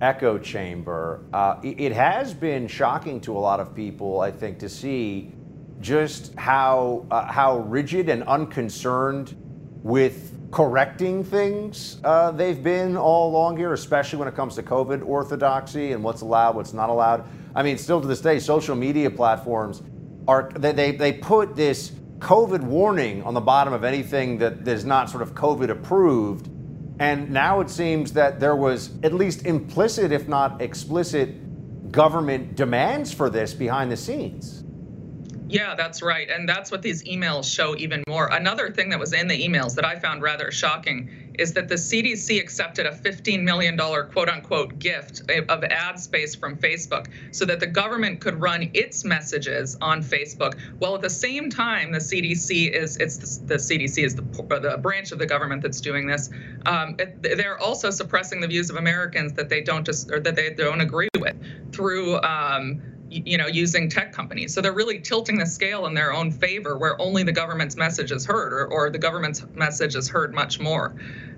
echo 0.00 0.38
chamber. 0.38 1.24
Uh, 1.32 1.56
it 1.62 1.92
has 1.92 2.32
been 2.32 2.66
shocking 2.66 3.20
to 3.20 3.36
a 3.36 3.38
lot 3.38 3.60
of 3.60 3.74
people, 3.74 4.20
I 4.20 4.30
think, 4.30 4.58
to 4.60 4.68
see 4.68 5.32
just 5.80 6.34
how 6.34 7.06
uh, 7.10 7.30
how 7.30 7.58
rigid 7.58 8.08
and 8.08 8.22
unconcerned 8.24 9.34
with 9.82 10.36
correcting 10.50 11.22
things 11.22 12.00
uh, 12.04 12.30
they've 12.32 12.62
been 12.62 12.96
all 12.96 13.30
along 13.30 13.56
here, 13.56 13.72
especially 13.72 14.18
when 14.18 14.28
it 14.28 14.34
comes 14.34 14.56
to 14.56 14.62
COVID 14.62 15.06
orthodoxy 15.06 15.92
and 15.92 16.02
what's 16.02 16.22
allowed, 16.22 16.56
what's 16.56 16.72
not 16.72 16.90
allowed. 16.90 17.24
I 17.54 17.62
mean, 17.62 17.78
still 17.78 18.00
to 18.00 18.06
this 18.06 18.20
day, 18.20 18.38
social 18.38 18.76
media 18.76 19.10
platforms 19.10 19.82
are 20.30 20.48
they, 20.54 20.92
they 20.92 21.12
put 21.12 21.56
this 21.56 21.90
COVID 22.20 22.62
warning 22.62 23.24
on 23.24 23.34
the 23.34 23.40
bottom 23.40 23.72
of 23.72 23.82
anything 23.82 24.38
that 24.38 24.68
is 24.68 24.84
not 24.84 25.10
sort 25.10 25.24
of 25.24 25.34
COVID 25.34 25.70
approved. 25.70 26.48
And 27.00 27.30
now 27.30 27.60
it 27.60 27.68
seems 27.68 28.12
that 28.12 28.38
there 28.38 28.54
was 28.54 28.90
at 29.02 29.12
least 29.12 29.44
implicit, 29.44 30.12
if 30.12 30.28
not 30.28 30.62
explicit, 30.62 31.90
government 31.90 32.54
demands 32.54 33.12
for 33.12 33.28
this 33.28 33.54
behind 33.54 33.90
the 33.90 33.96
scenes. 33.96 34.62
Yeah, 35.50 35.74
that's 35.74 36.00
right. 36.00 36.30
And 36.30 36.48
that's 36.48 36.70
what 36.70 36.80
these 36.80 37.02
emails 37.02 37.52
show 37.52 37.76
even 37.76 38.04
more. 38.06 38.28
Another 38.28 38.70
thing 38.70 38.88
that 38.90 39.00
was 39.00 39.12
in 39.12 39.26
the 39.26 39.34
emails 39.34 39.74
that 39.74 39.84
I 39.84 39.98
found 39.98 40.22
rather 40.22 40.52
shocking 40.52 41.10
is 41.40 41.54
that 41.54 41.68
the 41.68 41.74
CDC 41.74 42.40
accepted 42.40 42.86
a 42.86 42.92
$15 42.92 43.42
million 43.42 43.76
quote 43.76 44.28
unquote 44.28 44.78
gift 44.78 45.22
of 45.48 45.64
ad 45.64 45.98
space 45.98 46.36
from 46.36 46.56
Facebook 46.56 47.08
so 47.32 47.44
that 47.46 47.58
the 47.58 47.66
government 47.66 48.20
could 48.20 48.40
run 48.40 48.70
its 48.74 49.04
messages 49.04 49.76
on 49.80 50.04
Facebook. 50.04 50.56
Well, 50.78 50.94
at 50.94 51.00
the 51.00 51.10
same 51.10 51.50
time, 51.50 51.90
the 51.90 51.98
CDC 51.98 52.70
is, 52.70 52.96
it's 52.98 53.16
the, 53.16 53.46
the 53.46 53.54
CDC 53.54 54.04
is 54.04 54.14
the, 54.14 54.22
the 54.22 54.78
branch 54.80 55.10
of 55.10 55.18
the 55.18 55.26
government 55.26 55.62
that's 55.62 55.80
doing 55.80 56.06
this. 56.06 56.30
Um, 56.66 56.96
they're 57.22 57.58
also 57.58 57.90
suppressing 57.90 58.40
the 58.40 58.48
views 58.48 58.70
of 58.70 58.76
Americans 58.76 59.32
that 59.32 59.48
they 59.48 59.62
don't 59.62 59.84
just, 59.84 60.12
or 60.12 60.20
that 60.20 60.36
they 60.36 60.54
don't 60.54 60.80
agree 60.80 61.08
with 61.18 61.34
through, 61.72 62.20
um, 62.22 62.82
you 63.10 63.36
know, 63.36 63.46
using 63.46 63.90
tech 63.90 64.12
companies. 64.12 64.54
So 64.54 64.60
they're 64.60 64.72
really 64.72 65.00
tilting 65.00 65.36
the 65.36 65.46
scale 65.46 65.86
in 65.86 65.94
their 65.94 66.12
own 66.12 66.30
favor, 66.30 66.78
where 66.78 67.00
only 67.00 67.24
the 67.24 67.32
government's 67.32 67.76
message 67.76 68.12
is 68.12 68.24
heard, 68.24 68.52
or, 68.52 68.66
or 68.66 68.90
the 68.90 68.98
government's 68.98 69.44
message 69.54 69.96
is 69.96 70.08
heard 70.08 70.32
much 70.32 70.60
more. 70.60 70.94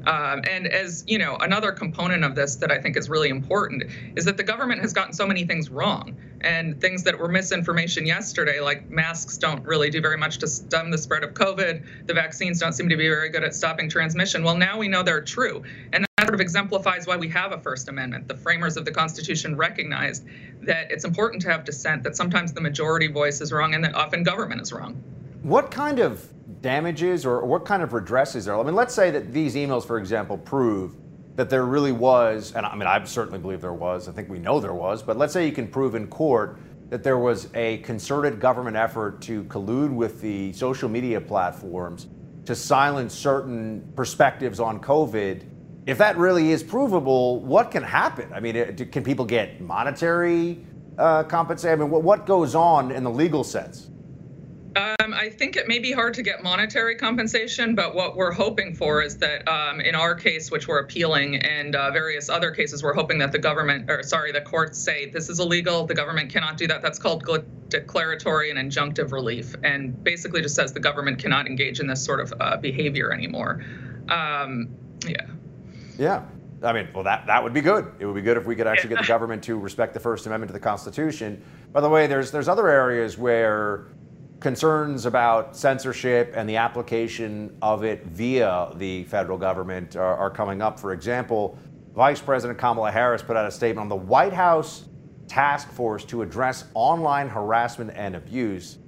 Um, 0.06 0.42
and 0.50 0.66
as 0.66 1.04
you 1.06 1.18
know, 1.18 1.36
another 1.36 1.72
component 1.72 2.24
of 2.24 2.34
this 2.34 2.56
that 2.56 2.70
I 2.70 2.80
think 2.80 2.96
is 2.96 3.08
really 3.08 3.28
important 3.28 3.84
is 4.16 4.24
that 4.26 4.36
the 4.36 4.42
government 4.42 4.80
has 4.82 4.92
gotten 4.92 5.12
so 5.12 5.26
many 5.26 5.46
things 5.46 5.70
wrong, 5.70 6.16
and 6.42 6.80
things 6.80 7.04
that 7.04 7.18
were 7.18 7.28
misinformation 7.28 8.04
yesterday, 8.04 8.60
like 8.60 8.90
masks 8.90 9.38
don't 9.38 9.64
really 9.64 9.90
do 9.90 10.00
very 10.00 10.18
much 10.18 10.38
to 10.38 10.48
stem 10.48 10.90
the 10.90 10.98
spread 10.98 11.22
of 11.22 11.34
COVID. 11.34 12.06
The 12.06 12.14
vaccines 12.14 12.58
don't 12.58 12.72
seem 12.72 12.88
to 12.88 12.96
be 12.96 13.08
very 13.08 13.28
good 13.28 13.44
at 13.44 13.54
stopping 13.54 13.88
transmission. 13.88 14.42
Well, 14.42 14.56
now 14.56 14.76
we 14.78 14.88
know 14.88 15.02
they're 15.02 15.22
true, 15.22 15.62
and 15.92 16.04
that 16.22 16.28
sort 16.28 16.34
of 16.34 16.40
exemplifies 16.40 17.06
why 17.08 17.16
we 17.16 17.28
have 17.28 17.50
a 17.50 17.58
First 17.58 17.88
Amendment. 17.88 18.28
The 18.28 18.36
framers 18.36 18.76
of 18.76 18.84
the 18.84 18.92
Constitution 18.92 19.56
recognized 19.56 20.24
that 20.60 20.88
it's 20.88 21.04
important 21.04 21.42
to 21.42 21.50
have 21.50 21.64
dissent, 21.64 22.04
that 22.04 22.14
sometimes 22.14 22.52
the 22.52 22.60
majority 22.60 23.08
voice 23.08 23.40
is 23.40 23.50
wrong, 23.50 23.74
and 23.74 23.82
that 23.82 23.96
often 23.96 24.22
government 24.22 24.60
is 24.60 24.72
wrong. 24.72 25.02
What 25.42 25.72
kind 25.72 25.98
of 25.98 26.28
damages 26.60 27.26
or 27.26 27.44
what 27.44 27.64
kind 27.64 27.82
of 27.82 27.92
redress 27.92 28.36
is 28.36 28.44
there? 28.44 28.56
I 28.56 28.62
mean, 28.62 28.76
let's 28.76 28.94
say 28.94 29.10
that 29.10 29.32
these 29.32 29.56
emails, 29.56 29.84
for 29.84 29.98
example, 29.98 30.38
prove 30.38 30.94
that 31.34 31.50
there 31.50 31.64
really 31.64 31.90
was, 31.90 32.52
and 32.54 32.64
I 32.64 32.76
mean, 32.76 32.86
I 32.86 33.02
certainly 33.02 33.40
believe 33.40 33.60
there 33.60 33.72
was, 33.72 34.08
I 34.08 34.12
think 34.12 34.28
we 34.28 34.38
know 34.38 34.60
there 34.60 34.74
was, 34.74 35.02
but 35.02 35.16
let's 35.16 35.32
say 35.32 35.44
you 35.44 35.52
can 35.52 35.66
prove 35.66 35.96
in 35.96 36.06
court 36.06 36.60
that 36.90 37.02
there 37.02 37.18
was 37.18 37.48
a 37.54 37.78
concerted 37.78 38.38
government 38.38 38.76
effort 38.76 39.20
to 39.22 39.42
collude 39.44 39.92
with 39.92 40.20
the 40.20 40.52
social 40.52 40.88
media 40.88 41.20
platforms 41.20 42.06
to 42.44 42.54
silence 42.54 43.12
certain 43.12 43.92
perspectives 43.96 44.60
on 44.60 44.78
COVID. 44.78 45.42
If 45.86 45.98
that 45.98 46.16
really 46.16 46.52
is 46.52 46.62
provable, 46.62 47.40
what 47.40 47.70
can 47.70 47.82
happen? 47.82 48.32
I 48.32 48.40
mean, 48.40 48.76
can 48.76 49.02
people 49.02 49.24
get 49.24 49.60
monetary 49.60 50.64
uh, 50.96 51.24
compensation? 51.24 51.80
I 51.80 51.84
mean, 51.84 51.90
what 51.90 52.24
goes 52.26 52.54
on 52.54 52.92
in 52.92 53.02
the 53.02 53.10
legal 53.10 53.42
sense? 53.42 53.88
Um, 54.74 55.12
I 55.12 55.28
think 55.28 55.56
it 55.56 55.68
may 55.68 55.78
be 55.78 55.92
hard 55.92 56.14
to 56.14 56.22
get 56.22 56.42
monetary 56.42 56.94
compensation, 56.94 57.74
but 57.74 57.94
what 57.94 58.16
we're 58.16 58.32
hoping 58.32 58.74
for 58.74 59.02
is 59.02 59.18
that 59.18 59.46
um, 59.46 59.80
in 59.80 59.94
our 59.94 60.14
case, 60.14 60.50
which 60.50 60.66
we're 60.66 60.78
appealing, 60.78 61.36
and 61.36 61.76
uh, 61.76 61.90
various 61.90 62.30
other 62.30 62.50
cases, 62.52 62.82
we're 62.82 62.94
hoping 62.94 63.18
that 63.18 63.32
the 63.32 63.38
government, 63.38 63.90
or 63.90 64.02
sorry, 64.02 64.32
the 64.32 64.40
courts 64.40 64.78
say 64.78 65.10
this 65.10 65.28
is 65.28 65.40
illegal. 65.40 65.84
The 65.84 65.94
government 65.94 66.32
cannot 66.32 66.56
do 66.56 66.66
that. 66.68 66.80
That's 66.80 66.98
called 66.98 67.22
declaratory 67.68 68.50
and 68.50 68.58
injunctive 68.58 69.12
relief, 69.12 69.54
and 69.62 70.02
basically 70.02 70.40
just 70.40 70.54
says 70.54 70.72
the 70.72 70.80
government 70.80 71.18
cannot 71.18 71.46
engage 71.46 71.78
in 71.78 71.86
this 71.86 72.02
sort 72.02 72.20
of 72.20 72.32
uh, 72.40 72.56
behavior 72.56 73.12
anymore. 73.12 73.62
Um, 74.08 74.70
yeah. 75.06 75.26
Yeah. 76.02 76.24
I 76.64 76.72
mean, 76.72 76.88
well, 76.92 77.04
that, 77.04 77.26
that 77.26 77.42
would 77.42 77.52
be 77.52 77.60
good. 77.60 77.92
It 78.00 78.06
would 78.06 78.16
be 78.16 78.22
good 78.22 78.36
if 78.36 78.44
we 78.44 78.56
could 78.56 78.66
actually 78.66 78.88
get 78.88 78.98
the 78.98 79.06
government 79.16 79.44
to 79.44 79.56
respect 79.56 79.94
the 79.94 80.00
First 80.00 80.26
Amendment 80.26 80.48
to 80.48 80.52
the 80.52 80.60
Constitution. 80.60 81.40
By 81.72 81.80
the 81.80 81.88
way, 81.88 82.08
there's 82.08 82.32
there's 82.32 82.48
other 82.48 82.68
areas 82.68 83.16
where 83.16 83.86
concerns 84.40 85.06
about 85.06 85.56
censorship 85.56 86.32
and 86.36 86.48
the 86.48 86.56
application 86.56 87.56
of 87.62 87.84
it 87.84 88.04
via 88.06 88.72
the 88.74 89.04
federal 89.04 89.38
government 89.38 89.94
are, 89.94 90.16
are, 90.16 90.30
coming 90.30 90.60
up. 90.60 90.80
For 90.80 90.92
example, 90.92 91.56
Vice 91.94 92.20
President 92.20 92.58
Kamala 92.58 92.90
Harris 92.90 93.22
put 93.22 93.36
out 93.36 93.46
a 93.46 93.50
statement 93.52 93.82
on 93.82 93.88
the 93.88 93.94
White 93.94 94.32
House 94.32 94.88
task 95.28 95.70
force 95.70 96.04
to 96.06 96.22
address 96.22 96.64
online 96.74 97.28
harassment 97.28 97.92
and 97.94 98.16
abuse. 98.16 98.78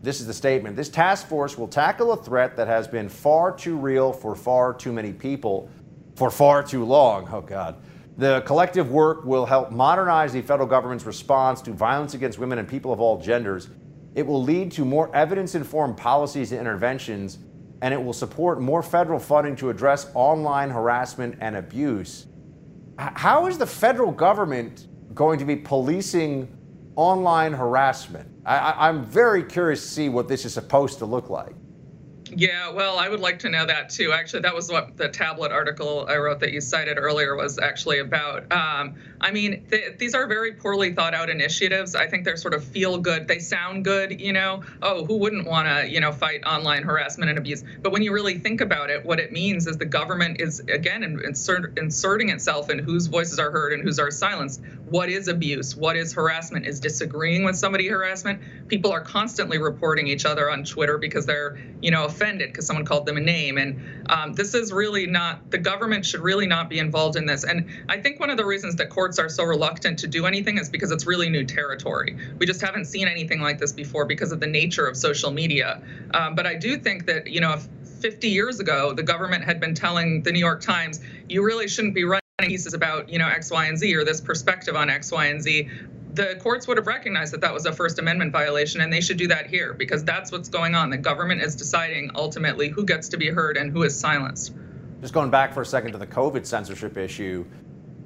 This 0.00 0.20
is 0.20 0.26
the 0.26 0.34
statement. 0.34 0.76
This 0.76 0.88
task 0.88 1.28
force 1.28 1.58
will 1.58 1.68
tackle 1.68 2.12
a 2.12 2.16
threat 2.16 2.56
that 2.56 2.66
has 2.66 2.88
been 2.88 3.10
far 3.10 3.54
too 3.54 3.76
real 3.76 4.12
for 4.12 4.34
far 4.34 4.72
too 4.72 4.92
many 4.92 5.12
people 5.12 5.70
for 6.16 6.30
far 6.30 6.62
too 6.62 6.84
long. 6.84 7.28
Oh, 7.32 7.40
God. 7.40 7.76
The 8.18 8.42
collective 8.42 8.90
work 8.90 9.24
will 9.24 9.46
help 9.46 9.70
modernize 9.70 10.32
the 10.32 10.42
federal 10.42 10.68
government's 10.68 11.06
response 11.06 11.62
to 11.62 11.72
violence 11.72 12.14
against 12.14 12.38
women 12.38 12.58
and 12.58 12.68
people 12.68 12.92
of 12.92 13.00
all 13.00 13.18
genders 13.20 13.68
it 14.14 14.26
will 14.26 14.42
lead 14.42 14.72
to 14.72 14.84
more 14.84 15.14
evidence 15.14 15.54
informed 15.54 15.96
policies 15.96 16.52
and 16.52 16.60
interventions, 16.60 17.38
and 17.80 17.94
it 17.94 18.02
will 18.02 18.12
support 18.12 18.60
more 18.60 18.82
federal 18.82 19.18
funding 19.18 19.56
to 19.56 19.70
address 19.70 20.10
online 20.14 20.70
harassment 20.70 21.36
and 21.40 21.56
abuse. 21.56 22.26
How 22.98 23.46
is 23.46 23.56
the 23.56 23.66
federal 23.66 24.12
government 24.12 24.86
going 25.14 25.38
to 25.38 25.44
be 25.44 25.56
policing 25.56 26.56
online 26.94 27.54
harassment? 27.54 28.28
I, 28.44 28.88
am 28.88 29.04
very 29.04 29.42
curious 29.42 29.80
to 29.80 29.88
see 29.88 30.08
what 30.08 30.28
this 30.28 30.44
is 30.44 30.52
supposed 30.52 30.98
to 30.98 31.06
look 31.06 31.30
like. 31.30 31.54
Yeah, 32.34 32.70
well, 32.70 32.98
I 32.98 33.08
would 33.08 33.20
like 33.20 33.38
to 33.40 33.50
know 33.50 33.66
that 33.66 33.90
too. 33.90 34.12
Actually, 34.12 34.40
that 34.42 34.54
was 34.54 34.70
what 34.70 34.96
the 34.96 35.08
tablet 35.08 35.52
article 35.52 36.06
I 36.08 36.16
wrote 36.16 36.40
that 36.40 36.52
you 36.52 36.60
cited 36.60 36.96
earlier 36.98 37.36
was 37.36 37.58
actually 37.58 37.98
about. 37.98 38.50
Um, 38.50 38.94
I 39.22 39.30
mean, 39.30 39.64
th- 39.70 39.98
these 39.98 40.14
are 40.14 40.26
very 40.26 40.52
poorly 40.52 40.92
thought 40.92 41.14
out 41.14 41.30
initiatives. 41.30 41.94
I 41.94 42.08
think 42.08 42.24
they're 42.24 42.36
sort 42.36 42.54
of 42.54 42.64
feel 42.64 42.98
good. 42.98 43.28
They 43.28 43.38
sound 43.38 43.84
good, 43.84 44.20
you 44.20 44.32
know. 44.32 44.62
Oh, 44.82 45.04
who 45.04 45.16
wouldn't 45.18 45.46
want 45.46 45.68
to, 45.68 45.88
you 45.88 46.00
know, 46.00 46.10
fight 46.10 46.44
online 46.44 46.82
harassment 46.82 47.30
and 47.30 47.38
abuse? 47.38 47.62
But 47.80 47.92
when 47.92 48.02
you 48.02 48.12
really 48.12 48.38
think 48.38 48.60
about 48.60 48.90
it, 48.90 49.04
what 49.04 49.20
it 49.20 49.30
means 49.30 49.66
is 49.66 49.78
the 49.78 49.84
government 49.84 50.40
is 50.40 50.60
again 50.60 51.02
insert, 51.02 51.78
inserting 51.78 52.30
itself 52.30 52.68
in 52.68 52.80
whose 52.80 53.06
voices 53.06 53.38
are 53.38 53.50
heard 53.50 53.72
and 53.72 53.82
whose 53.82 53.98
are 53.98 54.10
silenced. 54.10 54.60
What 54.88 55.08
is 55.08 55.28
abuse? 55.28 55.76
What 55.76 55.96
is 55.96 56.12
harassment? 56.12 56.66
Is 56.66 56.80
disagreeing 56.80 57.44
with 57.44 57.56
somebody 57.56 57.88
harassment? 57.88 58.42
People 58.68 58.92
are 58.92 59.00
constantly 59.00 59.58
reporting 59.58 60.08
each 60.08 60.26
other 60.26 60.50
on 60.50 60.64
Twitter 60.64 60.98
because 60.98 61.24
they're, 61.24 61.58
you 61.80 61.90
know, 61.90 62.04
offended 62.04 62.50
because 62.50 62.66
someone 62.66 62.84
called 62.84 63.06
them 63.06 63.16
a 63.16 63.20
name. 63.20 63.56
And 63.56 63.80
um, 64.10 64.32
this 64.34 64.54
is 64.54 64.72
really 64.72 65.06
not. 65.06 65.50
The 65.50 65.58
government 65.58 66.04
should 66.04 66.20
really 66.20 66.46
not 66.46 66.68
be 66.68 66.78
involved 66.78 67.16
in 67.16 67.24
this. 67.24 67.44
And 67.44 67.70
I 67.88 68.00
think 68.00 68.20
one 68.20 68.28
of 68.28 68.36
the 68.36 68.44
reasons 68.44 68.76
that 68.76 68.90
courts 68.90 69.11
courts 69.12 69.18
are 69.18 69.28
so 69.28 69.44
reluctant 69.44 69.98
to 69.98 70.06
do 70.06 70.24
anything 70.24 70.56
is 70.56 70.70
because 70.70 70.90
it's 70.90 71.06
really 71.06 71.28
new 71.28 71.44
territory. 71.44 72.16
We 72.38 72.46
just 72.46 72.62
haven't 72.62 72.86
seen 72.86 73.08
anything 73.08 73.40
like 73.40 73.58
this 73.58 73.70
before 73.70 74.06
because 74.06 74.32
of 74.32 74.40
the 74.40 74.46
nature 74.46 74.86
of 74.86 74.96
social 74.96 75.30
media. 75.30 75.82
Um, 76.14 76.34
but 76.34 76.46
I 76.46 76.54
do 76.54 76.78
think 76.78 77.04
that, 77.06 77.26
you 77.26 77.42
know, 77.42 77.52
if 77.52 77.68
50 78.00 78.30
years 78.30 78.58
ago, 78.58 78.94
the 78.94 79.02
government 79.02 79.44
had 79.44 79.60
been 79.60 79.74
telling 79.74 80.22
the 80.22 80.32
New 80.32 80.38
York 80.38 80.62
Times, 80.62 81.00
you 81.28 81.44
really 81.44 81.68
shouldn't 81.68 81.94
be 81.94 82.04
running 82.04 82.22
pieces 82.40 82.72
about, 82.72 83.10
you 83.10 83.18
know, 83.18 83.28
X, 83.28 83.50
Y, 83.50 83.66
and 83.66 83.76
Z 83.76 83.94
or 83.94 84.02
this 84.02 84.22
perspective 84.22 84.76
on 84.76 84.88
X, 84.88 85.12
Y, 85.12 85.26
and 85.26 85.42
Z 85.42 85.68
the 86.14 86.38
courts 86.42 86.68
would 86.68 86.76
have 86.76 86.86
recognized 86.86 87.32
that 87.32 87.40
that 87.40 87.54
was 87.54 87.64
a 87.64 87.72
First 87.72 87.98
Amendment 87.98 88.32
violation, 88.32 88.82
and 88.82 88.92
they 88.92 89.00
should 89.00 89.16
do 89.16 89.28
that 89.28 89.46
here 89.46 89.72
because 89.72 90.04
that's 90.04 90.30
what's 90.30 90.50
going 90.50 90.74
on. 90.74 90.90
The 90.90 90.98
government 90.98 91.40
is 91.40 91.56
deciding 91.56 92.10
ultimately 92.14 92.68
who 92.68 92.84
gets 92.84 93.08
to 93.08 93.16
be 93.16 93.30
heard 93.30 93.56
and 93.56 93.72
who 93.72 93.82
is 93.82 93.98
silenced. 93.98 94.52
Just 95.02 95.14
going 95.14 95.30
back 95.30 95.52
for 95.52 95.62
a 95.62 95.66
second 95.66 95.90
to 95.90 95.98
the 95.98 96.06
COVID 96.06 96.46
censorship 96.46 96.96
issue, 96.96 97.44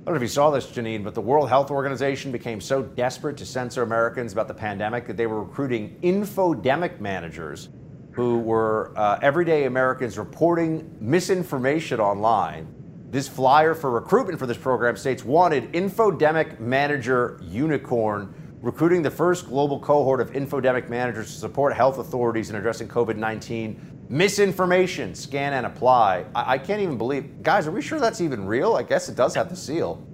I 0.06 0.10
don't 0.10 0.14
know 0.14 0.22
if 0.22 0.30
you 0.30 0.34
saw 0.34 0.50
this, 0.50 0.66
Jenin, 0.68 1.02
but 1.02 1.16
the 1.16 1.20
World 1.20 1.48
Health 1.48 1.72
Organization 1.72 2.30
became 2.30 2.60
so 2.60 2.80
desperate 2.80 3.36
to 3.38 3.44
censor 3.44 3.82
Americans 3.82 4.32
about 4.32 4.46
the 4.46 4.54
pandemic 4.54 5.04
that 5.08 5.16
they 5.16 5.26
were 5.26 5.42
recruiting 5.42 5.98
infodemic 6.00 7.00
managers 7.00 7.70
who 8.12 8.38
were 8.38 8.92
uh, 8.96 9.18
everyday 9.20 9.64
Americans 9.64 10.16
reporting 10.16 10.96
misinformation 11.00 11.98
online. 11.98 12.72
This 13.10 13.26
flyer 13.26 13.74
for 13.74 13.90
recruitment 13.90 14.38
for 14.38 14.46
this 14.46 14.56
program 14.56 14.96
states 14.96 15.24
wanted 15.24 15.72
infodemic 15.72 16.60
manager 16.60 17.40
unicorn, 17.42 18.32
recruiting 18.66 19.00
the 19.00 19.10
first 19.10 19.46
global 19.46 19.78
cohort 19.78 20.20
of 20.20 20.32
infodemic 20.32 20.88
managers 20.88 21.32
to 21.32 21.38
support 21.38 21.72
health 21.72 21.98
authorities 21.98 22.50
in 22.50 22.56
addressing 22.56 22.88
COVID 22.88 23.16
19 23.16 23.96
Misinformation, 24.08 25.14
scan 25.14 25.52
and 25.52 25.66
apply. 25.66 26.24
I, 26.34 26.54
I, 26.54 26.58
can't 26.58 26.80
even 26.80 26.96
believe. 26.96 27.42
Guys, 27.42 27.66
are 27.66 27.72
we 27.72 27.82
sure 27.82 27.98
that's 27.98 28.20
even 28.20 28.46
real? 28.46 28.74
I 28.74 28.84
guess 28.84 29.08
it 29.08 29.16
does 29.16 29.34
have 29.34 29.48
the 29.48 29.56
seal. 29.56 30.06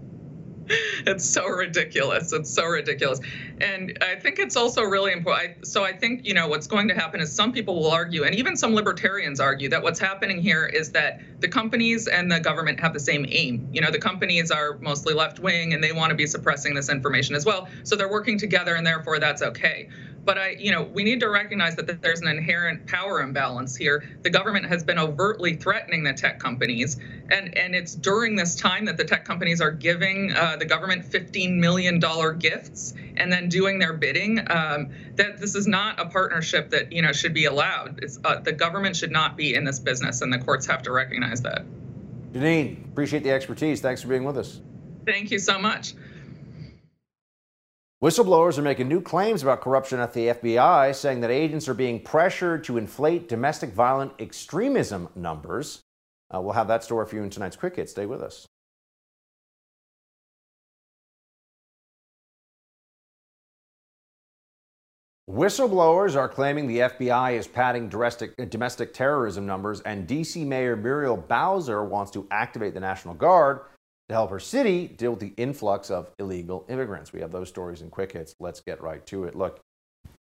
It's 1.06 1.24
so 1.24 1.46
ridiculous. 1.48 2.32
It's 2.32 2.52
so 2.52 2.64
ridiculous. 2.64 3.20
And 3.60 3.98
I 4.02 4.14
think 4.16 4.38
it's 4.38 4.56
also 4.56 4.82
really 4.82 5.12
important. 5.12 5.66
So 5.66 5.84
I 5.84 5.92
think, 5.92 6.24
you 6.24 6.34
know, 6.34 6.46
what's 6.48 6.66
going 6.66 6.88
to 6.88 6.94
happen 6.94 7.20
is 7.20 7.32
some 7.32 7.52
people 7.52 7.74
will 7.74 7.90
argue, 7.90 8.24
and 8.24 8.34
even 8.34 8.56
some 8.56 8.74
libertarians 8.74 9.40
argue, 9.40 9.68
that 9.70 9.82
what's 9.82 9.98
happening 9.98 10.40
here 10.40 10.66
is 10.66 10.92
that 10.92 11.20
the 11.40 11.48
companies 11.48 12.06
and 12.06 12.30
the 12.30 12.40
government 12.40 12.78
have 12.80 12.92
the 12.92 13.00
same 13.00 13.26
aim. 13.28 13.68
You 13.72 13.80
know, 13.80 13.90
the 13.90 13.98
companies 13.98 14.50
are 14.50 14.78
mostly 14.80 15.14
left 15.14 15.40
wing 15.40 15.74
and 15.74 15.82
they 15.82 15.92
want 15.92 16.10
to 16.10 16.16
be 16.16 16.26
suppressing 16.26 16.74
this 16.74 16.88
information 16.88 17.34
as 17.34 17.44
well. 17.44 17.68
So 17.82 17.96
they're 17.96 18.10
working 18.10 18.38
together 18.38 18.76
and 18.76 18.86
therefore 18.86 19.18
that's 19.18 19.42
okay. 19.42 19.88
But 20.24 20.38
I, 20.38 20.50
you 20.50 20.70
know, 20.70 20.82
we 20.82 21.02
need 21.02 21.20
to 21.20 21.28
recognize 21.28 21.74
that 21.76 22.00
there's 22.00 22.20
an 22.20 22.28
inherent 22.28 22.86
power 22.86 23.20
imbalance 23.20 23.74
here. 23.74 24.04
The 24.22 24.30
government 24.30 24.66
has 24.66 24.84
been 24.84 24.98
overtly 24.98 25.56
threatening 25.56 26.04
the 26.04 26.12
tech 26.12 26.38
companies, 26.38 26.96
and 27.30 27.56
and 27.58 27.74
it's 27.74 27.94
during 27.94 28.36
this 28.36 28.54
time 28.54 28.84
that 28.84 28.96
the 28.96 29.04
tech 29.04 29.24
companies 29.24 29.60
are 29.60 29.72
giving 29.72 30.32
uh, 30.32 30.56
the 30.56 30.64
government 30.64 31.04
15 31.04 31.60
million 31.60 31.98
dollar 31.98 32.32
gifts 32.32 32.94
and 33.16 33.32
then 33.32 33.48
doing 33.48 33.78
their 33.78 33.92
bidding. 33.92 34.38
Um, 34.50 34.90
that 35.16 35.38
this 35.38 35.56
is 35.56 35.66
not 35.66 35.98
a 35.98 36.06
partnership 36.06 36.70
that 36.70 36.92
you 36.92 37.02
know 37.02 37.12
should 37.12 37.34
be 37.34 37.46
allowed. 37.46 37.98
It's, 38.02 38.18
uh, 38.24 38.38
the 38.38 38.52
government 38.52 38.94
should 38.96 39.12
not 39.12 39.36
be 39.36 39.54
in 39.54 39.64
this 39.64 39.80
business, 39.80 40.22
and 40.22 40.32
the 40.32 40.38
courts 40.38 40.66
have 40.66 40.82
to 40.82 40.92
recognize 40.92 41.42
that. 41.42 41.64
Jenin, 42.32 42.84
appreciate 42.86 43.24
the 43.24 43.30
expertise. 43.30 43.80
Thanks 43.80 44.02
for 44.02 44.08
being 44.08 44.24
with 44.24 44.38
us. 44.38 44.60
Thank 45.04 45.30
you 45.32 45.38
so 45.38 45.58
much. 45.58 45.94
Whistleblowers 48.02 48.58
are 48.58 48.62
making 48.62 48.88
new 48.88 49.00
claims 49.00 49.44
about 49.44 49.60
corruption 49.60 50.00
at 50.00 50.12
the 50.12 50.26
FBI, 50.26 50.92
saying 50.92 51.20
that 51.20 51.30
agents 51.30 51.68
are 51.68 51.74
being 51.74 52.00
pressured 52.00 52.64
to 52.64 52.76
inflate 52.76 53.28
domestic 53.28 53.70
violent 53.70 54.12
extremism 54.18 55.08
numbers. 55.14 55.82
Uh, 56.34 56.40
we'll 56.40 56.54
have 56.54 56.66
that 56.66 56.82
story 56.82 57.06
for 57.06 57.14
you 57.14 57.22
in 57.22 57.30
tonight's 57.30 57.54
Quick 57.54 57.76
Hit. 57.76 57.88
Stay 57.88 58.06
with 58.06 58.20
us. 58.20 58.48
Whistleblowers 65.30 66.16
are 66.16 66.28
claiming 66.28 66.66
the 66.66 66.78
FBI 66.78 67.34
is 67.34 67.46
padding 67.46 67.88
domestic, 67.88 68.34
domestic 68.50 68.92
terrorism 68.92 69.46
numbers, 69.46 69.80
and 69.82 70.08
D.C. 70.08 70.44
Mayor 70.44 70.74
Muriel 70.74 71.16
Bowser 71.16 71.84
wants 71.84 72.10
to 72.10 72.26
activate 72.32 72.74
the 72.74 72.80
National 72.80 73.14
Guard 73.14 73.60
to 74.12 74.16
help 74.16 74.30
her 74.30 74.38
city 74.38 74.86
deal 74.88 75.12
with 75.12 75.20
the 75.20 75.32
influx 75.38 75.90
of 75.90 76.10
illegal 76.18 76.66
immigrants. 76.68 77.14
We 77.14 77.20
have 77.20 77.32
those 77.32 77.48
stories 77.48 77.80
in 77.80 77.88
quick 77.88 78.12
hits. 78.12 78.34
Let's 78.38 78.60
get 78.60 78.82
right 78.82 79.04
to 79.06 79.24
it. 79.24 79.34
Look, 79.34 79.60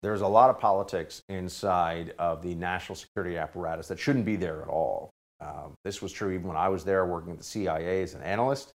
there's 0.01 0.21
a 0.21 0.27
lot 0.27 0.49
of 0.49 0.59
politics 0.59 1.21
inside 1.27 2.13
of 2.17 2.41
the 2.41 2.55
national 2.55 2.95
security 2.95 3.37
apparatus 3.37 3.89
that 3.89 3.99
shouldn't 3.99 4.25
be 4.25 4.37
there 4.37 4.61
at 4.61 4.69
all. 4.69 5.11
Um, 5.41 5.73
this 5.83 6.01
was 6.01 6.13
true 6.13 6.31
even 6.31 6.47
when 6.47 6.55
I 6.55 6.69
was 6.69 6.85
there 6.85 7.05
working 7.05 7.33
at 7.33 7.39
the 7.39 7.43
CIA 7.43 8.01
as 8.01 8.13
an 8.13 8.21
analyst, 8.21 8.71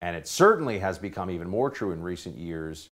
and 0.00 0.14
it 0.14 0.28
certainly 0.28 0.78
has 0.78 0.96
become 0.96 1.30
even 1.30 1.48
more 1.48 1.68
true 1.68 1.90
in 1.90 2.00
recent 2.00 2.36
years 2.36 2.88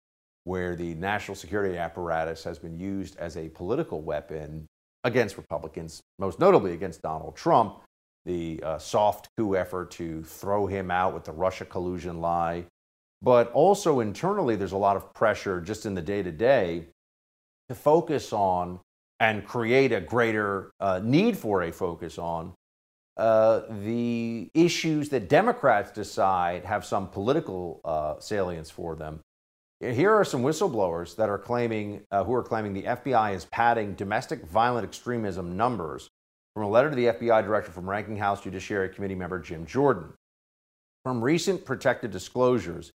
where 0.45 0.76
the 0.76 0.93
national 0.95 1.36
security 1.36 1.78
apparatus 1.78 2.45
has 2.45 2.57
been 2.57 2.80
used 2.80 3.18
as 3.18 3.36
a 3.36 3.49
political 3.49 4.01
weapon 4.01 4.65
against 5.03 5.36
Republicans, 5.36 6.01
most 6.18 6.39
notably 6.39 6.74
against 6.74 7.01
Donald 7.01 7.36
Trump, 7.36 7.82
the 8.28 8.61
uh, 8.61 8.78
soft 8.78 9.30
coup 9.36 9.55
effort 9.55 9.89
to 9.91 10.21
throw 10.23 10.67
him 10.67 10.91
out 10.91 11.13
with 11.13 11.23
the 11.23 11.32
Russia 11.32 11.65
collusion 11.65 12.21
lie. 12.21 12.65
But 13.21 13.51
also 13.53 14.01
internally, 14.01 14.55
there's 14.55 14.73
a 14.73 14.78
lot 14.78 14.95
of 14.95 15.13
pressure 15.13 15.59
just 15.59 15.88
in 15.88 15.95
the 15.95 16.01
day 16.03 16.21
to 16.21 16.32
day 16.32 16.89
to 17.69 17.75
focus 17.75 18.32
on 18.32 18.80
and 19.19 19.43
create 19.43 19.91
a 19.91 19.99
greater 19.99 20.69
uh, 20.80 20.99
need 21.03 21.36
for 21.36 21.63
a 21.63 21.71
focus 21.71 22.19
on 22.19 22.53
uh, 23.17 23.61
the 23.84 24.51
issues 24.53 25.09
that 25.09 25.28
Democrats 25.28 25.91
decide 25.91 26.63
have 26.65 26.86
some 26.86 27.07
political 27.07 27.82
uh, 27.84 28.19
salience 28.19 28.69
for 28.69 28.95
them 28.95 29.21
here 29.80 30.13
are 30.13 30.25
some 30.25 30.41
whistleblowers 30.41 31.15
that 31.17 31.30
are 31.30 31.38
claiming, 31.38 32.01
uh, 32.11 32.23
who 32.23 32.34
are 32.34 32.43
claiming 32.43 32.73
the 32.73 32.84
FBI 32.84 33.36
is 33.36 33.45
padding 33.45 33.93
domestic 33.93 34.45
violent 34.45 34.88
extremism 34.88 35.55
numbers 35.55 36.09
from 36.58 36.66
a 36.66 36.70
letter 36.70 36.89
to 36.89 36.95
the 36.95 37.05
FBI 37.05 37.43
director 37.43 37.72
from 37.72 37.88
Ranking 37.88 38.18
House 38.18 38.41
Judiciary 38.41 38.89
Committee 38.89 39.14
member 39.14 39.38
Jim 39.38 39.68
Jordan. 39.68 40.12
From 41.03 41.24
recent 41.24 41.64
protected 41.64 42.10
disclosures, 42.10 42.89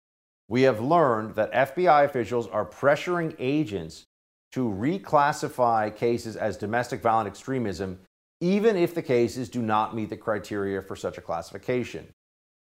we 0.48 0.64
have 0.64 0.82
learned 0.82 1.36
that 1.36 1.54
FBI 1.54 2.06
officials 2.06 2.48
are 2.48 2.66
pressuring 2.66 3.36
agents 3.38 4.06
to 4.54 4.68
reclassify 4.68 5.96
cases 5.96 6.36
as 6.36 6.58
domestic 6.58 7.04
violent 7.04 7.28
extremism, 7.28 8.00
even 8.40 8.76
if 8.76 8.96
the 8.96 9.04
cases 9.04 9.48
do 9.48 9.62
not 9.62 9.96
meet 9.96 10.10
the 10.10 10.18
criteria 10.18 10.82
for 10.82 10.96
such 10.96 11.20
a 11.20 11.22
classification. 11.22 12.08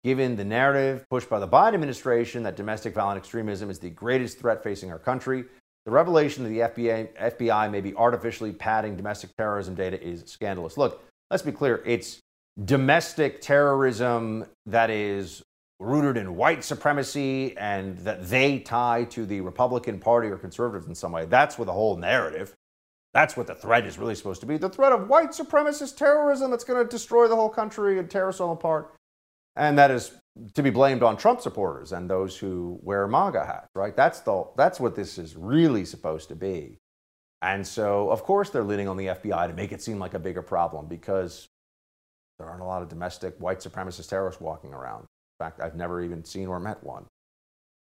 Given 0.05 0.37
the 0.37 0.45
narrative 0.45 1.03
pushed 1.09 1.29
by 1.29 1.39
the 1.39 1.47
Biden 1.49 1.73
administration 1.73 2.41
that 2.43 2.55
domestic 2.55 2.93
violent 2.93 3.17
extremism 3.17 3.69
is 3.69 3.79
the 3.79 3.89
greatest 3.89 4.39
threat 4.39 4.63
facing 4.63 4.93
our 4.93 4.99
country, 4.99 5.43
the 5.85 5.91
revelation 5.91 6.43
that 6.43 6.49
the 6.49 6.83
FBI, 6.83 7.13
FBI 7.15 7.71
may 7.71 7.81
be 7.81 7.93
artificially 7.95 8.51
padding 8.51 8.95
domestic 8.95 9.35
terrorism 9.37 9.75
data 9.75 10.01
is 10.01 10.23
scandalous. 10.25 10.77
Look, 10.77 11.03
let's 11.29 11.43
be 11.43 11.51
clear 11.51 11.83
it's 11.85 12.19
domestic 12.63 13.41
terrorism 13.41 14.45
that 14.65 14.89
is 14.89 15.43
rooted 15.79 16.17
in 16.17 16.35
white 16.35 16.63
supremacy 16.63 17.55
and 17.57 17.97
that 17.99 18.27
they 18.27 18.59
tie 18.59 19.03
to 19.03 19.25
the 19.25 19.41
Republican 19.41 19.99
Party 19.99 20.29
or 20.29 20.37
conservatives 20.37 20.87
in 20.87 20.95
some 20.95 21.11
way. 21.11 21.25
That's 21.25 21.57
what 21.59 21.65
the 21.65 21.73
whole 21.73 21.97
narrative. 21.97 22.53
That's 23.13 23.37
what 23.37 23.47
the 23.47 23.55
threat 23.55 23.85
is 23.85 23.97
really 23.97 24.15
supposed 24.15 24.41
to 24.41 24.47
be. 24.47 24.57
The 24.57 24.69
threat 24.69 24.91
of 24.91 25.07
white 25.07 25.29
supremacist 25.29 25.97
terrorism 25.97 26.51
that's 26.51 26.63
going 26.63 26.83
to 26.83 26.89
destroy 26.89 27.27
the 27.27 27.35
whole 27.35 27.49
country 27.49 27.99
and 27.99 28.09
tear 28.09 28.27
us 28.29 28.39
all 28.39 28.51
apart. 28.51 28.93
And 29.55 29.77
that 29.77 29.91
is 29.91 30.11
to 30.53 30.63
be 30.63 30.69
blamed 30.69 31.01
on 31.01 31.15
Trump 31.15 31.41
supporters 31.41 31.93
and 31.93 32.09
those 32.09 32.37
who 32.37 32.77
wear 32.81 33.07
MAGA 33.07 33.45
hats, 33.45 33.69
right? 33.73 33.95
That's, 33.95 34.19
the, 34.19 34.45
that's 34.57 34.79
what 34.79 34.95
this 34.95 35.17
is 35.17 35.35
really 35.35 35.85
supposed 35.85 36.27
to 36.29 36.35
be. 36.35 36.77
And 37.41 37.65
so, 37.65 38.09
of 38.09 38.23
course, 38.23 38.49
they're 38.49 38.63
leaning 38.63 38.87
on 38.87 38.97
the 38.97 39.07
FBI 39.07 39.47
to 39.47 39.53
make 39.53 39.71
it 39.71 39.81
seem 39.81 39.99
like 39.99 40.13
a 40.13 40.19
bigger 40.19 40.41
problem 40.41 40.87
because 40.87 41.47
there 42.37 42.47
aren't 42.47 42.61
a 42.61 42.65
lot 42.65 42.81
of 42.81 42.89
domestic 42.89 43.35
white 43.37 43.59
supremacist 43.59 44.09
terrorists 44.09 44.41
walking 44.41 44.73
around. 44.73 45.01
In 45.01 45.45
fact, 45.45 45.61
I've 45.61 45.75
never 45.75 46.01
even 46.01 46.23
seen 46.25 46.47
or 46.47 46.59
met 46.59 46.83
one. 46.83 47.05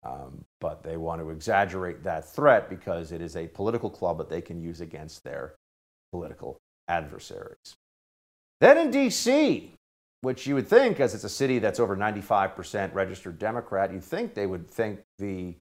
Um, 0.04 0.44
but 0.60 0.82
they 0.82 0.96
want 0.96 1.20
to 1.20 1.30
exaggerate 1.30 2.02
that 2.02 2.28
threat 2.28 2.68
because 2.68 3.12
it 3.12 3.20
is 3.20 3.36
a 3.36 3.46
political 3.46 3.88
club 3.88 4.18
that 4.18 4.28
they 4.28 4.40
can 4.40 4.60
use 4.60 4.80
against 4.80 5.22
their 5.22 5.54
political 6.12 6.58
adversaries. 6.88 7.76
Then 8.60 8.78
in 8.78 8.90
D.C., 8.90 9.74
which 10.22 10.46
you 10.46 10.54
would 10.54 10.68
think, 10.68 11.00
as 11.00 11.14
it's 11.14 11.24
a 11.24 11.28
city 11.28 11.58
that's 11.58 11.80
over 11.80 11.96
95% 11.96 12.94
registered 12.94 13.38
Democrat, 13.38 13.92
you'd 13.92 14.04
think 14.04 14.34
they 14.34 14.46
would 14.46 14.70
think 14.70 15.00
the 15.18 15.56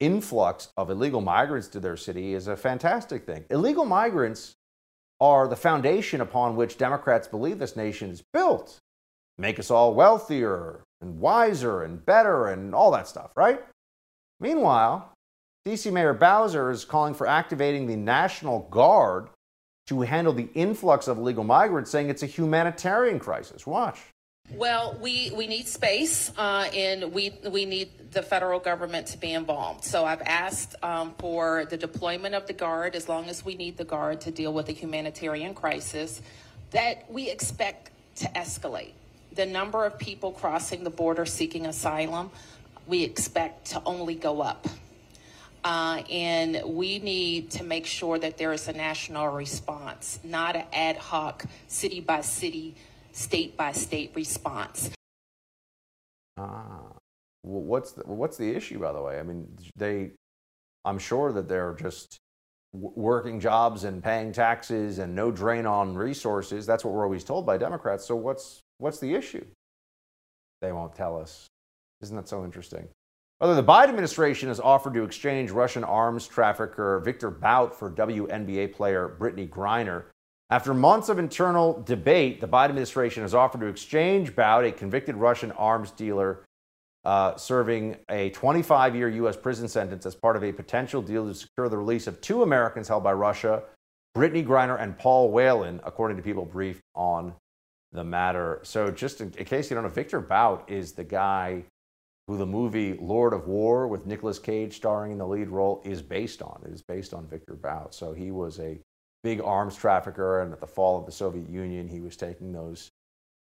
influx 0.00 0.68
of 0.76 0.88
illegal 0.88 1.20
migrants 1.20 1.68
to 1.68 1.80
their 1.80 1.96
city 1.96 2.32
is 2.32 2.46
a 2.46 2.56
fantastic 2.56 3.26
thing. 3.26 3.44
Illegal 3.50 3.84
migrants 3.84 4.54
are 5.20 5.48
the 5.48 5.56
foundation 5.56 6.20
upon 6.20 6.54
which 6.54 6.78
Democrats 6.78 7.26
believe 7.26 7.58
this 7.58 7.76
nation 7.76 8.10
is 8.10 8.22
built. 8.32 8.78
Make 9.36 9.58
us 9.58 9.70
all 9.70 9.94
wealthier 9.94 10.84
and 11.00 11.18
wiser 11.18 11.82
and 11.82 12.04
better 12.04 12.46
and 12.46 12.74
all 12.74 12.92
that 12.92 13.08
stuff, 13.08 13.32
right? 13.36 13.60
Meanwhile, 14.38 15.12
DC 15.66 15.92
Mayor 15.92 16.14
Bowser 16.14 16.70
is 16.70 16.84
calling 16.84 17.14
for 17.14 17.26
activating 17.26 17.86
the 17.86 17.96
National 17.96 18.60
Guard 18.70 19.28
to 19.88 20.02
handle 20.02 20.34
the 20.34 20.48
influx 20.54 21.08
of 21.08 21.16
illegal 21.16 21.44
migrants, 21.44 21.90
saying 21.90 22.10
it's 22.10 22.22
a 22.22 22.26
humanitarian 22.26 23.18
crisis. 23.18 23.66
Watch. 23.66 23.98
Well, 24.54 24.98
we, 25.00 25.30
we 25.34 25.46
need 25.46 25.66
space, 25.66 26.32
uh, 26.38 26.70
and 26.74 27.12
we 27.12 27.38
we 27.50 27.66
need 27.66 28.12
the 28.12 28.22
federal 28.22 28.60
government 28.60 29.06
to 29.08 29.18
be 29.18 29.32
involved. 29.32 29.84
So 29.84 30.06
I've 30.06 30.22
asked 30.22 30.74
um, 30.82 31.14
for 31.18 31.66
the 31.66 31.76
deployment 31.76 32.34
of 32.34 32.46
the 32.46 32.54
guard, 32.54 32.94
as 32.94 33.08
long 33.08 33.28
as 33.28 33.44
we 33.44 33.56
need 33.56 33.76
the 33.76 33.84
guard 33.84 34.22
to 34.22 34.30
deal 34.30 34.52
with 34.52 34.68
a 34.70 34.72
humanitarian 34.72 35.54
crisis 35.54 36.22
that 36.70 37.10
we 37.10 37.30
expect 37.30 37.90
to 38.16 38.26
escalate. 38.28 38.92
The 39.32 39.46
number 39.46 39.84
of 39.84 39.98
people 39.98 40.32
crossing 40.32 40.82
the 40.82 40.90
border 40.90 41.26
seeking 41.26 41.66
asylum, 41.66 42.30
we 42.86 43.04
expect 43.04 43.66
to 43.72 43.82
only 43.84 44.14
go 44.14 44.40
up. 44.40 44.66
Uh, 45.64 46.02
and 46.10 46.62
we 46.64 46.98
need 46.98 47.50
to 47.50 47.64
make 47.64 47.86
sure 47.86 48.18
that 48.18 48.38
there 48.38 48.52
is 48.52 48.68
a 48.68 48.72
national 48.72 49.28
response, 49.28 50.20
not 50.24 50.56
an 50.56 50.64
ad 50.72 50.96
hoc, 50.96 51.44
city 51.66 52.00
by 52.00 52.20
city, 52.20 52.76
state 53.12 53.56
by 53.56 53.72
state 53.72 54.12
response. 54.14 54.90
Ah, 56.38 56.82
what's 57.42 57.92
the, 57.92 58.02
what's 58.04 58.36
the 58.36 58.54
issue, 58.54 58.78
by 58.78 58.92
the 58.92 59.02
way? 59.02 59.18
I 59.18 59.22
mean, 59.22 59.48
they, 59.76 60.12
I'm 60.84 60.98
sure 60.98 61.32
that 61.32 61.48
they're 61.48 61.74
just 61.74 62.18
working 62.72 63.40
jobs 63.40 63.84
and 63.84 64.02
paying 64.02 64.32
taxes 64.32 64.98
and 64.98 65.14
no 65.14 65.30
drain 65.30 65.66
on 65.66 65.94
resources. 65.96 66.66
That's 66.66 66.84
what 66.84 66.94
we're 66.94 67.04
always 67.04 67.24
told 67.24 67.46
by 67.46 67.58
Democrats. 67.58 68.04
So 68.06 68.14
what's 68.14 68.60
what's 68.78 68.98
the 68.98 69.14
issue? 69.14 69.44
They 70.60 70.72
won't 70.72 70.94
tell 70.94 71.18
us. 71.18 71.46
Isn't 72.02 72.16
that 72.16 72.28
so 72.28 72.44
interesting? 72.44 72.88
Although 73.40 73.54
the 73.54 73.62
Biden 73.62 73.90
administration 73.90 74.48
has 74.48 74.58
offered 74.58 74.94
to 74.94 75.04
exchange 75.04 75.52
Russian 75.52 75.84
arms 75.84 76.26
trafficker 76.26 76.98
Victor 76.98 77.30
Bout 77.30 77.74
for 77.74 77.90
WNBA 77.90 78.72
player 78.72 79.16
Brittney 79.18 79.48
Griner. 79.48 80.04
After 80.50 80.74
months 80.74 81.08
of 81.08 81.18
internal 81.18 81.82
debate, 81.82 82.40
the 82.40 82.48
Biden 82.48 82.70
administration 82.70 83.22
has 83.22 83.34
offered 83.34 83.60
to 83.60 83.66
exchange 83.66 84.34
Bout, 84.34 84.64
a 84.64 84.72
convicted 84.72 85.14
Russian 85.14 85.52
arms 85.52 85.92
dealer 85.92 86.44
uh, 87.04 87.36
serving 87.36 87.96
a 88.10 88.30
25 88.30 88.96
year 88.96 89.08
U.S. 89.08 89.36
prison 89.36 89.68
sentence, 89.68 90.04
as 90.04 90.16
part 90.16 90.36
of 90.36 90.42
a 90.42 90.52
potential 90.52 91.00
deal 91.00 91.26
to 91.26 91.34
secure 91.34 91.68
the 91.68 91.78
release 91.78 92.08
of 92.08 92.20
two 92.20 92.42
Americans 92.42 92.88
held 92.88 93.04
by 93.04 93.12
Russia, 93.12 93.62
Brittney 94.16 94.44
Griner 94.44 94.80
and 94.80 94.98
Paul 94.98 95.30
Whelan, 95.30 95.80
according 95.84 96.16
to 96.16 96.22
people 96.24 96.44
briefed 96.44 96.82
on 96.96 97.34
the 97.92 98.02
matter. 98.02 98.60
So, 98.64 98.90
just 98.90 99.20
in, 99.20 99.32
in 99.38 99.44
case 99.44 99.70
you 99.70 99.74
don't 99.74 99.84
know, 99.84 99.90
Victor 99.90 100.20
Bout 100.20 100.68
is 100.68 100.92
the 100.92 101.04
guy 101.04 101.62
who 102.28 102.36
the 102.36 102.46
movie 102.46 102.96
Lord 103.00 103.32
of 103.32 103.48
War 103.48 103.88
with 103.88 104.04
Nicolas 104.04 104.38
Cage 104.38 104.76
starring 104.76 105.12
in 105.12 105.18
the 105.18 105.26
lead 105.26 105.48
role 105.48 105.80
is 105.82 106.02
based 106.02 106.42
on. 106.42 106.62
It 106.64 106.72
is 106.72 106.82
based 106.82 107.14
on 107.14 107.26
Victor 107.26 107.54
Bout. 107.54 107.94
So 107.94 108.12
he 108.12 108.30
was 108.30 108.60
a 108.60 108.78
big 109.24 109.40
arms 109.40 109.74
trafficker, 109.74 110.42
and 110.42 110.52
at 110.52 110.60
the 110.60 110.66
fall 110.66 110.98
of 110.98 111.06
the 111.06 111.12
Soviet 111.12 111.48
Union, 111.48 111.88
he 111.88 112.00
was 112.00 112.18
taking 112.18 112.52
those, 112.52 112.90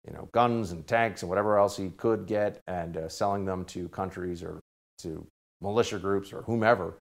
you 0.08 0.14
know, 0.14 0.30
guns 0.32 0.72
and 0.72 0.86
tanks 0.86 1.22
and 1.22 1.28
whatever 1.28 1.58
else 1.58 1.76
he 1.76 1.90
could 1.90 2.26
get 2.26 2.62
and 2.66 2.96
uh, 2.96 3.08
selling 3.08 3.44
them 3.44 3.66
to 3.66 3.86
countries 3.90 4.42
or 4.42 4.60
to 5.00 5.26
militia 5.60 5.98
groups 5.98 6.32
or 6.32 6.40
whomever 6.42 6.98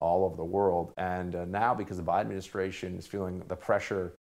all 0.00 0.24
over 0.24 0.36
the 0.36 0.44
world. 0.44 0.94
And 0.96 1.34
uh, 1.34 1.44
now, 1.44 1.74
because 1.74 1.98
the 1.98 2.02
Biden 2.02 2.22
administration 2.22 2.96
is 2.96 3.06
feeling 3.06 3.42
the 3.48 3.56
pressure 3.56 4.14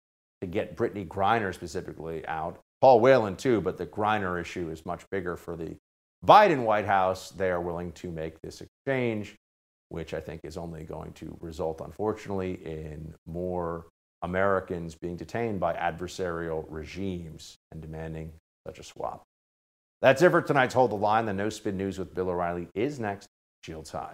to 0.41 0.47
get 0.47 0.75
Brittney 0.75 1.07
Griner 1.07 1.53
specifically 1.53 2.25
out, 2.27 2.57
Paul 2.81 2.99
Whelan 2.99 3.35
too, 3.35 3.61
but 3.61 3.77
the 3.77 3.85
Griner 3.85 4.41
issue 4.41 4.71
is 4.71 4.87
much 4.87 5.07
bigger 5.11 5.37
for 5.37 5.55
the 5.55 5.77
Biden 6.25 6.63
White 6.63 6.85
House. 6.85 7.29
They 7.29 7.49
are 7.49 7.61
willing 7.61 7.91
to 7.93 8.11
make 8.11 8.41
this 8.41 8.61
exchange, 8.61 9.35
which 9.89 10.13
I 10.13 10.19
think 10.19 10.41
is 10.43 10.57
only 10.57 10.83
going 10.83 11.13
to 11.13 11.37
result, 11.39 11.81
unfortunately, 11.81 12.53
in 12.65 13.13
more 13.27 13.85
Americans 14.21 14.95
being 14.95 15.17
detained 15.17 15.59
by 15.59 15.73
adversarial 15.73 16.65
regimes 16.67 17.57
and 17.71 17.81
demanding 17.81 18.31
such 18.65 18.79
a 18.79 18.83
swap. 18.83 19.23
That's 20.01 20.21
it 20.21 20.31
for 20.31 20.41
tonight's 20.41 20.73
Hold 20.73 20.91
the 20.91 20.95
Line. 20.95 21.25
The 21.25 21.33
No 21.33 21.49
Spin 21.49 21.77
News 21.77 21.99
with 21.99 22.13
Bill 22.13 22.29
O'Reilly 22.29 22.67
is 22.73 22.99
next. 22.99 23.27
Shields 23.63 23.91
high. 23.91 24.13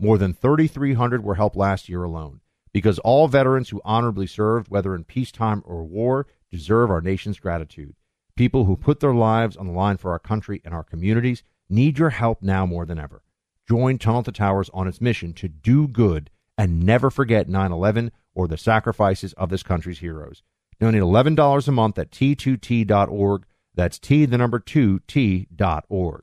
More 0.00 0.18
than 0.18 0.32
3,300 0.32 1.24
were 1.24 1.34
helped 1.34 1.56
last 1.56 1.88
year 1.88 2.04
alone. 2.04 2.40
Because 2.72 2.98
all 3.00 3.26
veterans 3.26 3.70
who 3.70 3.80
honorably 3.84 4.26
served, 4.26 4.68
whether 4.68 4.94
in 4.94 5.04
peacetime 5.04 5.62
or 5.64 5.84
war, 5.84 6.26
deserve 6.50 6.90
our 6.90 7.00
nation's 7.00 7.40
gratitude. 7.40 7.94
People 8.36 8.66
who 8.66 8.76
put 8.76 9.00
their 9.00 9.14
lives 9.14 9.56
on 9.56 9.66
the 9.66 9.72
line 9.72 9.96
for 9.96 10.12
our 10.12 10.18
country 10.18 10.62
and 10.64 10.72
our 10.72 10.84
communities 10.84 11.42
need 11.68 11.98
your 11.98 12.10
help 12.10 12.42
now 12.42 12.64
more 12.64 12.86
than 12.86 12.98
ever. 12.98 13.22
Join 13.68 13.98
Tunnel 13.98 14.22
to 14.22 14.32
Towers 14.32 14.70
on 14.72 14.86
its 14.86 15.00
mission 15.00 15.32
to 15.34 15.48
do 15.48 15.88
good 15.88 16.30
and 16.56 16.84
never 16.84 17.10
forget 17.10 17.48
9 17.48 17.72
11 17.72 18.12
or 18.34 18.46
the 18.46 18.56
sacrifices 18.56 19.32
of 19.32 19.50
this 19.50 19.62
country's 19.62 19.98
heroes. 19.98 20.42
Donate 20.78 21.02
$11 21.02 21.68
a 21.68 21.72
month 21.72 21.98
at 21.98 22.12
t2t.org. 22.12 23.46
That's 23.74 23.98
T, 23.98 24.24
the 24.24 24.38
number 24.38 24.60
2, 24.60 25.00
T.org. 25.00 26.22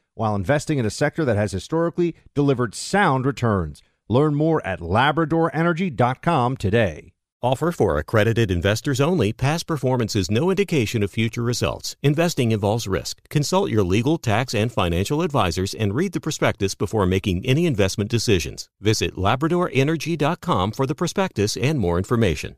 while 0.13 0.35
investing 0.35 0.77
in 0.77 0.85
a 0.85 0.89
sector 0.89 1.25
that 1.25 1.37
has 1.37 1.51
historically 1.51 2.15
delivered 2.33 2.75
sound 2.75 3.25
returns. 3.25 3.81
Learn 4.09 4.35
more 4.35 4.65
at 4.65 4.79
labradorenergy.com 4.79 6.57
today. 6.57 7.13
Offer 7.43 7.71
for 7.71 7.97
accredited 7.97 8.51
investors 8.51 9.01
only. 9.01 9.33
Past 9.33 9.65
performance 9.65 10.15
is 10.15 10.29
no 10.29 10.51
indication 10.51 11.01
of 11.01 11.09
future 11.09 11.41
results. 11.41 11.95
Investing 12.03 12.51
involves 12.51 12.87
risk. 12.87 13.17
Consult 13.29 13.71
your 13.71 13.83
legal, 13.83 14.19
tax, 14.19 14.53
and 14.53 14.71
financial 14.71 15.23
advisors 15.23 15.73
and 15.73 15.95
read 15.95 16.11
the 16.13 16.21
prospectus 16.21 16.75
before 16.75 17.07
making 17.07 17.43
any 17.43 17.65
investment 17.65 18.11
decisions. 18.11 18.69
Visit 18.79 19.15
labradorenergy.com 19.15 20.71
for 20.71 20.85
the 20.85 20.93
prospectus 20.93 21.57
and 21.57 21.79
more 21.79 21.97
information. 21.97 22.57